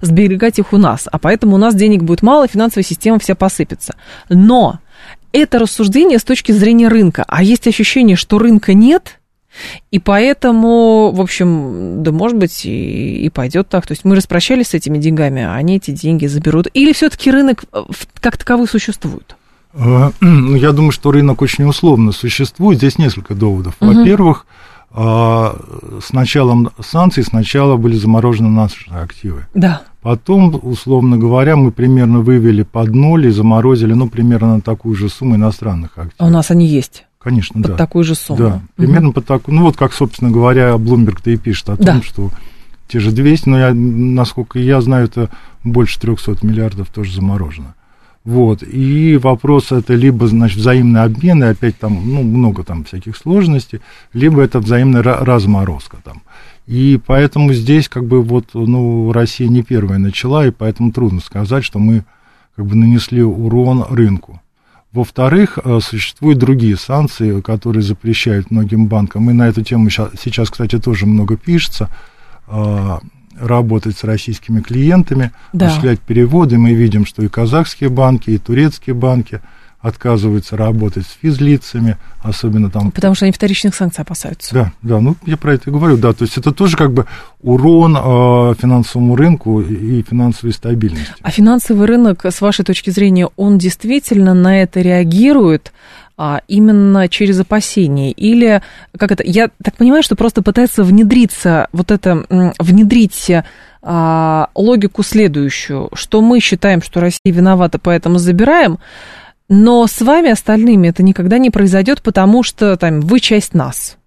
сберегать 0.00 0.58
их 0.58 0.72
у 0.72 0.78
нас, 0.78 1.06
а 1.12 1.18
поэтому 1.18 1.56
у 1.56 1.58
нас 1.58 1.74
денег 1.74 2.02
будет 2.02 2.22
мало, 2.22 2.48
финансовая 2.48 2.82
система 2.82 3.18
вся 3.18 3.34
посыпется. 3.34 3.94
Но 4.30 4.78
это 5.32 5.58
рассуждение 5.58 6.18
с 6.18 6.24
точки 6.24 6.52
зрения 6.52 6.88
рынка, 6.88 7.26
а 7.28 7.42
есть 7.42 7.66
ощущение, 7.66 8.16
что 8.16 8.38
рынка 8.38 8.72
нет– 8.72 9.18
и 9.90 9.98
поэтому, 9.98 11.10
в 11.12 11.20
общем, 11.20 12.02
да, 12.02 12.12
может 12.12 12.36
быть, 12.36 12.64
и, 12.64 13.24
и 13.24 13.28
пойдет 13.30 13.68
так. 13.68 13.86
То 13.86 13.92
есть 13.92 14.04
мы 14.04 14.16
распрощались 14.16 14.68
с 14.68 14.74
этими 14.74 14.98
деньгами, 14.98 15.42
а 15.42 15.54
они 15.54 15.76
эти 15.76 15.90
деньги 15.90 16.26
заберут. 16.26 16.68
Или 16.72 16.92
все-таки 16.92 17.30
рынок 17.30 17.64
э, 17.72 17.82
как 18.20 18.36
таковой 18.36 18.68
существует? 18.68 19.36
Э, 19.74 20.10
ну, 20.20 20.54
я 20.54 20.72
думаю, 20.72 20.92
что 20.92 21.10
рынок 21.10 21.42
очень 21.42 21.64
условно 21.64 22.12
существует. 22.12 22.78
Здесь 22.78 22.98
несколько 22.98 23.34
доводов. 23.34 23.74
Во-первых, 23.80 24.46
а, 24.92 25.56
с 26.02 26.12
началом 26.12 26.70
санкций 26.80 27.22
сначала 27.22 27.76
были 27.76 27.96
заморожены 27.96 28.48
наши 28.48 28.90
активы. 28.90 29.46
Да. 29.54 29.82
Потом, 30.02 30.58
условно 30.62 31.16
говоря, 31.16 31.56
мы 31.56 31.70
примерно 31.70 32.20
вывели 32.20 32.62
под 32.62 32.94
ноль 32.94 33.26
и 33.26 33.30
заморозили, 33.30 33.92
ну, 33.92 34.08
примерно 34.08 34.56
на 34.56 34.60
такую 34.60 34.96
же 34.96 35.08
сумму 35.08 35.36
иностранных 35.36 35.90
активов. 35.90 36.14
А 36.18 36.26
у 36.26 36.30
нас 36.30 36.50
они 36.50 36.66
есть? 36.66 37.04
Конечно, 37.22 37.60
под 37.60 37.72
да. 37.72 37.76
такую 37.76 38.04
же 38.04 38.14
сумму. 38.14 38.38
Да, 38.38 38.62
примерно 38.76 39.08
угу. 39.08 39.16
под 39.16 39.26
такую. 39.26 39.54
Ну, 39.54 39.64
вот 39.64 39.76
как, 39.76 39.92
собственно 39.92 40.30
говоря, 40.30 40.76
Блумберг-то 40.78 41.30
и 41.30 41.36
пишет 41.36 41.68
о 41.68 41.76
да. 41.76 41.92
том, 41.92 42.02
что 42.02 42.30
те 42.88 42.98
же 42.98 43.12
200, 43.12 43.48
но 43.48 43.58
я, 43.58 43.74
насколько 43.74 44.58
я 44.58 44.80
знаю, 44.80 45.04
это 45.04 45.28
больше 45.62 46.00
300 46.00 46.38
миллиардов 46.42 46.88
тоже 46.88 47.14
заморожено. 47.14 47.74
Вот, 48.24 48.62
и 48.62 49.16
вопрос 49.16 49.72
это 49.72 49.94
либо, 49.94 50.26
значит, 50.26 50.58
взаимный 50.58 51.02
обмен, 51.02 51.42
и 51.42 51.46
опять 51.46 51.78
там, 51.78 52.00
ну, 52.04 52.22
много 52.22 52.64
там 52.64 52.84
всяких 52.84 53.16
сложностей, 53.16 53.80
либо 54.12 54.42
это 54.42 54.58
взаимная 54.60 55.02
разморозка 55.02 55.98
там. 56.04 56.22
И 56.66 57.00
поэтому 57.04 57.52
здесь, 57.52 57.88
как 57.88 58.04
бы, 58.04 58.22
вот, 58.22 58.50
ну, 58.54 59.10
Россия 59.12 59.48
не 59.48 59.62
первая 59.62 59.98
начала, 59.98 60.46
и 60.46 60.50
поэтому 60.50 60.92
трудно 60.92 61.20
сказать, 61.20 61.64
что 61.64 61.78
мы, 61.78 62.04
как 62.56 62.66
бы, 62.66 62.76
нанесли 62.76 63.22
урон 63.22 63.84
рынку. 63.88 64.40
Во-вторых, 64.92 65.58
э, 65.62 65.78
существуют 65.80 66.38
другие 66.38 66.76
санкции, 66.76 67.40
которые 67.40 67.82
запрещают 67.82 68.50
многим 68.50 68.86
банкам. 68.86 69.30
И 69.30 69.32
на 69.32 69.48
эту 69.48 69.62
тему 69.62 69.88
сейчас, 69.90 70.50
кстати, 70.50 70.78
тоже 70.78 71.06
много 71.06 71.36
пишется. 71.36 71.88
Э, 72.48 72.98
работать 73.38 73.96
с 73.96 74.04
российскими 74.04 74.60
клиентами, 74.60 75.32
да. 75.52 75.66
осуществлять 75.66 76.00
переводы. 76.00 76.58
Мы 76.58 76.74
видим, 76.74 77.06
что 77.06 77.22
и 77.22 77.28
казахские 77.28 77.88
банки, 77.88 78.30
и 78.30 78.38
турецкие 78.38 78.94
банки 78.94 79.40
отказываются 79.80 80.56
работать 80.56 81.06
с 81.06 81.18
физлицами, 81.20 81.96
особенно 82.22 82.70
там... 82.70 82.90
Потому 82.90 83.14
что 83.14 83.24
они 83.24 83.32
вторичных 83.32 83.74
санкций 83.74 84.02
опасаются. 84.02 84.54
Да, 84.54 84.72
да, 84.82 85.00
ну 85.00 85.16
я 85.24 85.36
про 85.36 85.54
это 85.54 85.70
и 85.70 85.72
говорю, 85.72 85.96
да, 85.96 86.12
то 86.12 86.24
есть 86.24 86.36
это 86.36 86.52
тоже 86.52 86.76
как 86.76 86.92
бы 86.92 87.06
урон 87.40 87.96
э, 87.96 88.54
финансовому 88.60 89.16
рынку 89.16 89.62
и 89.62 90.02
финансовой 90.02 90.52
стабильности. 90.52 91.14
А 91.22 91.30
финансовый 91.30 91.86
рынок, 91.86 92.26
с 92.26 92.40
вашей 92.40 92.64
точки 92.64 92.90
зрения, 92.90 93.28
он 93.36 93.56
действительно 93.56 94.34
на 94.34 94.62
это 94.62 94.80
реагирует 94.80 95.72
а, 96.22 96.42
именно 96.48 97.08
через 97.08 97.40
опасения? 97.40 98.12
Или 98.12 98.60
как 98.98 99.10
это? 99.10 99.22
Я 99.24 99.48
так 99.64 99.76
понимаю, 99.76 100.02
что 100.02 100.16
просто 100.16 100.42
пытается 100.42 100.84
внедриться, 100.84 101.68
вот 101.72 101.90
это, 101.90 102.26
внедрить 102.58 103.32
а, 103.82 104.50
логику 104.54 105.02
следующую, 105.02 105.88
что 105.94 106.20
мы 106.20 106.40
считаем, 106.40 106.82
что 106.82 107.00
Россия 107.00 107.32
виновата, 107.32 107.78
поэтому 107.78 108.18
забираем, 108.18 108.78
но 109.50 109.84
с 109.88 110.00
вами 110.00 110.30
остальными 110.30 110.86
это 110.86 111.02
никогда 111.02 111.36
не 111.36 111.50
произойдет, 111.50 112.02
потому 112.02 112.44
что 112.44 112.76
там 112.76 113.00
вы 113.00 113.18
часть 113.18 113.52
нас. 113.52 113.98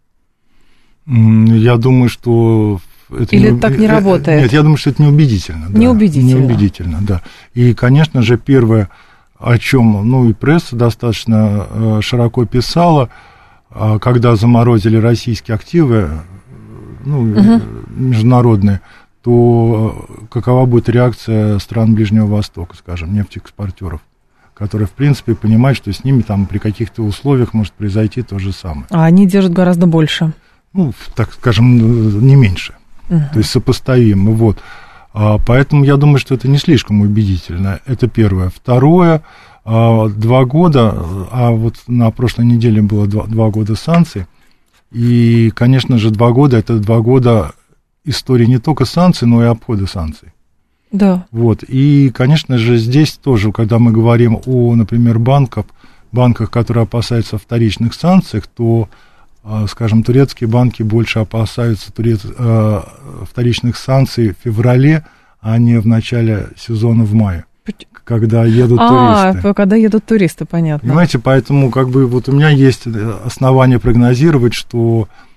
Я 1.05 1.75
думаю, 1.75 2.07
что 2.07 2.79
это 3.11 3.35
Или 3.35 3.51
не, 3.51 3.59
так 3.59 3.77
не 3.77 3.87
э, 3.87 3.89
работает? 3.89 4.41
Нет, 4.41 4.53
я 4.53 4.61
думаю, 4.61 4.77
что 4.77 4.91
это 4.91 5.03
неубедительно. 5.03 5.67
Неубедительно. 5.67 6.31
Да, 6.31 6.39
неубедительно, 6.39 6.99
да. 7.01 7.21
И, 7.53 7.73
конечно 7.73 8.21
же, 8.21 8.37
первое, 8.37 8.89
о 9.37 9.57
чем, 9.57 10.09
ну, 10.09 10.29
и 10.29 10.33
пресса 10.33 10.77
достаточно 10.77 11.67
э, 11.69 11.99
широко 12.01 12.45
писала, 12.45 13.09
а, 13.69 13.99
когда 13.99 14.37
заморозили 14.37 14.95
российские 14.95 15.55
активы, 15.55 16.09
ну, 17.03 17.19
угу. 17.19 17.61
международные, 17.97 18.79
то 19.21 20.05
какова 20.31 20.65
будет 20.65 20.87
реакция 20.87 21.59
стран 21.59 21.95
Ближнего 21.95 22.27
Востока, 22.27 22.77
скажем, 22.77 23.13
нефтеэкспортеров? 23.13 23.99
Которые, 24.63 24.87
в 24.87 24.91
принципе, 24.91 25.35
понимают, 25.35 25.77
что 25.77 25.91
с 25.91 26.05
ними 26.05 26.21
там 26.21 26.45
при 26.45 26.57
каких-то 26.57 27.03
условиях 27.03 27.53
может 27.53 27.73
произойти 27.73 28.21
то 28.21 28.39
же 28.39 28.53
самое. 28.53 28.85
А 28.91 29.03
они 29.03 29.27
держат 29.27 29.51
гораздо 29.51 29.87
больше. 29.87 30.31
Ну, 30.71 30.93
так 31.15 31.33
скажем, 31.33 32.25
не 32.25 32.35
меньше. 32.35 32.73
Угу. 33.09 33.21
То 33.33 33.39
есть 33.39 33.49
сопоставимо. 33.49 34.31
Вот. 34.31 34.59
А, 35.13 35.37
поэтому 35.45 35.83
я 35.83 35.97
думаю, 35.97 36.17
что 36.17 36.33
это 36.33 36.47
не 36.47 36.57
слишком 36.57 37.01
убедительно. 37.01 37.81
Это 37.85 38.07
первое. 38.07 38.49
Второе, 38.55 39.23
а, 39.65 40.07
два 40.07 40.45
года, 40.45 40.95
а 41.29 41.51
вот 41.51 41.75
на 41.87 42.09
прошлой 42.11 42.45
неделе 42.45 42.81
было 42.81 43.05
два, 43.05 43.25
два 43.25 43.49
года 43.49 43.75
санкций. 43.75 44.27
И, 44.93 45.51
конечно 45.53 45.97
же, 45.97 46.09
два 46.09 46.31
года 46.31 46.55
это 46.55 46.79
два 46.79 47.01
года 47.01 47.51
истории 48.05 48.45
не 48.45 48.59
только 48.59 48.85
санкций, 48.85 49.27
но 49.27 49.43
и 49.43 49.47
обхода 49.47 49.87
санкций. 49.87 50.32
Да. 50.93 51.25
Вот. 51.31 51.63
И, 51.63 52.11
конечно 52.11 52.57
же, 52.57 52.77
здесь 52.77 53.13
тоже, 53.13 53.51
когда 53.51 53.79
мы 53.79 53.91
говорим 53.91 54.39
о, 54.45 54.75
например, 54.75 55.19
банках, 55.19 55.65
банках, 56.11 56.51
которые 56.51 56.83
опасаются 56.83 57.39
вторичных 57.39 57.95
санкций, 57.95 58.43
то, 58.55 58.87
а, 59.43 59.65
скажем, 59.67 60.03
турецкие 60.03 60.47
банки 60.47 60.83
больше 60.83 61.19
опасаются 61.19 61.91
турец... 61.91 62.21
А, 62.37 62.87
вторичных 63.29 63.75
санкций 63.75 64.29
в 64.29 64.43
феврале, 64.43 65.03
а 65.41 65.57
не 65.57 65.79
в 65.79 65.87
начале 65.87 66.49
сезона 66.55 67.03
в 67.03 67.13
мае 67.13 67.43
когда 68.05 68.43
едут 68.43 68.79
а, 68.81 69.31
туристы. 69.31 69.53
когда 69.53 69.75
едут 69.77 70.05
туристы, 70.05 70.43
понятно. 70.43 70.89
Понимаете, 70.89 71.19
поэтому 71.19 71.71
как 71.71 71.89
бы 71.89 72.05
вот 72.05 72.27
у 72.27 72.33
меня 72.33 72.49
есть 72.49 72.83
основания 73.23 73.79
прогнозировать, 73.79 74.53
что 74.53 75.07
а, 75.07 75.32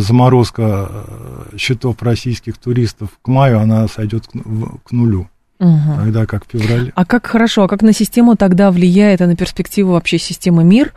заморозка 0.00 0.88
э, 0.90 1.56
счетов 1.58 2.02
российских 2.02 2.56
туристов 2.58 3.10
к 3.20 3.28
маю, 3.28 3.58
она 3.60 3.88
сойдет 3.88 4.26
к 4.28 4.92
нулю. 4.92 5.28
Угу. 5.58 5.96
Тогда 5.96 6.26
как 6.26 6.46
в 6.46 6.50
феврале. 6.50 6.92
А 6.94 7.04
как 7.04 7.26
хорошо, 7.26 7.64
а 7.64 7.68
как 7.68 7.82
на 7.82 7.92
систему 7.92 8.36
тогда 8.36 8.70
влияет, 8.70 9.22
а 9.22 9.26
на 9.26 9.36
перспективу 9.36 9.92
вообще 9.92 10.18
системы 10.18 10.64
МИР, 10.64 10.92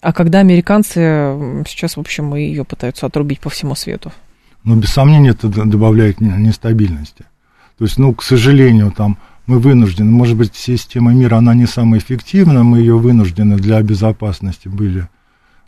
а 0.00 0.12
когда 0.12 0.38
американцы 0.38 1.64
сейчас, 1.66 1.96
в 1.96 2.00
общем, 2.00 2.34
ее 2.34 2.64
пытаются 2.64 3.06
отрубить 3.06 3.40
по 3.40 3.50
всему 3.50 3.74
свету? 3.74 4.12
Ну, 4.62 4.76
без 4.76 4.90
сомнения, 4.90 5.30
это 5.30 5.48
добавляет 5.48 6.20
нестабильности. 6.20 7.24
То 7.76 7.84
есть, 7.84 7.98
ну, 7.98 8.14
к 8.14 8.22
сожалению, 8.22 8.92
там 8.92 9.18
мы 9.46 9.58
вынуждены, 9.58 10.10
может 10.10 10.36
быть, 10.36 10.54
система 10.54 11.12
мира, 11.12 11.36
она 11.36 11.54
не 11.54 11.66
самая 11.66 12.00
эффективна, 12.00 12.62
мы 12.62 12.78
ее 12.78 12.96
вынуждены 12.96 13.56
для 13.56 13.82
безопасности 13.82 14.68
были 14.68 15.08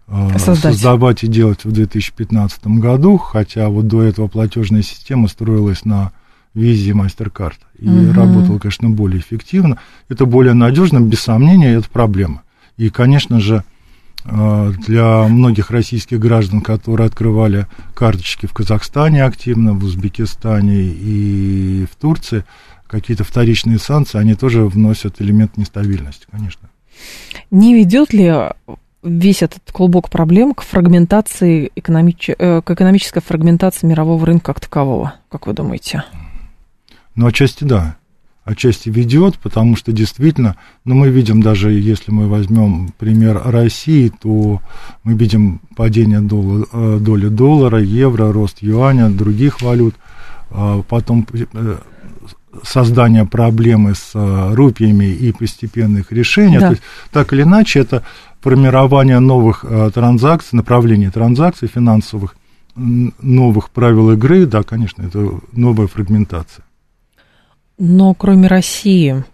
Создать. 0.09 0.75
создавать 0.75 1.25
и 1.25 1.27
делать 1.27 1.65
в 1.65 1.73
2015 1.73 2.67
году, 2.67 3.19
хотя 3.19 3.69
вот 3.69 3.89
до 3.89 4.03
этого 4.03 4.29
платежная 4.29 4.83
система 4.83 5.27
строилась 5.27 5.85
на 5.85 6.13
визе 6.55 6.93
MasterCard 6.93 7.57
и 7.79 7.89
угу. 7.89 8.13
работала, 8.13 8.59
конечно, 8.59 8.89
более 8.89 9.21
эффективно. 9.21 9.79
Это 10.09 10.25
более 10.25 10.55
надежно, 10.55 11.01
без 11.01 11.21
сомнения, 11.21 11.75
это 11.75 11.91
проблема. 11.91 12.43
И, 12.77 12.89
конечно 12.89 13.41
же, 13.41 13.65
э, 14.25 14.73
для 14.87 15.27
многих 15.29 15.71
российских 15.71 16.21
граждан, 16.21 16.61
которые 16.61 17.09
открывали 17.09 17.67
карточки 17.95 18.47
в 18.47 18.53
Казахстане 18.53 19.25
активно, 19.25 19.75
в 19.75 19.85
Узбекистане 19.85 20.83
и 20.85 21.87
в 21.91 21.97
Турции, 21.97 22.45
какие-то 22.87 23.25
вторичные 23.25 23.79
санкции, 23.79 24.19
они 24.19 24.35
тоже 24.35 24.65
вносят 24.65 25.21
элемент 25.21 25.57
нестабильности, 25.57 26.27
конечно. 26.31 26.69
Не 27.51 27.75
ведет 27.75 28.13
ли 28.13 28.33
весь 29.07 29.43
этот 29.43 29.63
клубок 29.73 30.11
проблем 30.11 30.55
к 30.55 30.63
фрагментации, 30.63 31.71
экономич... 31.77 32.31
Э, 32.37 32.61
к 32.63 32.71
экономической 32.71 33.21
фрагментации 33.21 33.87
мирового 33.87 34.27
рынка 34.27 34.47
как 34.47 34.61
такового, 34.61 35.15
как 35.31 35.47
вы 35.47 35.53
думаете? 35.53 36.05
Ну, 37.15 37.27
отчасти 37.27 37.65
да. 37.65 37.97
Отчасти 38.45 38.91
ведет, 38.91 39.39
потому 39.39 39.75
что 39.75 39.91
действительно, 39.91 40.57
ну, 40.85 40.95
мы 40.95 41.09
видим 41.09 41.43
даже, 41.43 41.73
если 41.73 42.13
мы 42.13 42.29
возьмем 42.29 42.93
пример 42.97 43.41
России, 43.45 44.13
то 44.21 44.61
мы 45.03 45.15
видим 45.15 45.61
падение 45.75 46.21
дола, 46.21 46.67
э, 46.73 46.99
доли 47.01 47.29
доллара, 47.29 47.81
евро, 47.81 48.33
рост 48.33 48.59
юаня, 48.61 49.11
других 49.11 49.63
валют, 49.63 49.97
а 50.51 50.83
потом 50.83 51.27
э, 51.33 51.79
создание 52.63 53.27
проблемы 53.27 53.95
с 53.95 54.13
рупиями 54.55 55.07
и 55.07 55.33
постепенных 55.33 56.13
решений. 56.13 56.59
Да. 56.59 56.69
То 56.69 56.71
есть, 56.73 56.83
так 57.11 57.33
или 57.33 57.43
иначе, 57.43 57.81
это 57.81 58.03
формирование 58.41 59.19
новых 59.19 59.65
э, 59.65 59.91
транзакций, 59.93 60.57
направления 60.57 61.11
транзакций 61.11 61.69
финансовых, 61.69 62.37
новых 62.75 63.71
правил 63.71 64.11
игры, 64.13 64.47
да, 64.47 64.63
конечно, 64.63 65.03
это 65.03 65.41
новая 65.53 65.87
фрагментация. 65.87 66.65
Но 67.79 68.15
кроме 68.15 68.49
России, 68.49 69.25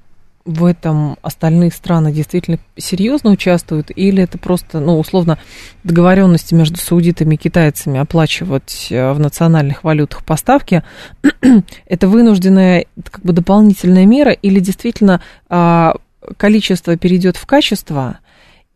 в 0.45 0.65
этом 0.65 1.17
остальные 1.23 1.71
страны 1.71 2.13
действительно 2.13 2.59
серьезно 2.77 3.31
участвуют, 3.31 3.91
или 3.95 4.23
это 4.23 4.39
просто, 4.39 4.81
ну, 4.81 4.99
условно, 4.99 5.39
договоренности 5.85 6.55
между 6.55 6.79
саудитами 6.79 7.37
и 7.37 7.39
китайцами 7.39 8.01
оплачивать 8.01 8.89
э, 8.91 9.13
в 9.13 9.21
национальных 9.21 9.85
валютах 9.85 10.25
поставки, 10.25 10.83
это 11.87 12.09
вынужденная 12.09 12.87
как 13.11 13.25
бы 13.25 13.33
дополнительная 13.33 14.07
мера, 14.07 14.33
или 14.33 14.59
действительно 14.59 15.21
а, 15.49 15.95
количество 16.37 16.97
перейдет 16.97 17.37
в 17.37 17.47
качество, 17.47 18.19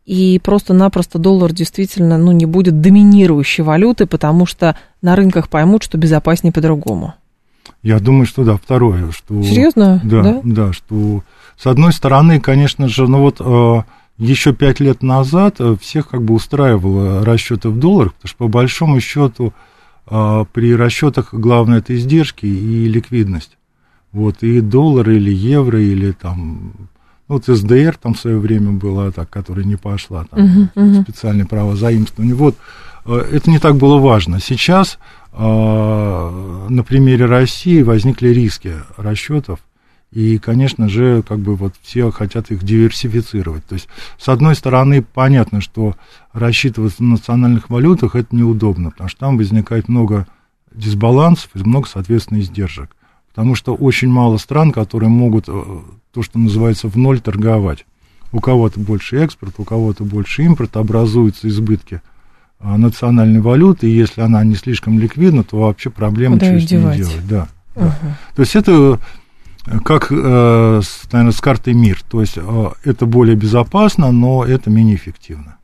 и 0.07 0.39
просто-напросто 0.39 1.19
доллар 1.19 1.51
действительно 1.51 2.17
ну, 2.17 2.31
не 2.31 2.45
будет 2.45 2.79
доминирующей 2.79 3.61
валюты, 3.61 4.05
потому 4.05 4.45
что 4.45 4.77
на 5.01 5.17
рынках 5.17 5.49
поймут, 5.49 5.83
что 5.83 5.97
безопаснее 5.97 6.53
по-другому. 6.53 7.13
Я 7.83 7.99
думаю, 7.99 8.25
что 8.25 8.45
да, 8.45 8.55
второе, 8.55 9.11
что... 9.11 9.43
Серьезно? 9.43 9.99
Да, 10.05 10.21
да, 10.23 10.39
да 10.43 10.73
что 10.73 11.23
с 11.57 11.67
одной 11.67 11.91
стороны, 11.91 12.39
конечно 12.39 12.87
же, 12.87 13.05
ну 13.05 13.19
вот 13.19 13.41
э, 13.41 13.83
еще 14.17 14.53
пять 14.53 14.79
лет 14.79 15.03
назад 15.03 15.57
э, 15.59 15.75
всех 15.81 16.07
как 16.07 16.23
бы 16.23 16.35
устраивало 16.35 17.25
расчеты 17.25 17.67
в 17.67 17.77
долларах, 17.77 18.13
потому 18.13 18.29
что 18.29 18.37
по 18.37 18.47
большому 18.47 19.01
счету 19.01 19.53
э, 20.09 20.45
при 20.53 20.73
расчетах 20.73 21.33
главное 21.33 21.79
это 21.79 21.93
издержки 21.93 22.45
и 22.45 22.87
ликвидность. 22.87 23.57
Вот, 24.13 24.41
и 24.41 24.61
доллар 24.61 25.09
или 25.09 25.33
евро, 25.33 25.81
или 25.81 26.13
там 26.13 26.71
ну, 27.27 27.35
вот 27.35 27.45
СДР 27.45 27.97
там 28.01 28.13
в 28.13 28.19
свое 28.19 28.37
время 28.39 28.71
была, 28.71 29.11
так, 29.11 29.29
которая 29.29 29.65
не 29.65 29.75
пошла, 29.75 30.25
там, 30.25 30.39
uh-huh, 30.39 30.73
uh-huh. 30.75 31.01
специальное 31.03 31.45
право 31.45 31.75
заимствования. 31.75 32.35
Вот, 32.35 32.55
э, 33.05 33.17
это 33.33 33.49
не 33.49 33.59
так 33.59 33.75
было 33.75 33.97
важно. 33.97 34.39
Сейчас 34.39 34.97
э, 35.33 35.37
на 35.37 36.83
примере 36.83 37.25
России 37.25 37.81
возникли 37.81 38.29
риски 38.29 38.75
расчетов, 38.95 39.59
и, 40.11 40.37
конечно 40.37 40.87
же, 40.87 41.21
как 41.27 41.39
бы 41.39 41.55
вот 41.55 41.73
все 41.81 42.11
хотят 42.11 42.49
их 42.49 42.63
диверсифицировать. 42.63 43.65
То 43.65 43.75
есть, 43.75 43.89
с 44.17 44.29
одной 44.29 44.55
стороны, 44.55 45.01
понятно, 45.01 45.59
что 45.59 45.95
рассчитываться 46.31 47.03
на 47.03 47.11
национальных 47.11 47.69
валютах 47.69 48.15
это 48.15 48.33
неудобно, 48.33 48.91
потому 48.91 49.09
что 49.09 49.19
там 49.19 49.37
возникает 49.37 49.89
много 49.89 50.25
дисбалансов 50.73 51.49
и 51.55 51.59
много, 51.59 51.89
соответственно, 51.89 52.39
издержек. 52.39 52.95
Потому 53.37 53.53
что 53.53 53.75
очень 53.75 54.09
мало 54.09 54.37
стран, 54.37 54.71
которые 54.71 55.09
могут 55.09 55.45
э, 55.47 55.51
то, 56.11 56.23
что 56.23 56.39
называется, 56.39 56.87
в 56.87 56.97
ноль 56.97 57.19
торговать. 57.19 57.85
У 58.31 58.39
кого-то 58.39 58.79
больше 58.79 59.17
экспорт, 59.17 59.53
у 59.59 59.63
кого-то 59.63 60.03
больше 60.05 60.41
импорт, 60.41 60.75
образуются 60.75 61.47
избытки 61.47 62.01
а, 62.59 62.79
национальной 62.79 63.39
валюты, 63.39 63.87
и 63.87 63.95
если 63.95 64.21
она 64.21 64.43
не 64.43 64.55
слишком 64.55 64.97
ликвидна, 64.97 65.43
то 65.43 65.59
вообще 65.59 65.91
проблема 65.91 66.39
Куда 66.39 66.47
с 66.47 66.49
ней 66.49 66.61
делать. 66.61 67.27
Да, 67.29 67.47
угу. 67.75 67.85
да. 67.85 68.17
То 68.35 68.41
есть 68.41 68.55
это 68.55 68.99
Как, 69.85 70.07
э, 70.09 70.81
с, 70.83 71.11
наверное, 71.11 71.31
с 71.31 71.39
картой 71.39 71.75
МИР. 71.75 72.01
То 72.09 72.21
есть 72.21 72.37
э, 72.37 72.69
это 72.85 73.05
более 73.05 73.35
безопасно, 73.35 74.11
но 74.11 74.45
это 74.45 74.71
менее 74.71 74.95
эффективно. 74.95 75.57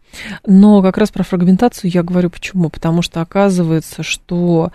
Но 0.45 0.83
как 0.83 0.99
раз 0.99 1.09
про 1.09 1.23
фрагментацию 1.23 1.89
я 1.89 2.03
говорю 2.03 2.29
почему. 2.29 2.69
Потому 2.69 3.01
что 3.01 3.21
оказывается, 3.21 4.03
что 4.03 4.71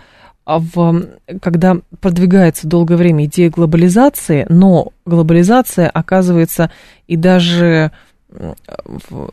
в, 0.57 1.05
когда 1.41 1.77
продвигается 2.01 2.67
долгое 2.67 2.95
время 2.95 3.25
идея 3.25 3.51
глобализации, 3.51 4.45
но 4.49 4.93
глобализация 5.05 5.89
оказывается 5.89 6.71
и 7.07 7.15
даже 7.15 7.91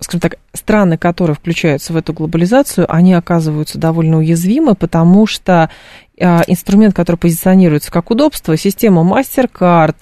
скажем 0.01 0.21
так, 0.21 0.37
страны, 0.55 0.97
которые 0.97 1.37
включаются 1.37 1.93
в 1.93 1.97
эту 1.97 2.15
глобализацию, 2.15 2.87
они 2.89 3.13
оказываются 3.13 3.79
довольно 3.79 4.19
уязвимы, 4.19 4.75
потому 4.75 5.27
что 5.27 5.71
а, 6.19 6.43
инструмент, 6.47 6.95
который 6.95 7.17
позиционируется 7.17 7.93
как 7.93 8.11
удобство, 8.11 8.57
система 8.57 9.03
MasterCard, 9.03 9.97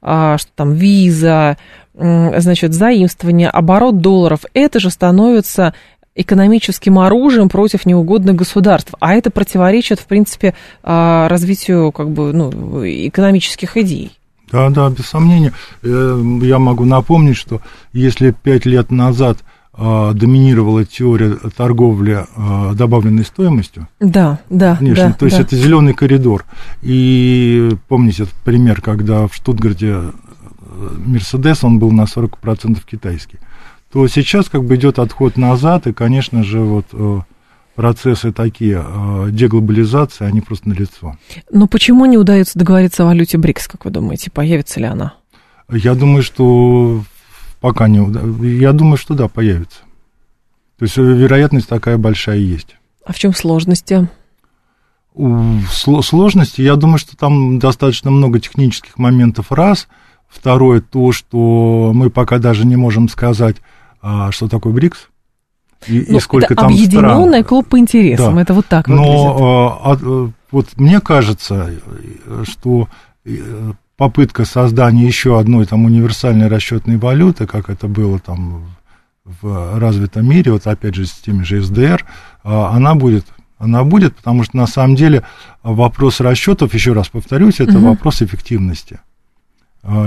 а, 0.00 0.38
что 0.38 0.50
там, 0.54 0.72
Visa, 0.72 1.56
значит, 1.94 2.74
заимствование, 2.74 3.50
оборот 3.50 4.00
долларов, 4.00 4.44
это 4.54 4.78
же 4.78 4.88
становится 4.90 5.74
экономическим 6.18 6.98
оружием 6.98 7.48
против 7.48 7.86
неугодных 7.86 8.36
государств. 8.36 8.92
А 9.00 9.14
это 9.14 9.30
противоречит, 9.30 10.00
в 10.00 10.06
принципе, 10.06 10.54
а, 10.82 11.28
развитию 11.28 11.92
как 11.92 12.10
бы, 12.10 12.32
ну, 12.32 12.50
экономических 12.84 13.76
идей. 13.76 14.12
Да, 14.50 14.70
да, 14.70 14.88
без 14.90 15.06
сомнения. 15.06 15.52
Э, 15.82 16.38
я 16.42 16.58
могу 16.58 16.84
напомнить, 16.84 17.36
что 17.36 17.60
если 17.92 18.30
пять 18.30 18.64
лет 18.64 18.90
назад 18.90 19.38
а, 19.80 20.12
доминировала 20.12 20.84
теория 20.84 21.36
торговли 21.56 22.26
а, 22.34 22.74
добавленной 22.74 23.24
стоимостью. 23.24 23.86
Да, 24.00 24.40
да. 24.50 24.74
Конечно, 24.76 25.08
да, 25.08 25.12
то 25.12 25.26
есть 25.26 25.36
да. 25.36 25.44
это 25.44 25.54
зеленый 25.54 25.94
коридор. 25.94 26.44
И 26.82 27.70
помните 27.86 28.24
этот 28.24 28.34
пример, 28.44 28.80
когда 28.80 29.28
в 29.28 29.34
Штутгарте 29.34 30.00
Мерседес, 31.06 31.62
он 31.62 31.78
был 31.78 31.92
на 31.92 32.02
40% 32.02 32.80
китайский. 32.90 33.38
То 33.92 34.06
сейчас 34.08 34.48
как 34.48 34.64
бы 34.64 34.76
идет 34.76 34.98
отход 34.98 35.36
назад, 35.36 35.86
и, 35.86 35.92
конечно 35.92 36.44
же, 36.44 36.60
вот 36.60 36.86
э, 36.92 37.20
процессы 37.74 38.32
такие, 38.32 38.84
э, 38.84 39.28
деглобализации, 39.30 40.26
они 40.26 40.40
просто 40.40 40.68
налицо. 40.68 41.16
Но 41.50 41.66
почему 41.66 42.04
не 42.06 42.18
удается 42.18 42.58
договориться 42.58 43.04
о 43.04 43.06
валюте 43.06 43.38
БРИКС, 43.38 43.68
как 43.68 43.84
вы 43.84 43.90
думаете, 43.90 44.30
появится 44.30 44.80
ли 44.80 44.86
она? 44.86 45.14
Я 45.70 45.94
думаю, 45.94 46.22
что 46.22 47.02
пока 47.60 47.88
не 47.88 48.00
удается. 48.00 48.44
Я 48.44 48.72
думаю, 48.72 48.96
что 48.96 49.14
да, 49.14 49.28
появится. 49.28 49.80
То 50.78 50.84
есть 50.84 50.96
вероятность 50.96 51.68
такая 51.68 51.98
большая 51.98 52.38
есть. 52.38 52.76
А 53.04 53.12
в 53.12 53.18
чем 53.18 53.34
сложности? 53.34 54.08
Сложности, 55.14 56.60
я 56.60 56.76
думаю, 56.76 56.98
что 56.98 57.16
там 57.16 57.58
достаточно 57.58 58.10
много 58.10 58.38
технических 58.38 58.98
моментов, 58.98 59.50
раз. 59.50 59.88
Второе, 60.28 60.80
то, 60.80 61.10
что 61.12 61.92
мы 61.94 62.10
пока 62.10 62.38
даже 62.38 62.66
не 62.66 62.76
можем 62.76 63.08
сказать, 63.08 63.56
что 64.30 64.48
такое 64.48 64.72
БРИКС. 64.72 65.08
И, 65.86 66.04
ну, 66.08 66.18
и 66.18 66.20
сколько 66.20 66.46
это 66.46 66.56
там 66.56 66.66
объединенный 66.66 67.28
стран. 67.28 67.44
клуб 67.44 67.68
по 67.68 67.78
интересам, 67.78 68.34
да. 68.34 68.42
это 68.42 68.54
вот 68.54 68.66
так 68.66 68.88
выглядит. 68.88 69.12
Но 69.12 69.80
а, 69.82 69.92
а, 69.92 70.30
вот 70.50 70.66
мне 70.76 71.00
кажется, 71.00 71.70
что 72.44 72.88
э, 73.24 73.72
попытка 73.96 74.44
создания 74.44 75.06
еще 75.06 75.38
одной 75.38 75.66
там 75.66 75.84
универсальной 75.84 76.48
расчетной 76.48 76.96
валюты, 76.96 77.46
как 77.46 77.70
это 77.70 77.86
было 77.86 78.18
там 78.18 78.64
в 79.24 79.78
развитом 79.78 80.28
мире, 80.28 80.52
вот 80.52 80.66
опять 80.66 80.94
же 80.94 81.06
с 81.06 81.12
теми 81.12 81.42
же 81.42 81.62
СДР, 81.62 82.04
а, 82.42 82.70
она 82.70 82.94
будет. 82.94 83.26
Она 83.58 83.82
будет, 83.82 84.14
потому 84.14 84.44
что 84.44 84.56
на 84.56 84.68
самом 84.68 84.94
деле 84.94 85.24
вопрос 85.64 86.20
расчетов, 86.20 86.74
еще 86.74 86.92
раз 86.92 87.08
повторюсь, 87.08 87.58
это 87.58 87.78
угу. 87.78 87.88
вопрос 87.88 88.22
эффективности. 88.22 89.00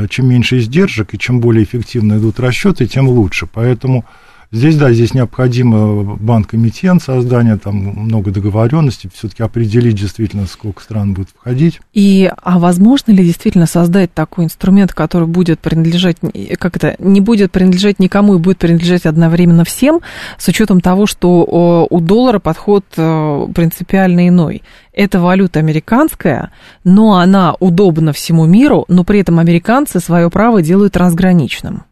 Чем 0.09 0.29
меньше 0.29 0.59
издержек 0.59 1.13
и 1.13 1.17
чем 1.17 1.39
более 1.39 1.63
эффективно 1.63 2.19
идут 2.19 2.39
расчеты, 2.39 2.85
тем 2.85 3.07
лучше. 3.07 3.47
Поэтому 3.47 4.05
Здесь, 4.53 4.75
да, 4.75 4.91
здесь 4.91 5.13
необходимо 5.13 6.03
банк-эмитент 6.03 7.01
создание, 7.01 7.55
там 7.55 7.75
много 7.75 8.31
договоренностей, 8.31 9.09
все-таки 9.13 9.43
определить 9.43 9.95
действительно, 9.95 10.45
сколько 10.45 10.83
стран 10.83 11.13
будет 11.13 11.29
входить. 11.29 11.79
И, 11.93 12.29
а 12.41 12.59
возможно 12.59 13.13
ли 13.13 13.23
действительно 13.23 13.65
создать 13.65 14.13
такой 14.13 14.43
инструмент, 14.43 14.93
который 14.93 15.25
будет 15.25 15.61
принадлежать, 15.61 16.17
как 16.59 16.75
это, 16.75 16.95
не 16.99 17.21
будет 17.21 17.53
принадлежать 17.53 17.99
никому 17.99 18.35
и 18.35 18.39
будет 18.39 18.57
принадлежать 18.57 19.05
одновременно 19.05 19.63
всем, 19.63 20.01
с 20.37 20.49
учетом 20.49 20.81
того, 20.81 21.05
что 21.05 21.87
у 21.89 21.99
доллара 22.01 22.39
подход 22.39 22.83
э, 22.97 23.47
принципиально 23.55 24.27
иной. 24.27 24.63
Это 24.91 25.21
валюта 25.21 25.59
американская, 25.59 26.51
но 26.83 27.19
она 27.19 27.55
удобна 27.61 28.11
всему 28.11 28.45
миру, 28.45 28.83
но 28.89 29.05
при 29.05 29.21
этом 29.21 29.39
американцы 29.39 30.01
свое 30.01 30.29
право 30.29 30.61
делают 30.61 30.91
трансграничным. 30.91 31.83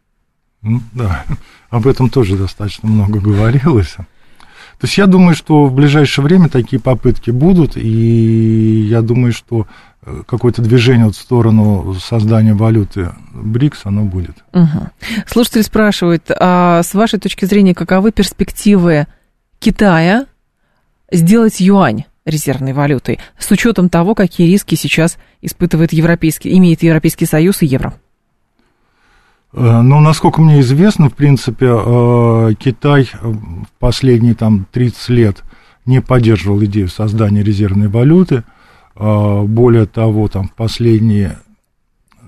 Да, 0.62 1.24
об 1.70 1.86
этом 1.86 2.10
тоже 2.10 2.36
достаточно 2.36 2.88
много 2.88 3.20
говорилось. 3.20 3.96
То 4.80 4.86
есть 4.86 4.96
я 4.96 5.06
думаю, 5.06 5.34
что 5.34 5.66
в 5.66 5.74
ближайшее 5.74 6.24
время 6.24 6.48
такие 6.48 6.80
попытки 6.80 7.30
будут, 7.30 7.76
и 7.76 8.86
я 8.88 9.02
думаю, 9.02 9.32
что 9.32 9.66
э, 10.02 10.22
какое-то 10.26 10.62
движение 10.62 11.04
вот 11.04 11.16
в 11.16 11.20
сторону 11.20 11.94
создания 12.00 12.54
валюты 12.54 13.10
БРИКС, 13.34 13.80
оно 13.84 14.04
будет. 14.04 14.36
Угу. 14.54 14.90
Слушатель 15.26 15.64
спрашивает, 15.64 16.30
а 16.30 16.82
с 16.82 16.94
вашей 16.94 17.18
точки 17.18 17.44
зрения, 17.44 17.74
каковы 17.74 18.10
перспективы 18.10 19.06
Китая 19.58 20.24
сделать 21.12 21.60
юань 21.60 22.04
резервной 22.24 22.72
валютой, 22.72 23.18
с 23.38 23.50
учетом 23.50 23.90
того, 23.90 24.14
какие 24.14 24.50
риски 24.50 24.76
сейчас 24.76 25.18
испытывает 25.42 25.92
Европейский, 25.92 26.56
имеет 26.56 26.82
Европейский 26.82 27.26
Союз 27.26 27.60
и 27.60 27.66
евро? 27.66 27.94
Э, 29.52 29.80
ну, 29.82 30.00
насколько 30.00 30.40
мне 30.40 30.60
известно, 30.60 31.08
в 31.08 31.14
принципе, 31.14 31.66
э, 31.68 32.54
Китай 32.58 33.10
в 33.20 33.66
последние 33.78 34.34
там 34.34 34.66
30 34.70 35.08
лет 35.10 35.42
не 35.86 36.00
поддерживал 36.00 36.62
идею 36.64 36.88
создания 36.88 37.42
резервной 37.42 37.88
валюты. 37.88 38.44
Э, 38.96 39.42
более 39.42 39.86
того, 39.86 40.28
там 40.28 40.48
в 40.48 40.52
последние, 40.52 41.38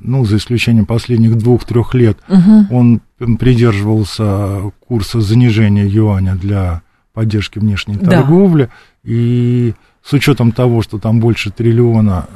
ну, 0.00 0.24
за 0.24 0.38
исключением 0.38 0.86
последних 0.86 1.38
двух-трех 1.38 1.94
лет, 1.94 2.18
угу. 2.28 2.66
он 2.70 3.00
придерживался 3.38 4.72
курса 4.86 5.20
занижения 5.20 5.86
юаня 5.86 6.34
для 6.34 6.82
поддержки 7.12 7.58
внешней 7.58 7.96
да. 7.96 8.10
торговли. 8.10 8.68
И 9.04 9.74
с 10.02 10.12
учетом 10.12 10.50
того, 10.50 10.82
что 10.82 10.98
там 10.98 11.20
больше 11.20 11.50
триллиона 11.50 12.26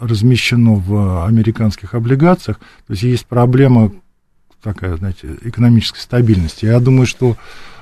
размещено 0.00 0.74
в 0.74 1.24
американских 1.26 1.94
облигациях, 1.94 2.58
то 2.58 2.92
есть 2.92 3.04
есть 3.04 3.26
проблема 3.26 3.92
такая, 4.62 4.96
знаете, 4.96 5.36
экономической 5.42 5.98
стабильности. 5.98 6.64
Я 6.64 6.80
думаю, 6.80 7.06
что 7.06 7.36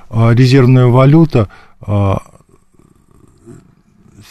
а, 0.09 0.33
резервная 0.33 0.87
валюта 0.87 1.47
а, 1.79 2.21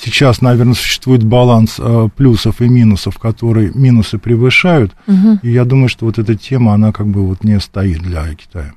сейчас, 0.02 0.40
наверное, 0.40 0.74
существует 0.74 1.22
баланс 1.22 1.76
а, 1.78 2.08
плюсов 2.08 2.60
и 2.60 2.68
минусов, 2.68 3.18
которые 3.18 3.70
минусы 3.74 4.18
превышают. 4.18 4.92
Угу. 5.06 5.40
И 5.42 5.50
я 5.50 5.64
думаю, 5.64 5.88
что 5.88 6.06
вот 6.06 6.18
эта 6.18 6.34
тема, 6.34 6.74
она 6.74 6.92
как 6.92 7.06
бы 7.06 7.26
вот 7.26 7.44
не 7.44 7.58
стоит 7.60 8.00
для 8.00 8.34
Китая. 8.34 8.72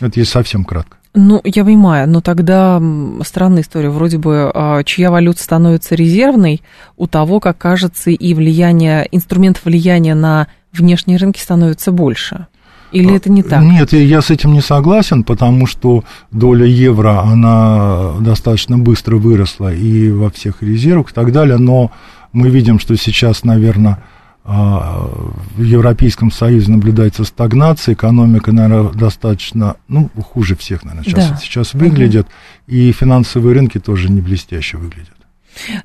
Это 0.00 0.20
есть 0.20 0.32
совсем 0.32 0.64
кратко. 0.64 0.96
Ну, 1.18 1.40
я 1.44 1.64
понимаю, 1.64 2.06
но 2.10 2.20
тогда 2.20 2.80
странная 3.24 3.62
история. 3.62 3.88
Вроде 3.88 4.18
бы, 4.18 4.52
чья 4.84 5.10
валюта 5.10 5.42
становится 5.42 5.94
резервной, 5.94 6.60
у 6.98 7.06
того, 7.06 7.40
как 7.40 7.56
кажется, 7.56 8.10
и 8.10 8.34
влияние, 8.34 9.08
инструмент 9.10 9.62
влияния 9.64 10.14
на 10.14 10.48
внешние 10.72 11.16
рынки 11.16 11.40
становится 11.40 11.90
больше. 11.90 12.48
Или 12.92 13.14
это 13.14 13.30
не 13.30 13.42
так? 13.42 13.62
Нет, 13.62 13.92
я 13.92 14.22
с 14.22 14.30
этим 14.30 14.52
не 14.52 14.60
согласен, 14.60 15.24
потому 15.24 15.66
что 15.66 16.04
доля 16.30 16.66
евро, 16.66 17.20
она 17.20 18.12
достаточно 18.20 18.78
быстро 18.78 19.16
выросла 19.16 19.72
и 19.72 20.10
во 20.10 20.30
всех 20.30 20.62
резервах 20.62 21.10
и 21.10 21.14
так 21.14 21.32
далее, 21.32 21.58
но 21.58 21.90
мы 22.32 22.48
видим, 22.50 22.78
что 22.78 22.96
сейчас, 22.96 23.44
наверное, 23.44 24.02
а, 24.48 25.10
в 25.56 25.62
Европейском 25.62 26.30
Союзе 26.30 26.70
наблюдается 26.70 27.24
стагнация, 27.24 27.94
экономика, 27.94 28.52
наверное, 28.52 28.92
достаточно, 28.92 29.74
ну, 29.88 30.08
хуже 30.22 30.54
всех, 30.54 30.84
наверное, 30.84 31.04
сейчас, 31.04 31.30
да. 31.30 31.36
сейчас 31.36 31.74
выглядит, 31.74 32.26
угу. 32.26 32.76
и 32.76 32.92
финансовые 32.92 33.54
рынки 33.54 33.78
тоже 33.80 34.08
не 34.08 34.20
блестяще 34.20 34.76
выглядят. 34.76 35.15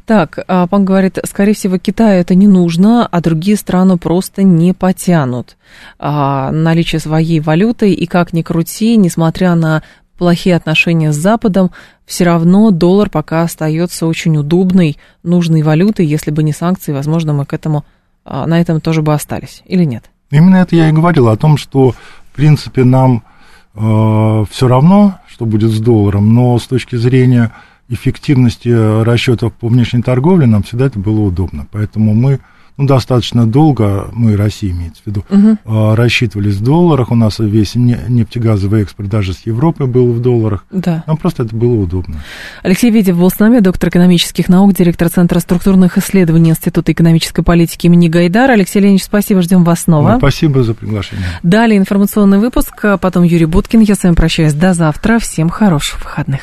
Так, 0.05 0.39
а, 0.47 0.67
пан 0.67 0.85
говорит, 0.85 1.17
скорее 1.25 1.53
всего, 1.53 1.77
Китаю 1.77 2.19
это 2.19 2.35
не 2.35 2.47
нужно, 2.47 3.07
а 3.07 3.21
другие 3.21 3.57
страны 3.57 3.97
просто 3.97 4.43
не 4.43 4.73
потянут 4.73 5.57
а, 5.99 6.51
наличие 6.51 6.99
своей 6.99 7.39
валюты, 7.39 7.93
и 7.93 8.05
как 8.05 8.33
ни 8.33 8.41
крути, 8.41 8.97
несмотря 8.97 9.55
на 9.55 9.83
плохие 10.17 10.55
отношения 10.55 11.11
с 11.11 11.15
Западом, 11.15 11.71
все 12.05 12.25
равно 12.25 12.71
доллар 12.71 13.09
пока 13.09 13.41
остается 13.43 14.05
очень 14.05 14.37
удобной, 14.37 14.97
нужной 15.23 15.63
валютой. 15.63 16.05
Если 16.05 16.29
бы 16.29 16.43
не 16.43 16.53
санкции, 16.53 16.91
возможно, 16.91 17.33
мы 17.33 17.45
к 17.45 17.53
этому, 17.53 17.85
а, 18.23 18.45
на 18.45 18.59
этом 18.59 18.81
тоже 18.81 19.01
бы 19.01 19.13
остались. 19.13 19.63
Или 19.65 19.83
нет? 19.83 20.11
Именно 20.29 20.57
это 20.57 20.75
я 20.75 20.89
и 20.89 20.93
говорил 20.93 21.27
о 21.27 21.37
том, 21.37 21.57
что, 21.57 21.91
в 21.91 22.35
принципе, 22.35 22.83
нам 22.83 23.23
э, 23.75 24.45
все 24.49 24.67
равно, 24.67 25.19
что 25.27 25.45
будет 25.45 25.71
с 25.71 25.79
долларом, 25.79 26.33
но 26.33 26.57
с 26.57 26.67
точки 26.67 26.95
зрения 26.95 27.51
эффективности 27.91 29.03
расчетов 29.03 29.53
по 29.53 29.67
внешней 29.67 30.01
торговле 30.01 30.47
нам 30.47 30.63
всегда 30.63 30.85
это 30.87 30.97
было 30.99 31.19
удобно. 31.21 31.67
Поэтому 31.71 32.13
мы, 32.13 32.39
ну, 32.77 32.87
достаточно 32.87 33.45
долго, 33.45 34.09
мы, 34.13 34.35
Россия 34.37 34.71
имеется 34.71 35.01
в 35.03 35.07
виду, 35.07 35.25
Мгм. 35.29 35.59
рассчитывались 35.95 36.55
в 36.55 36.63
долларах, 36.63 37.11
у 37.11 37.15
нас 37.15 37.39
весь 37.39 37.75
не- 37.75 37.97
нефтегазовый 38.07 38.81
экспорт 38.83 39.09
даже 39.09 39.33
с 39.33 39.45
Европы 39.45 39.85
был 39.85 40.11
в 40.13 40.21
долларах, 40.21 40.65
Да. 40.71 41.03
нам 41.05 41.17
просто 41.17 41.43
это 41.43 41.55
было 41.55 41.75
удобно. 41.75 42.21
Алексей 42.63 42.89
Ведев 42.89 43.17
был 43.19 43.29
с 43.29 43.37
нами, 43.39 43.59
доктор 43.59 43.89
экономических 43.89 44.47
наук, 44.49 44.73
директор 44.73 45.09
Центра 45.09 45.39
структурных 45.39 45.97
исследований 45.97 46.51
Института 46.51 46.91
экономической 46.93 47.43
политики 47.43 47.87
имени 47.87 48.07
Гайдара. 48.07 48.53
Алексей 48.53 48.79
Леонидович, 48.79 49.03
спасибо, 49.03 49.41
ждем 49.41 49.63
вас 49.63 49.81
снова. 49.81 50.13
Ну, 50.13 50.17
спасибо 50.17 50.63
за 50.63 50.73
приглашение. 50.73 51.25
Далее 51.43 51.77
информационный 51.77 52.39
выпуск, 52.39 52.73
а 52.85 52.97
потом 52.97 53.23
Юрий 53.23 53.45
Буткин. 53.45 53.81
Я 53.81 53.95
с 53.95 54.03
вами 54.03 54.15
прощаюсь 54.15 54.53
до 54.53 54.73
завтра. 54.73 55.19
Всем 55.19 55.49
хороших 55.49 56.03
выходных. 56.03 56.41